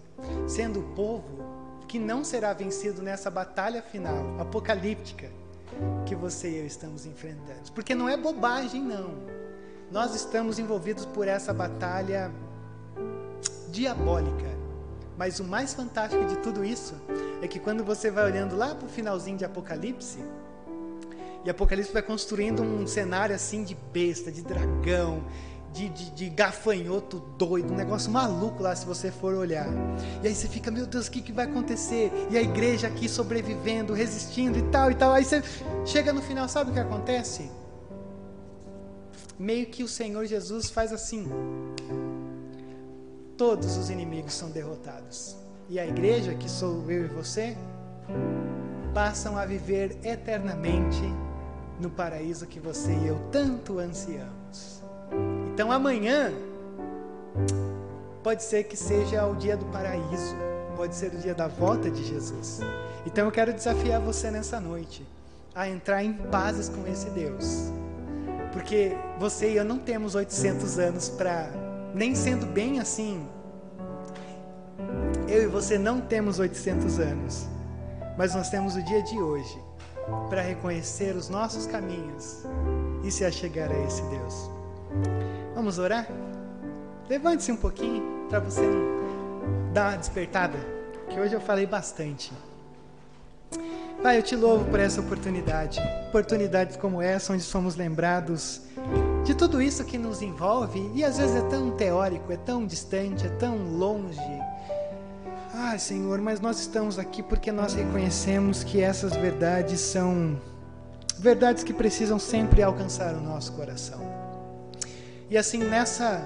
sendo 0.47 0.81
o 0.81 0.95
povo 0.95 1.45
que 1.87 1.99
não 1.99 2.25
será 2.25 2.53
vencido 2.53 3.03
nessa 3.03 3.31
batalha 3.31 3.83
final, 3.83 4.41
apocalíptica 4.41 5.31
que 6.07 6.15
você 6.15 6.51
e 6.51 6.57
eu 6.59 6.67
estamos 6.67 7.07
enfrentando. 7.07 7.73
Porque 7.75 7.95
não 7.95 8.09
é 8.09 8.17
bobagem, 8.17 8.83
não. 8.83 9.13
Nós 9.91 10.15
estamos 10.15 10.59
envolvidos 10.59 11.05
por 11.05 11.29
essa 11.29 11.53
batalha 11.53 12.31
diabólica. 13.69 14.55
Mas 15.17 15.39
o 15.39 15.45
mais 15.45 15.75
fantástico 15.75 16.25
de 16.25 16.37
tudo 16.39 16.65
isso 16.65 16.95
é 17.43 17.49
que 17.49 17.59
quando 17.59 17.85
você 17.85 18.11
vai 18.11 18.25
olhando 18.25 18.57
lá 18.57 18.75
para 18.75 18.87
o 18.87 18.89
finalzinho 18.89 19.37
de 19.37 19.45
Apocalipse, 19.45 20.19
e 21.45 21.51
Apocalipse 21.51 21.93
vai 21.93 22.03
construindo 22.03 22.63
um 22.63 22.87
cenário 22.87 23.35
assim 23.35 23.63
de 23.63 23.75
besta, 23.75 24.33
de 24.33 24.43
dragão, 24.43 25.23
de, 25.75 25.89
de, 25.89 26.11
de, 26.13 26.31
gafanhoto 26.31 27.19
doido, 27.37 27.73
um 27.73 27.77
negócio 27.77 28.09
maluco 28.11 28.63
lá 28.63 28.77
se 28.77 28.87
você 28.87 29.11
for 29.11 29.35
olhar. 29.35 29.67
E 30.23 30.29
aí 30.29 30.35
você 30.35 30.49
fica, 30.49 30.71
meu 30.71 30.87
Deus, 30.87 31.09
o 31.09 31.11
que, 31.11 31.21
que 31.21 31.33
vai 31.33 31.47
acontecer? 31.47 32.13
E 32.31 32.39
a 32.39 32.43
igreja 32.43 32.87
aqui 32.87 33.09
sobrevivendo, 33.09 33.93
resistindo 33.93 34.57
e 34.57 34.63
tal 34.71 34.93
e 34.93 34.95
tal. 34.95 35.13
Aí 35.13 35.25
você 35.25 35.43
chega 35.85 36.13
no 36.13 36.23
final, 36.23 36.49
sabe 36.49 36.71
o 36.71 36.75
que 36.75 36.79
acontece? 36.79 37.51
Meio 39.37 39.67
que 39.67 39.83
o 39.83 39.89
Senhor 39.89 40.25
Jesus 40.27 40.71
faz 40.71 40.93
assim. 40.93 41.29
Todos 43.37 43.77
os 43.77 43.91
inimigos 43.91 44.33
são 44.33 44.51
derrotados. 44.51 45.37
E 45.69 45.81
a 45.81 45.87
igreja, 45.87 46.35
que 46.35 46.49
sou 46.49 46.89
eu 46.89 47.07
e 47.07 47.09
você, 47.09 47.57
passam 48.95 49.37
a 49.37 49.45
viver 49.45 49.99
eternamente 50.05 51.03
no 51.81 51.91
paraíso 51.91 52.47
que 52.47 52.61
você 52.61 52.93
e 52.93 53.09
eu 53.09 53.19
tanto 53.33 53.81
ansiamos. 53.81 54.44
Então 55.55 55.71
amanhã 55.71 56.33
pode 58.25 58.43
ser 58.43 58.65
que 58.65 58.77
seja 58.77 59.25
o 59.25 59.37
dia 59.37 59.57
do 59.57 59.65
paraíso, 59.67 60.35
pode 60.77 60.97
ser 60.97 61.15
o 61.15 61.17
dia 61.17 61.33
da 61.33 61.47
volta 61.47 61.89
de 61.89 62.03
Jesus. 62.03 62.59
Então 63.07 63.27
eu 63.27 63.31
quero 63.31 63.53
desafiar 63.53 64.01
você 64.01 64.33
nessa 64.33 64.59
noite 64.59 65.07
a 65.55 65.69
entrar 65.69 66.03
em 66.03 66.13
pazes 66.13 66.69
com 66.69 66.85
esse 66.89 67.09
Deus. 67.11 67.71
Porque 68.53 68.97
você 69.17 69.53
e 69.53 69.57
eu 69.57 69.65
não 69.65 69.79
temos 69.79 70.17
800 70.17 70.77
anos 70.81 71.09
para 71.09 71.49
nem 71.95 72.17
sendo 72.17 72.47
bem 72.47 72.81
assim. 72.81 73.25
Eu 75.29 75.45
e 75.45 75.47
você 75.47 75.79
não 75.79 76.01
temos 76.01 76.41
800 76.41 76.99
anos, 76.99 77.47
mas 78.19 78.35
nós 78.35 78.51
temos 78.51 78.75
o 78.75 78.83
dia 78.83 79.05
de 79.05 79.23
hoje 79.23 79.57
para 80.29 80.43
reconhecer 80.43 81.15
os 81.15 81.29
nossos 81.29 81.65
caminhos 81.65 82.43
e 83.05 83.11
se 83.13 83.25
achegar 83.25 83.71
a 83.71 83.79
esse 83.85 84.03
Deus. 84.03 84.51
Vamos 85.55 85.79
orar? 85.79 86.09
Levante-se 87.09 87.53
um 87.53 87.57
pouquinho 87.57 88.27
para 88.29 88.41
você 88.41 88.63
dar 89.73 89.91
uma 89.91 89.99
despertada, 89.99 90.59
que 91.09 91.21
hoje 91.21 91.35
eu 91.35 91.41
falei 91.41 91.65
bastante. 91.65 92.33
Pai, 94.03 94.19
eu 94.19 94.23
te 94.23 94.35
louvo 94.35 94.65
por 94.67 94.81
essa 94.81 95.01
oportunidade. 95.01 95.81
Oportunidades 96.09 96.77
como 96.77 97.01
essa, 97.01 97.33
onde 97.33 97.43
somos 97.43 97.77
lembrados 97.77 98.63
de 99.25 99.35
tudo 99.35 99.63
isso 99.63 99.85
que 99.85 99.97
nos 99.97 100.21
envolve 100.21 100.91
e 100.95 101.05
às 101.05 101.19
vezes 101.19 101.37
é 101.37 101.49
tão 101.49 101.71
teórico, 101.71 102.33
é 102.33 102.37
tão 102.37 102.67
distante, 102.67 103.27
é 103.27 103.31
tão 103.31 103.57
longe. 103.57 104.21
Ai, 105.55 105.79
Senhor, 105.79 106.21
mas 106.21 106.41
nós 106.41 106.59
estamos 106.59 106.99
aqui 106.99 107.23
porque 107.23 107.53
nós 107.53 107.75
reconhecemos 107.75 108.65
que 108.65 108.83
essas 108.83 109.15
verdades 109.15 109.81
são 109.81 110.39
verdades 111.17 111.63
que 111.63 111.73
precisam 111.73 112.19
sempre 112.19 112.63
alcançar 112.63 113.15
o 113.15 113.21
nosso 113.21 113.53
coração. 113.53 114.24
E 115.31 115.39
assim 115.39 115.59
nessa 115.59 116.23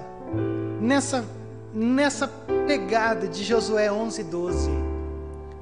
nessa 0.81 1.25
nessa 1.73 2.27
pegada 2.67 3.27
de 3.27 3.43
Josué 3.43 3.91
11, 3.91 4.23
12, 4.23 4.69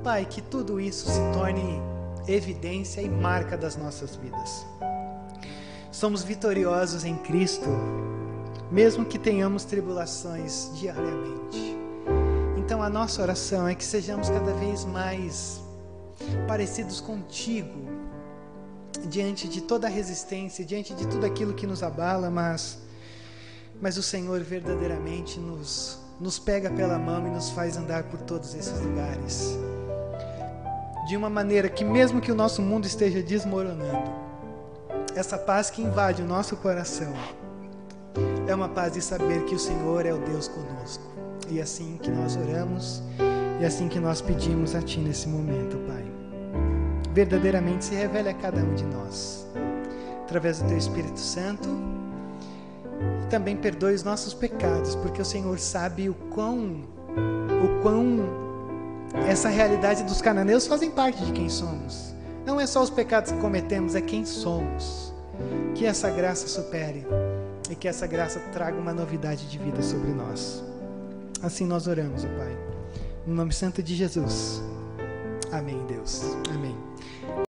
Pai, 0.03 0.25
que 0.25 0.41
tudo 0.41 0.79
isso 0.79 1.09
se 1.09 1.19
torne 1.33 1.81
evidência 2.27 3.01
e 3.01 3.09
marca 3.09 3.57
das 3.57 3.75
nossas 3.75 4.15
vidas. 4.15 4.65
Somos 5.91 6.23
vitoriosos 6.23 7.03
em 7.03 7.15
Cristo, 7.15 7.67
mesmo 8.71 9.05
que 9.05 9.17
tenhamos 9.17 9.65
tribulações 9.65 10.71
diariamente. 10.75 11.77
Então 12.57 12.81
a 12.81 12.89
nossa 12.89 13.21
oração 13.21 13.67
é 13.67 13.75
que 13.75 13.83
sejamos 13.83 14.29
cada 14.29 14.53
vez 14.53 14.85
mais 14.85 15.61
parecidos 16.47 16.99
contigo, 16.99 17.87
diante 19.05 19.47
de 19.47 19.61
toda 19.61 19.87
a 19.87 19.89
resistência, 19.89 20.65
diante 20.65 20.93
de 20.93 21.07
tudo 21.07 21.25
aquilo 21.25 21.53
que 21.53 21.67
nos 21.67 21.83
abala, 21.83 22.29
mas 22.29 22.79
mas 23.81 23.97
o 23.97 24.03
Senhor 24.03 24.41
verdadeiramente 24.41 25.39
nos, 25.39 25.99
nos 26.19 26.39
pega 26.39 26.69
pela 26.69 26.97
mão 26.97 27.27
e 27.27 27.29
nos 27.29 27.49
faz 27.51 27.77
andar 27.77 28.03
por 28.03 28.19
todos 28.21 28.53
esses 28.55 28.79
lugares. 28.81 29.57
De 31.07 31.15
uma 31.15 31.29
maneira 31.29 31.69
que, 31.69 31.85
mesmo 31.85 32.19
que 32.19 32.31
o 32.31 32.35
nosso 32.35 32.61
mundo 32.61 32.85
esteja 32.85 33.21
desmoronando, 33.21 34.11
essa 35.15 35.37
paz 35.37 35.69
que 35.69 35.81
invade 35.81 36.21
o 36.21 36.25
nosso 36.25 36.55
coração 36.57 37.13
é 38.47 38.53
uma 38.53 38.69
paz 38.69 38.93
de 38.93 39.01
saber 39.01 39.43
que 39.45 39.55
o 39.55 39.59
Senhor 39.59 40.05
é 40.05 40.13
o 40.13 40.17
Deus 40.17 40.47
conosco. 40.47 41.03
E 41.49 41.59
é 41.59 41.61
assim 41.61 41.97
que 42.01 42.09
nós 42.09 42.35
oramos 42.35 43.01
e 43.59 43.63
é 43.63 43.67
assim 43.67 43.87
que 43.87 43.99
nós 43.99 44.21
pedimos 44.21 44.75
a 44.75 44.81
Ti 44.81 44.99
nesse 44.99 45.27
momento, 45.27 45.77
Pai. 45.87 46.03
Verdadeiramente 47.13 47.85
se 47.85 47.95
revele 47.95 48.29
a 48.29 48.33
cada 48.33 48.61
um 48.61 48.75
de 48.75 48.85
nós, 48.85 49.47
através 50.23 50.61
do 50.61 50.67
Teu 50.67 50.77
Espírito 50.77 51.19
Santo 51.19 51.67
e 53.23 53.27
também 53.27 53.55
perdoe 53.55 53.93
os 53.93 54.03
nossos 54.03 54.33
pecados, 54.33 54.95
porque 54.95 55.21
o 55.21 55.25
Senhor 55.25 55.57
sabe 55.59 56.09
o 56.09 56.13
quão, 56.13 56.83
o 57.63 57.81
quão 57.81 58.47
essa 59.27 59.49
realidade 59.49 60.03
dos 60.03 60.21
cananeus 60.21 60.67
fazem 60.67 60.91
parte 60.91 61.23
de 61.25 61.31
quem 61.31 61.49
somos. 61.49 62.13
Não 62.45 62.59
é 62.59 62.65
só 62.65 62.81
os 62.81 62.89
pecados 62.89 63.31
que 63.31 63.39
cometemos, 63.39 63.95
é 63.95 64.01
quem 64.01 64.25
somos. 64.25 65.13
Que 65.75 65.85
essa 65.85 66.09
graça 66.09 66.47
supere 66.47 67.05
e 67.69 67.75
que 67.75 67.87
essa 67.87 68.07
graça 68.07 68.39
traga 68.51 68.77
uma 68.77 68.93
novidade 68.93 69.47
de 69.47 69.57
vida 69.57 69.81
sobre 69.83 70.11
nós. 70.11 70.63
Assim 71.41 71.65
nós 71.65 71.87
oramos, 71.87 72.23
ó 72.23 72.27
Pai. 72.37 72.57
No 73.25 73.35
nome 73.35 73.53
santo 73.53 73.83
de 73.83 73.95
Jesus. 73.95 74.61
Amém, 75.51 75.85
Deus. 75.87 76.23
Amém. 76.53 76.75